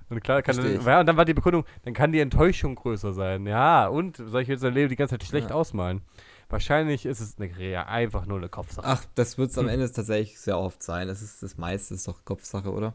[0.09, 3.13] Und klar, kann dann, ja, und dann war die Begründung, dann kann die Enttäuschung größer
[3.13, 3.45] sein.
[3.45, 5.55] Ja, und soll ich jetzt mein Leben die ganze Zeit schlecht Ja.
[5.55, 6.01] ausmalen?
[6.49, 8.87] Wahrscheinlich ist es eine, einfach nur eine Kopfsache.
[8.87, 9.73] Ach, das wird es am Hm.
[9.73, 11.07] Ende tatsächlich sehr oft sein.
[11.07, 12.93] Das ist das meiste ist doch Kopfsache, oder?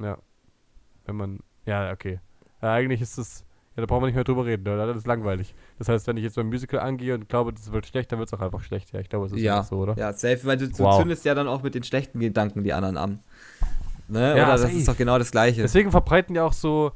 [0.00, 0.18] Ja.
[1.06, 2.20] Wenn man, ja, okay.
[2.60, 3.44] Ja, eigentlich ist es,
[3.74, 4.86] ja, da brauchen wir nicht mehr drüber reden, oder?
[4.86, 5.54] das ist langweilig.
[5.78, 8.28] Das heißt, wenn ich jetzt beim Musical angehe und glaube, das wird schlecht, dann wird
[8.28, 8.92] es auch einfach schlecht.
[8.92, 9.62] Ja, ich glaube, es ist Ja.
[9.62, 9.96] so, oder?
[9.96, 10.98] Ja, safe, weil du, du Wow.
[10.98, 13.20] zündest ja dann auch mit den schlechten Gedanken die anderen an.
[14.08, 14.36] Ne?
[14.36, 14.72] Ja, oder das safe.
[14.74, 15.62] ist doch genau das Gleiche.
[15.62, 16.92] Deswegen verbreiten die auch so,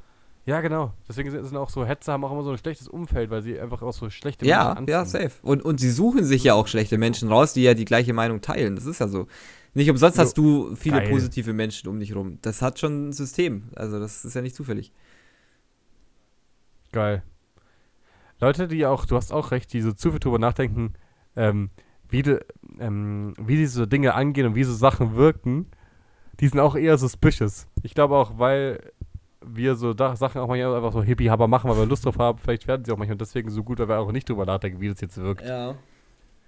[0.47, 3.43] ja genau, deswegen sind auch so Hetzer, haben auch immer so ein schlechtes Umfeld, weil
[3.43, 5.21] sie einfach auch so schlechte Ja, Menschen ja, anziehen.
[5.23, 5.35] safe.
[5.43, 8.41] Und, und sie suchen sich ja auch schlechte Menschen raus, die ja die gleiche Meinung
[8.41, 8.75] teilen.
[8.75, 9.27] Das ist ja so.
[9.75, 11.11] Nicht umsonst hast du viele Geil.
[11.11, 12.39] positive Menschen um dich rum.
[12.43, 13.71] Das hat schon ein System.
[13.75, 14.93] Also das ist ja nicht zufällig.
[16.93, 17.23] Geil.
[18.41, 20.95] Leute, die auch, du hast auch recht, die so zu viel drüber nachdenken,
[21.37, 21.71] ähm,
[22.09, 22.41] wie, de,
[22.81, 25.71] ähm, wie diese Dinge angehen und wie so Sachen wirken,
[26.41, 27.67] die sind auch eher suspicious.
[27.83, 28.93] Ich glaube auch, weil
[29.45, 32.39] wir so da Sachen auch manchmal einfach so hippie-haber machen, weil wir Lust drauf haben,
[32.39, 34.89] vielleicht werden sie auch manchmal deswegen so gut, weil wir auch nicht drüber nachdenken, wie
[34.89, 35.45] das jetzt wirkt.
[35.45, 35.75] Ja.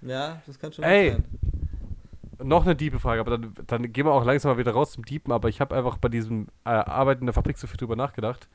[0.01, 1.17] Ja, das kann schon Ey.
[2.43, 5.05] Noch eine diebe Frage, aber dann, dann gehen wir auch langsam mal wieder raus zum
[5.05, 7.95] Diepen, aber ich habe einfach bei diesem äh, Arbeiten in der Fabrik so viel drüber
[7.95, 8.49] nachgedacht.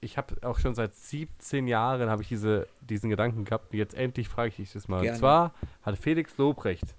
[0.00, 3.94] Ich habe auch schon seit 17 Jahren habe ich diese, diesen Gedanken gehabt und jetzt
[3.94, 5.02] endlich frage ich dich das mal.
[5.02, 5.12] Gerne.
[5.12, 5.52] Und zwar
[5.82, 6.94] hat Felix Lobrecht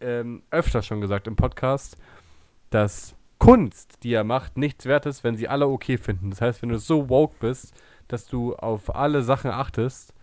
[0.00, 1.96] ähm, öfter schon gesagt im Podcast,
[2.74, 6.30] dass Kunst, die er macht, nichts wert ist, wenn sie alle okay finden.
[6.30, 7.74] Das heißt, wenn du so woke bist,
[8.08, 10.14] dass du auf alle Sachen achtest,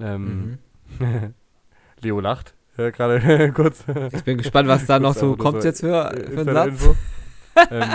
[0.00, 0.58] ähm,
[0.98, 1.34] Mhm.
[2.00, 2.54] Leo lacht.
[2.76, 3.84] Ja, gerade kurz.
[4.12, 6.96] Ich bin gespannt, was da noch so kommt so, jetzt für, äh, für einen Satz.
[7.70, 7.88] ähm,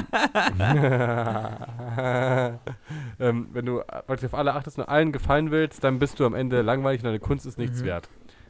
[3.20, 6.62] ähm, wenn du auf alle achtest und allen gefallen willst, dann bist du am Ende
[6.62, 7.88] langweilig und deine Kunst ist nichts Mhm.
[7.88, 8.10] wert.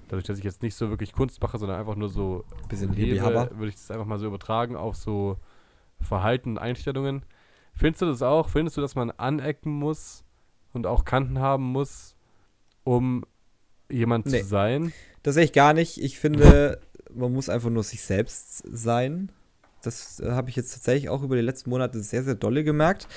[0.09, 3.21] Dadurch, dass ich jetzt nicht so wirklich Kunst mache, sondern einfach nur so Bisschen lebe,
[3.21, 5.37] würde ich das einfach mal so übertragen auf so
[6.01, 7.23] Verhalten und Einstellungen.
[7.73, 8.49] Findest du das auch?
[8.49, 10.23] Findest du, dass man anecken muss
[10.73, 12.15] und auch Kanten haben muss,
[12.83, 13.23] um
[13.89, 14.41] jemand Nee.
[14.41, 14.91] zu sein?
[15.23, 16.01] Das sehe ich gar nicht.
[16.01, 16.79] Ich finde,
[17.13, 19.31] man muss einfach nur sich selbst sein.
[19.81, 23.07] Das äh, habe ich jetzt tatsächlich auch über die letzten Monate sehr, sehr dolle gemerkt.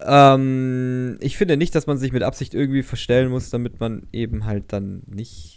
[0.00, 4.44] Ähm, ich finde nicht, dass man sich mit Absicht irgendwie verstellen muss, damit man eben
[4.44, 5.53] halt dann nicht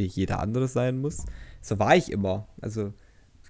[0.00, 1.26] wie jeder andere sein muss.
[1.62, 2.48] So war ich immer.
[2.62, 2.94] Also,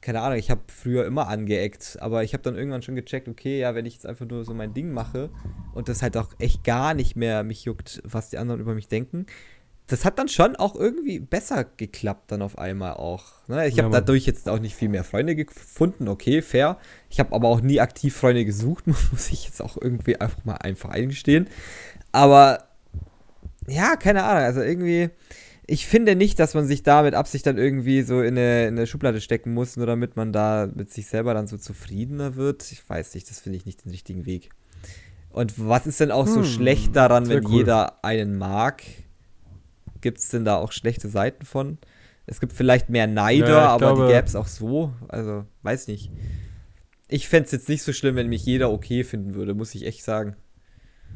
[0.03, 3.61] keine Ahnung, ich habe früher immer angeeckt, aber ich habe dann irgendwann schon gecheckt, okay,
[3.61, 5.31] ja, wenn ich jetzt einfach nur so mein Ding mache
[5.73, 8.89] und das halt auch echt gar nicht mehr mich juckt, was die anderen über mich
[8.89, 9.27] denken,
[9.89, 13.25] das hat dann schon auch irgendwie besser geklappt dann auf einmal auch.
[13.49, 13.67] Ne?
[13.69, 16.79] Ich Ja, habe dadurch jetzt auch nicht viel mehr Freunde gefunden, okay, fair.
[17.11, 20.57] Ich habe aber auch nie aktiv Freunde gesucht, muss ich jetzt auch irgendwie einfach mal
[20.57, 21.49] einfach eingestehen.
[22.13, 22.65] Aber
[23.69, 25.11] ja, keine Ahnung, also irgendwie,
[25.73, 28.77] ich finde nicht, dass man sich da mit Absicht dann irgendwie so in eine, in
[28.77, 32.71] eine Schublade stecken muss, nur damit man da mit sich selber dann so zufriedener wird.
[32.73, 34.51] Ich weiß nicht, das finde ich nicht den richtigen Weg.
[35.31, 37.59] Und was ist denn auch so Hm, schlecht daran, wenn cool.
[37.59, 38.83] jeder einen mag?
[40.01, 41.79] Gibt es denn da auch schlechte Seiten von?
[42.27, 44.93] Es gibt vielleicht mehr Neider, Ja, aber glaube- die gäbe es auch so.
[45.09, 46.11] Also, weiß nicht.
[47.07, 49.87] ich fände es jetzt nicht so schlimm, wenn mich jeder okay finden würde, muss ich
[49.87, 50.35] echt sagen.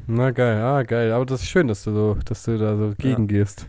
[0.07, 1.11] Na geil, ah geil.
[1.11, 3.65] Aber das ist schön, dass du so, dass du da so gegengehst.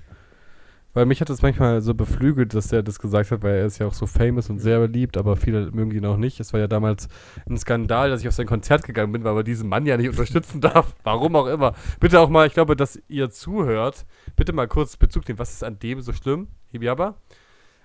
[0.97, 3.77] Weil mich hat das manchmal so beflügelt, dass er das gesagt hat, weil er ist
[3.77, 6.41] ja auch so famous und sehr beliebt, aber viele mögen ihn auch nicht.
[6.41, 7.11] Es war ja damals
[7.47, 10.09] ein Skandal, dass ich auf sein Konzert gegangen bin, weil man diesen Mann ja nicht
[10.09, 10.95] unterstützen darf.
[11.05, 11.75] Warum auch immer.
[12.01, 14.07] Bitte auch mal, ich glaube, dass ihr zuhört,
[14.37, 15.39] bitte mal kurz Bezug nehmen.
[15.39, 16.49] Was ist an dem so schlimm?
[16.73, 17.17] Hibiaba?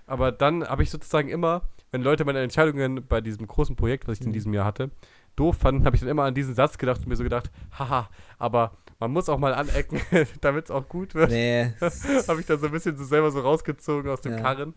[0.06, 4.20] Aber dann habe ich sozusagen immer, wenn Leute meine Entscheidungen bei diesem großen Projekt, was
[4.20, 4.32] ich in Mhm.
[4.32, 4.90] diesem Jahr hatte,
[5.36, 8.08] doof fanden, habe ich dann immer an diesen Satz gedacht und mir so gedacht, haha,
[8.38, 10.00] aber man muss auch mal anecken,
[10.40, 11.30] damit es auch gut wird.
[11.30, 11.72] Nee.
[12.28, 14.40] habe ich dann so ein bisschen so selber so rausgezogen aus dem Ja.
[14.40, 14.74] Karren.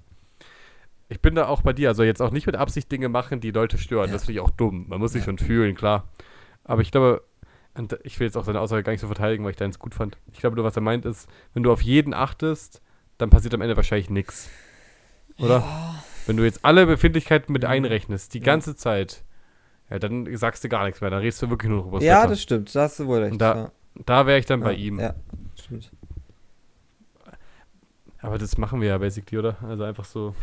[1.07, 3.51] Ich bin da auch bei dir, also jetzt auch nicht mit Absicht Dinge machen, die
[3.51, 4.11] Leute stören.
[4.11, 4.85] Das finde ich auch dumm.
[4.87, 6.07] Man muss sich schon fühlen, klar.
[6.63, 7.23] Aber ich glaube,
[7.75, 9.93] und ich will jetzt auch seine Aussage gar nicht so verteidigen, weil ich deins gut
[9.93, 10.17] fand.
[10.31, 12.81] Ich glaube nur, was er meint ist, wenn du auf jeden achtest,
[13.19, 14.49] dann passiert am Ende wahrscheinlich nichts.
[15.37, 15.63] Oder?
[16.25, 18.45] Wenn du jetzt alle Befindlichkeiten mit einrechnest, die Ja.
[18.45, 19.23] ganze Zeit,
[19.89, 21.09] ja, dann sagst du gar nichts mehr.
[21.09, 22.29] Dann redest du wirklich nur noch über ja, Wetter.
[22.29, 23.33] das stimmt, da hast du wohl recht.
[23.33, 23.71] Und da- ja.
[24.05, 24.99] Da wäre ich dann bei ja, ihm.
[24.99, 25.13] Ja,
[25.57, 25.89] stimmt.
[28.19, 29.55] Aber das machen wir ja basically, oder?
[29.61, 30.33] Also einfach so,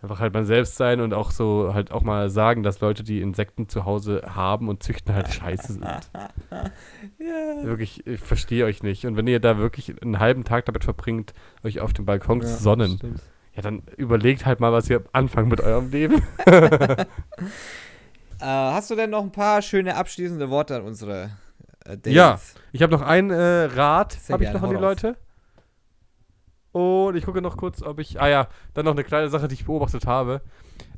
[0.00, 3.20] einfach halt man selbst sein und auch so halt auch mal sagen, dass Leute, die
[3.20, 5.84] Insekten zu Hause haben und züchten, halt scheiße sind.
[7.18, 7.64] Ja.
[7.64, 9.04] Wirklich, ich verstehe euch nicht.
[9.04, 12.56] Und wenn ihr da wirklich einen halben Tag damit verbringt, euch auf dem Balkon zu
[12.56, 13.22] sonnen, stimmt.
[13.54, 16.22] ja, dann überlegt halt mal, was ihr anfangt mit eurem Leben.
[18.40, 21.30] Äh, hast du denn noch ein paar schöne abschließende Worte an unsere
[21.84, 22.12] äh, Dates?
[22.12, 22.40] Ja.
[22.72, 24.76] Ich habe noch einen äh, Rat, habe ich noch an die.
[24.76, 25.16] Leute.
[26.72, 28.20] Und ich gucke noch kurz, ob ich.
[28.20, 30.42] Ah ja, dann noch eine kleine Sache, die ich beobachtet habe.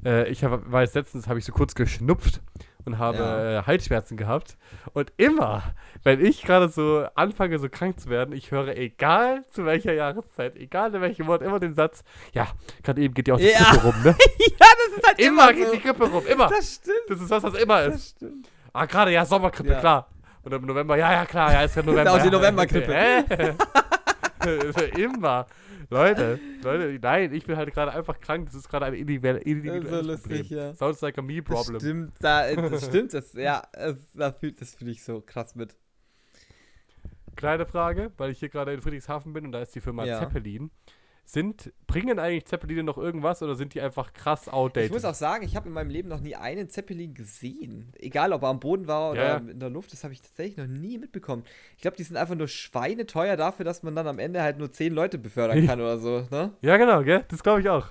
[0.05, 2.41] Äh, ich hab, jetzt letztens, habe ich so kurz geschnupft
[2.85, 3.59] und habe Ja.
[3.61, 4.57] äh, Halsschmerzen gehabt.
[4.93, 5.63] Und immer,
[6.03, 10.57] wenn ich gerade so anfange, so krank zu werden, ich höre, egal zu welcher Jahreszeit,
[10.57, 12.03] egal in welchem Wort, immer den Satz:
[12.33, 12.49] Ja,
[12.83, 13.71] gerade eben geht ja auch die Ja.
[13.71, 14.17] Grippe rum, ne?
[14.39, 15.73] ja, das ist halt Immer immer, geht so.
[15.75, 16.49] die Grippe rum, immer.
[16.49, 16.97] Das stimmt.
[17.09, 18.17] Das ist was, was immer Das ist.
[18.17, 18.49] stimmt.
[18.73, 19.81] Ah, gerade, ja, Sommergrippe, Ja.
[19.81, 20.09] klar.
[20.43, 22.13] Und im November, ja, ja, klar, ja, ist ja November.
[22.15, 22.31] auch die.
[22.31, 22.95] Novembergrippe.
[22.95, 23.25] Hä?
[24.97, 25.47] Immer.
[25.91, 28.47] Leute, Leute, nein, ich bin halt gerade einfach krank.
[28.47, 30.59] Das ist gerade ein individuell- individuelles Das ist so lustig, Problem.
[30.59, 30.75] ja.
[30.75, 31.81] Sounds like a me Das problem.
[31.81, 35.75] stimmt, da, das stimmt, das, ja, das, da fühlt, das fühle ich so krass mit.
[37.37, 40.19] Kleine Frage, weil ich hier gerade in Friedrichshafen bin und da ist die Firma Ja.
[40.21, 40.71] Zeppelin.
[41.33, 44.87] Sind, bringen eigentlich Zeppeline noch irgendwas oder sind die einfach krass outdated?
[44.89, 47.93] Ich muss auch sagen, ich habe in meinem Leben noch nie einen Zeppelin gesehen.
[48.01, 50.57] Egal, ob er am Boden war oder Ja, in der Luft, das habe ich tatsächlich
[50.57, 51.45] noch nie mitbekommen.
[51.77, 54.73] Ich glaube, die sind einfach nur schweineteuer dafür, dass man dann am Ende halt nur
[54.73, 56.51] zehn Leute befördern kann oder so, ne?
[56.63, 57.25] Ja, genau, gell?
[57.29, 57.87] Das glaube ich auch.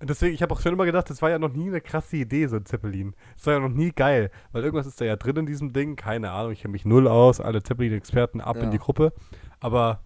[0.00, 2.18] Und deswegen, ich habe auch schon immer gedacht, das war ja noch nie eine krasse
[2.18, 3.14] Idee, so ein Zeppelin.
[3.36, 5.96] Das war ja noch nie geil, weil irgendwas ist da ja drin in diesem Ding.
[5.96, 7.40] Keine Ahnung, ich kenne mich null aus.
[7.40, 8.64] Alle Zeppelin-Experten ab Ja.
[8.64, 9.14] in die Gruppe.
[9.60, 10.02] Aber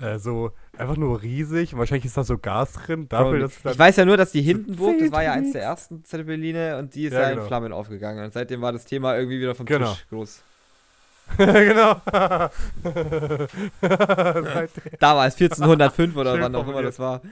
[0.00, 1.72] äh, so einfach nur riesig.
[1.72, 3.08] Und wahrscheinlich ist da so Gas drin.
[3.08, 6.04] Dafür, dass ich weiß ja nur, dass die Hindenburg, das war ja eins der ersten
[6.04, 7.42] Zeppeline und die ist Ja, ja, genau.
[7.42, 8.24] in Flammen aufgegangen.
[8.24, 9.92] Und seitdem war das Thema irgendwie wieder vom Genau.
[9.92, 10.42] Tisch groß.
[11.38, 12.00] genau.
[14.98, 17.22] Damals, 1405 oder Schön wann auch immer das war.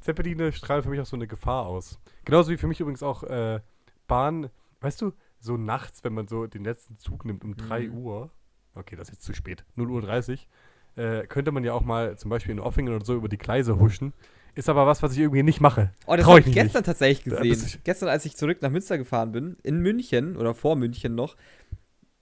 [0.00, 1.98] Zeppeline strahlen für mich auch so eine Gefahr aus.
[2.24, 3.60] Genauso wie für mich übrigens auch äh,
[4.08, 4.50] Bahn,
[4.80, 7.98] weißt du, so nachts, wenn man so den letzten Zug nimmt um 3 Mhm.
[7.98, 8.30] Uhr,
[8.74, 10.48] okay, das ist jetzt zu spät, 0 Uhr 30,
[10.96, 13.78] äh, könnte man ja auch mal zum Beispiel in Offingen oder so über die Gleise
[13.78, 14.12] huschen.
[14.54, 15.92] Ist aber was, was ich irgendwie nicht mache.
[16.06, 17.80] Oh, das habe ich ich gestern tatsächlich Da gesehen.
[17.84, 21.36] Gestern, als ich zurück nach Münster gefahren bin, in München oder vor München noch.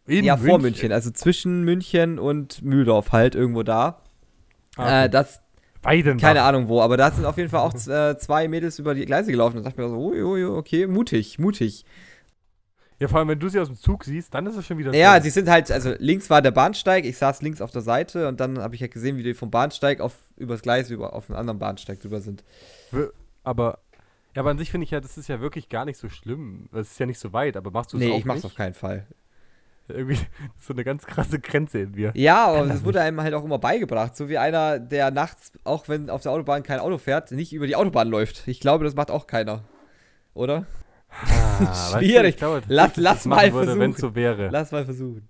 [0.06, 4.02] In ja, vor München, also zwischen München und Mühldorf halt irgendwo da.
[4.76, 5.04] Ah, okay.
[5.04, 5.40] Äh, das,
[5.82, 6.20] Weidenbach.
[6.20, 9.06] keine Ahnung wo, aber da sind auf jeden Fall auch äh, zwei Mädels über die
[9.06, 11.84] Gleise gelaufen und dachte mir so, ui, ui, okay, mutig, mutig.
[13.00, 14.94] Ja, vor allem, wenn du sie aus dem Zug siehst, dann ist es schon wieder
[14.94, 15.22] Ja, so.
[15.22, 18.38] die sind halt, also links war der Bahnsteig, ich saß links auf der Seite und
[18.40, 21.38] dann habe ich halt gesehen, wie die vom Bahnsteig auf übers Gleis über auf einen
[21.38, 22.44] anderen Bahnsteig drüber sind.
[23.42, 23.78] Aber,
[24.34, 26.68] ja, aber an sich finde ich ja, das ist ja wirklich gar nicht so schlimm.
[26.72, 28.52] Es ist ja nicht so weit, aber machst du es Nee, auch ich mach's nicht?
[28.52, 29.06] auf keinen Fall.
[29.88, 30.22] Irgendwie das
[30.58, 32.12] ist so eine ganz krasse Grenze in mir.
[32.14, 34.14] Ja, aber das das wurde einem halt auch immer beigebracht.
[34.14, 37.66] So wie einer, der nachts, auch wenn auf der Autobahn kein Auto fährt, nicht über
[37.66, 38.46] die Autobahn läuft.
[38.46, 39.64] Ich glaube, das macht auch keiner.
[40.34, 40.66] Oder?
[41.10, 42.30] Ah, weißt du, Schwierig.
[42.30, 43.92] ich glaube, Lass- lass mal würde, versuchen.
[43.96, 44.48] so wäre.
[44.50, 45.28] Lass mal versuchen.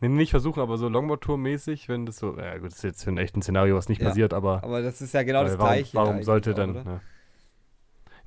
[0.00, 3.16] Nee, nicht versuchen, aber so Longboard-Tour-mäßig, wenn das so, ja gut, das ist jetzt ein
[3.16, 5.72] echtes Szenario, was nicht Ja, passiert, aber Aber das ist ja genau äh, das warum,
[5.72, 5.94] Gleiche.
[5.96, 7.00] warum sollte auch, dann.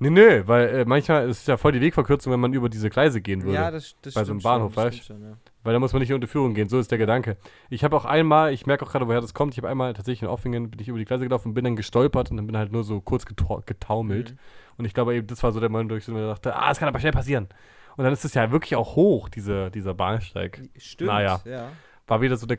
[0.02, 2.90] Nee, nee, weil äh, manchmal ist es ja voll die Wegverkürzung, wenn man über diese
[2.90, 3.56] Gleise gehen würde.
[3.56, 5.38] Ja, das, das Bei so einem Bahnhof, schon, weißt schon, ja.
[5.64, 7.36] Weil da muss man nicht unter Führung gehen, so ist der Gedanke.
[7.70, 10.22] Ich habe auch einmal, ich merke auch gerade, woher das kommt, ich habe einmal tatsächlich
[10.22, 12.56] in Offingen, bin ich über die Gleise gelaufen und bin dann gestolpert und dann bin
[12.56, 14.32] halt nur so kurz getau getaumelt.
[14.32, 14.38] Mhm.
[14.78, 16.80] Und ich glaube eben, das war so der Moment, wo ich so dachte, ah, das
[16.80, 17.50] kann aber schnell passieren.
[17.98, 20.62] Und dann ist es ja wirklich auch hoch, diese, dieser Bahnsteig.
[20.78, 21.42] Stimmt, Naja.
[21.44, 21.68] ja.
[22.08, 22.58] War wieder so eine.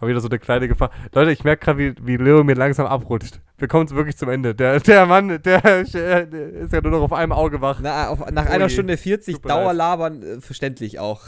[0.00, 0.90] War wieder so eine kleine Gefahr.
[1.12, 3.40] Leute, ich merke gerade, wie, wie Leo mir langsam abrutscht.
[3.56, 4.54] Wir kommen wirklich zum Ende.
[4.54, 5.94] Der, der Mann, der, der ist
[6.72, 7.80] ja nur noch auf einem Auge wach.
[7.82, 8.70] Na, auf, nach Oh einer je.
[8.70, 9.58] Stunde 40 Tut mir leid.
[9.64, 11.22] Dauerlabern, äh, verständlich auch.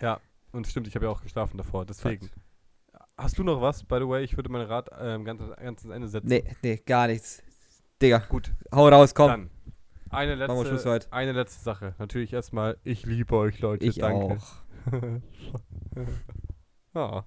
[0.00, 0.20] Ja,
[0.52, 2.30] und stimmt, ich habe ja auch geschlafen davor, deswegen.
[3.16, 4.22] Hast du noch was, by the way?
[4.24, 6.28] Ich würde mein Rad ähm, ganz, ganz ans Ende setzen.
[6.28, 7.42] Nee, nee, gar nichts.
[8.02, 9.28] Digga, Gut, hau raus, komm.
[9.28, 9.50] dann.
[10.10, 11.12] Eine Machen wir Schluss letzte, heute.
[11.12, 11.94] eine letzte Sache.
[11.98, 13.86] Natürlich erstmal, ich liebe euch, Leute.
[13.86, 14.36] ich Danke.
[14.36, 14.46] auch.
[16.94, 17.24] Ah.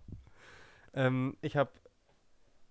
[1.00, 1.72] Ähm, ich habe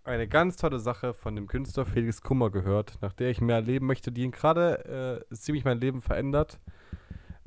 [0.04, 3.86] eine ganz tolle Sache von dem Künstler Felix Kummer gehört, nach der ich mehr erleben
[3.86, 6.60] möchte, die ihn gerade äh, ziemlich mein Leben verändert,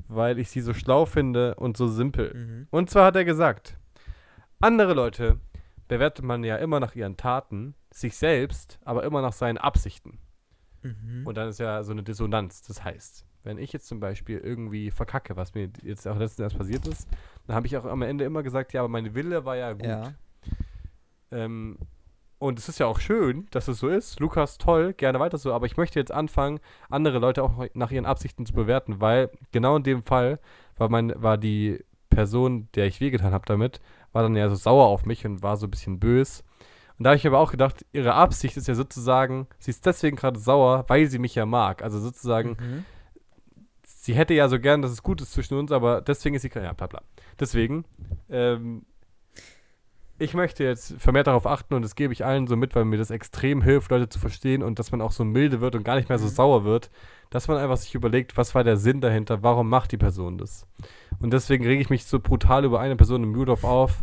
[0.08, 2.34] weil ich sie so schlau finde und so simpel.
[2.34, 2.66] Mhm.
[2.70, 3.76] Und zwar hat er gesagt,
[4.60, 5.38] andere Leute
[5.86, 10.18] bewertet man ja immer nach ihren Taten, sich selbst aber immer nach seinen Absichten.
[10.82, 11.26] Mhm.
[11.26, 12.62] Und dann ist ja so eine Dissonanz.
[12.62, 16.58] Das heißt, wenn ich jetzt zum Beispiel irgendwie verkacke, was mir jetzt auch letztens erst
[16.58, 17.08] passiert ist,
[17.46, 19.86] dann habe ich auch am Ende immer gesagt, ja, aber mein Wille war ja gut.
[19.86, 20.14] Ja.
[21.32, 21.78] Ähm,
[22.38, 24.18] und es ist ja auch schön, dass es so ist.
[24.18, 25.52] Lukas, toll, gerne weiter so.
[25.52, 26.58] Aber ich möchte jetzt anfangen,
[26.90, 30.40] andere Leute auch nach ihren Absichten zu bewerten, weil genau in dem Fall
[30.76, 33.80] war, mein, war die Person, der ich wehgetan habe damit,
[34.12, 36.42] war dann ja so sauer auf mich und war so ein bisschen bös.
[36.98, 40.16] Und da habe ich aber auch gedacht, ihre Absicht ist ja sozusagen, sie ist deswegen
[40.16, 41.82] gerade sauer, weil sie mich ja mag.
[41.82, 42.84] Also sozusagen, Mhm.
[43.84, 46.50] sie hätte ja so gern, dass es gut ist zwischen uns, aber deswegen ist sie
[46.54, 47.02] ja bla bla.
[47.38, 47.84] Deswegen,
[48.28, 48.84] ähm,
[50.22, 52.96] ich möchte jetzt vermehrt darauf achten und das gebe ich allen so mit, weil mir
[52.96, 55.96] das extrem hilft, Leute zu verstehen und dass man auch so milde wird und gar
[55.96, 56.30] nicht mehr so Mhm.
[56.30, 56.90] sauer wird,
[57.30, 60.66] dass man einfach sich überlegt, was war der Sinn dahinter, warum macht die Person das?
[61.20, 64.02] Und deswegen rege ich mich so brutal über eine Person im Mudorf auf,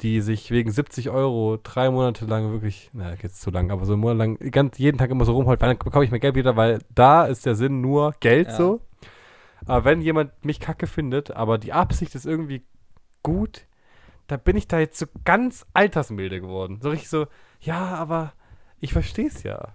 [0.00, 3.92] die sich wegen 70 Euro drei Monate lang wirklich, na, jetzt zu lang, aber so
[3.92, 6.56] einen Monat lang, ganz, jeden Tag immer so rumholt, dann bekomme ich mein Geld wieder,
[6.56, 8.54] weil da ist der Sinn nur Geld Ja.
[8.56, 8.80] so.
[9.64, 12.62] Aber wenn jemand mich kacke findet, aber die Absicht ist irgendwie
[13.22, 13.66] gut,
[14.26, 16.78] da bin ich da jetzt so ganz altersmilde geworden.
[16.82, 17.26] So richtig so,
[17.60, 18.32] ja, aber
[18.80, 19.74] ich verstehe es ja.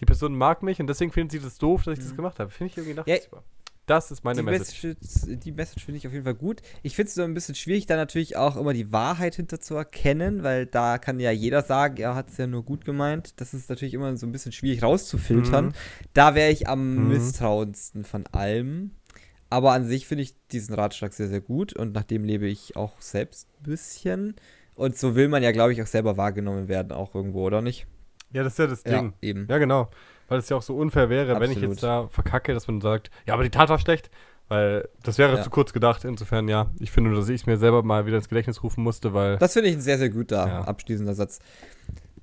[0.00, 2.16] Die Person mag mich und deswegen findet sie das doof, dass ich das Mhm.
[2.16, 2.50] gemacht habe.
[2.50, 3.44] Finde ich irgendwie nachvollziehbar.
[3.86, 4.84] Das ist meine die Message.
[4.84, 6.62] Message, die Message finde ich auf jeden Fall gut.
[6.84, 9.74] Ich finde es so ein bisschen schwierig, da natürlich auch immer die Wahrheit hinter zu
[9.74, 13.40] erkennen, weil da kann ja jeder sagen, er hat es ja nur gut gemeint.
[13.40, 15.66] Das ist natürlich immer so ein bisschen schwierig rauszufiltern.
[15.66, 15.72] Mhm.
[16.14, 17.08] Da wäre ich am Mhm.
[17.08, 18.92] misstrauendsten von allem.
[19.52, 22.74] Aber an sich finde ich diesen Ratschlag sehr, sehr gut und nach dem lebe ich
[22.74, 24.34] auch selbst ein bisschen.
[24.74, 27.86] Und so will man ja, glaube ich, auch selber wahrgenommen werden, auch irgendwo, oder nicht?
[28.32, 29.12] Ja, das ist ja das Ding.
[29.20, 29.46] Ja, eben.
[29.50, 29.90] Ja, genau.
[30.28, 31.70] Weil es ja auch so unfair wäre, wenn ich Absolut.
[31.74, 34.10] jetzt da verkacke, dass man sagt, ja, aber die Tat war schlecht.
[34.48, 35.42] Weil das wäre Ja.
[35.42, 36.04] zu kurz gedacht.
[36.06, 39.12] Insofern, ja, ich finde, dass ich es mir selber mal wieder ins Gedächtnis rufen musste,
[39.12, 39.36] weil.
[39.36, 40.60] Das finde ich ein sehr, sehr guter Ja.
[40.62, 41.40] abschließender Satz.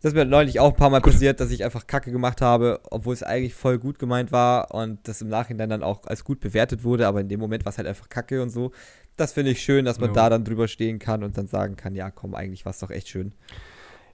[0.01, 2.79] Das ist mir neulich auch ein paar Mal passiert, dass ich einfach Kacke gemacht habe,
[2.89, 6.39] obwohl es eigentlich voll gut gemeint war und das im Nachhinein dann auch als gut
[6.39, 8.71] bewertet wurde, aber in dem Moment war es halt einfach Kacke und so.
[9.17, 10.13] Das finde ich schön, dass man Ja.
[10.13, 12.91] da dann drüber stehen kann und dann sagen kann, ja komm, eigentlich war es doch
[12.91, 13.33] echt schön.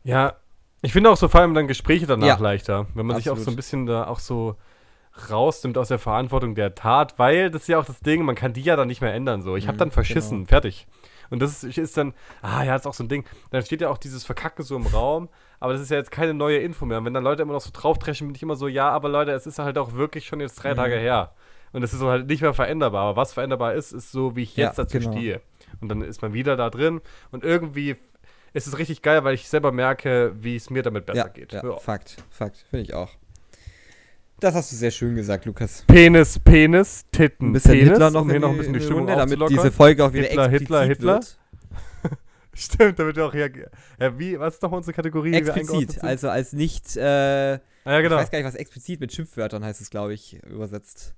[0.03, 0.33] Ja,
[0.81, 2.35] ich finde auch so vor allem dann Gespräche danach Ja.
[2.37, 3.45] leichter, wenn man sich auch Absolut.
[3.45, 4.55] so ein bisschen da auch so
[5.29, 8.53] rausnimmt aus der Verantwortung der Tat, weil das ist ja auch das Ding, man kann
[8.53, 9.55] die ja dann nicht mehr ändern so.
[9.55, 10.49] Ich habe Mhm, dann verschissen, genau.
[10.49, 10.87] fertig.
[11.29, 13.25] Und das ist, ist dann, ah ja, das ist auch so ein Ding.
[13.51, 15.29] Dann steht ja auch dieses Verkacke so im Raum,
[15.65, 16.99] aber das ist ja jetzt keine neue Info mehr.
[16.99, 19.31] Und wenn dann Leute immer noch so draufdreschen, bin ich immer so, ja, aber Leute,
[19.31, 20.75] es ist halt auch wirklich schon jetzt drei Mhm.
[20.77, 21.31] Tage her.
[21.73, 23.03] Und es ist halt nicht mehr veränderbar.
[23.09, 25.11] Aber was veränderbar ist, ist so, wie ich Ja, jetzt dazu genau.
[25.11, 25.41] stehe.
[25.81, 27.01] Und dann ist man wieder da drin
[27.31, 27.95] und irgendwie
[28.53, 31.51] ist es richtig geil, weil ich selber merke, wie es mir damit besser ja, geht.
[31.51, 31.75] ja, Ja.
[31.77, 33.09] Fakt, Fakt, finde ich auch.
[34.39, 35.83] Das hast du sehr schön gesagt, Lukas.
[35.87, 39.07] Penis, Penis, Titten, Ein bisschen Penis, Hitler noch, um in noch ein bisschen die Stimmung
[39.09, 41.13] Runde, damit diese Folge auch wieder Hitler, explizit Hitler, Hitler.
[41.15, 41.37] wird.
[42.57, 43.51] Stimmt, damit wir auch hier.
[43.99, 45.33] Ja, wie, was ist nochmal unsere Kategorie?
[45.33, 48.15] Explizit, also als nicht äh, ah, ja, genau.
[48.15, 51.15] Ich weiß gar nicht, was explizit mit Schimpfwörtern heißt es, glaube ich, übersetzt.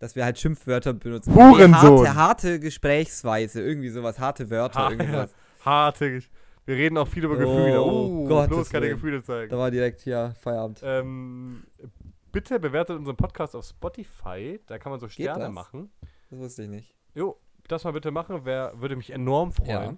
[0.00, 1.34] Dass wir halt Schimpfwörter benutzen.
[1.34, 2.06] Hurensohn.
[2.06, 5.34] harte, harte Gesprächsweise, irgendwie sowas, harte Wörter, Ha- irgendwie was.
[5.64, 6.22] Harte.
[6.66, 7.82] Wir reden auch viel über Oh, Gefühle.
[7.82, 8.88] Oh, Gottes bloß keine.
[8.90, 9.50] Gefühle zeigen.
[9.50, 10.80] Da war direkt hier Feierabend.
[10.84, 11.64] Ähm,
[12.30, 14.60] bitte bewertet unseren Podcast auf Spotify.
[14.66, 15.90] Da kann man so Sterne machen.
[16.30, 16.94] Das wusste ich nicht.
[17.14, 17.36] Jo,
[17.66, 18.44] das mal bitte machen.
[18.44, 19.68] Wär, würde mich enorm freuen.
[19.68, 19.96] Ja.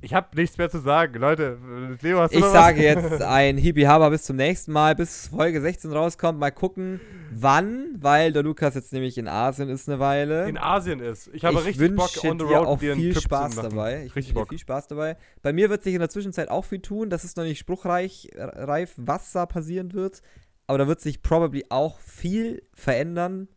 [0.00, 1.18] Ich habe nichts mehr zu sagen.
[1.20, 1.58] Leute,
[2.02, 5.60] Leo, hast du Ich sage jetzt ein Hippie Haber bis zum nächsten Mal, bis Folge
[5.60, 6.38] 16 rauskommt.
[6.38, 7.00] Mal gucken,
[7.32, 10.48] wann, weil der Lukas jetzt nämlich in Asien ist eine Weile.
[10.48, 11.28] in Asien ist.
[11.32, 13.22] Ich habe ich richtig Bock, wünsche on the dir road auch mit dir viel Trip
[13.24, 14.04] Spaß dabei.
[14.04, 14.48] Ich Richtig dir Bock.
[14.50, 15.16] viel Spaß dabei.
[15.42, 17.10] Bei mir wird sich in der Zwischenzeit auch viel tun.
[17.10, 20.22] Das ist noch nicht spruchreich, reif, was da passieren wird.
[20.68, 23.48] Aber da wird sich probably auch viel verändern.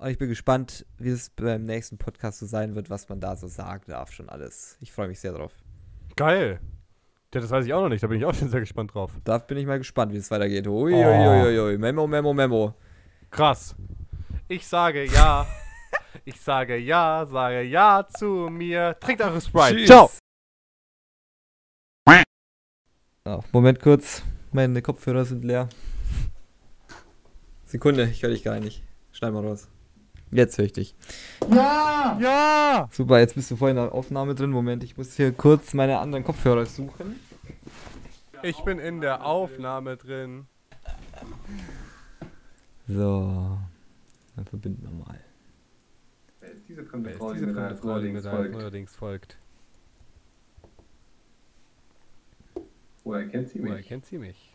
[0.00, 3.36] Und ich bin gespannt, wie es beim nächsten Podcast so sein wird, was man da
[3.36, 4.12] so sagen darf.
[4.12, 4.78] Schon alles.
[4.80, 5.52] Ich freue mich sehr drauf.
[6.16, 6.58] Geil.
[7.34, 8.02] Ja, das weiß ich auch noch nicht.
[8.02, 9.12] Da bin ich auch schon sehr gespannt drauf.
[9.24, 10.66] Da bin ich mal gespannt, wie es weitergeht.
[10.66, 11.44] Ui, Oh.
[11.44, 11.76] ui, ui.
[11.76, 12.74] Memo, Memo, Memo.
[13.30, 13.76] Krass.
[14.48, 15.46] Ich sage ja.
[16.24, 18.96] ich sage ja, sage ja zu mir.
[19.00, 19.76] Trinkt eure Sprite.
[19.76, 19.86] Tschüss.
[19.86, 20.10] Ciao.
[23.26, 24.22] Ah, Moment kurz.
[24.50, 25.68] Meine Kopfhörer sind leer.
[27.66, 28.82] Sekunde, ich höre dich gar nicht.
[29.12, 29.68] Schneid mal raus.
[30.32, 30.94] Jetzt höre ich dich.
[31.50, 32.88] Ja!
[32.92, 34.50] Super, jetzt bist du voll in der Aufnahme drin.
[34.50, 37.18] Moment, ich muss hier kurz meine anderen Kopfhörer suchen.
[38.42, 40.46] Ich bin in der Aufnahme drin.
[42.86, 43.58] So.
[44.36, 45.20] Dann verbinden wir mal.
[46.40, 49.36] Wer ist diese Wer fremde ist Frau, die diese mir da neuerdings folgt?
[53.04, 53.88] Woher kennt sie Woher mich?
[53.88, 54.54] kennt sie mich?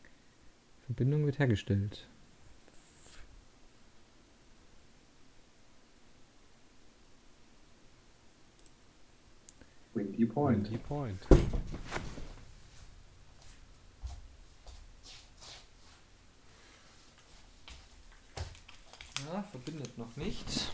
[0.85, 2.07] Verbindung wird hergestellt.
[9.95, 10.65] Windy Point.
[10.65, 11.19] Windy Point.
[19.33, 20.71] Ja, verbindet noch nicht.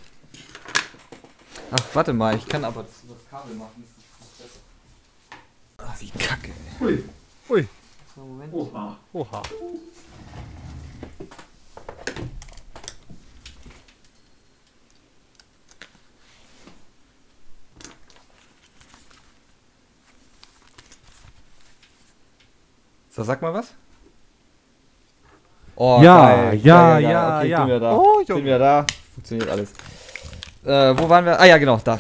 [1.72, 3.84] Ach, warte mal, ich kann aber das das Kabel machen.
[4.20, 4.60] Das ist besser.
[5.78, 6.52] Ach, wie kacke.
[6.80, 6.86] ey.
[6.86, 7.04] Ui.
[7.50, 7.68] Ui.
[8.16, 8.54] So, Moment.
[8.54, 8.98] Oha.
[9.14, 9.42] Oha.
[23.12, 23.74] So, sag mal was.
[25.76, 26.16] Oh, Ja,
[26.52, 26.60] geil.
[26.64, 27.58] ja, geil, ja, okay, ich ja.
[27.60, 27.96] Bin wieder da.
[27.98, 28.44] Oh, bin Junge.
[28.46, 28.86] wieder da.
[29.14, 29.72] Funktioniert alles.
[30.64, 31.40] Äh, wo waren wir?
[31.40, 32.00] Ah ja, genau, da.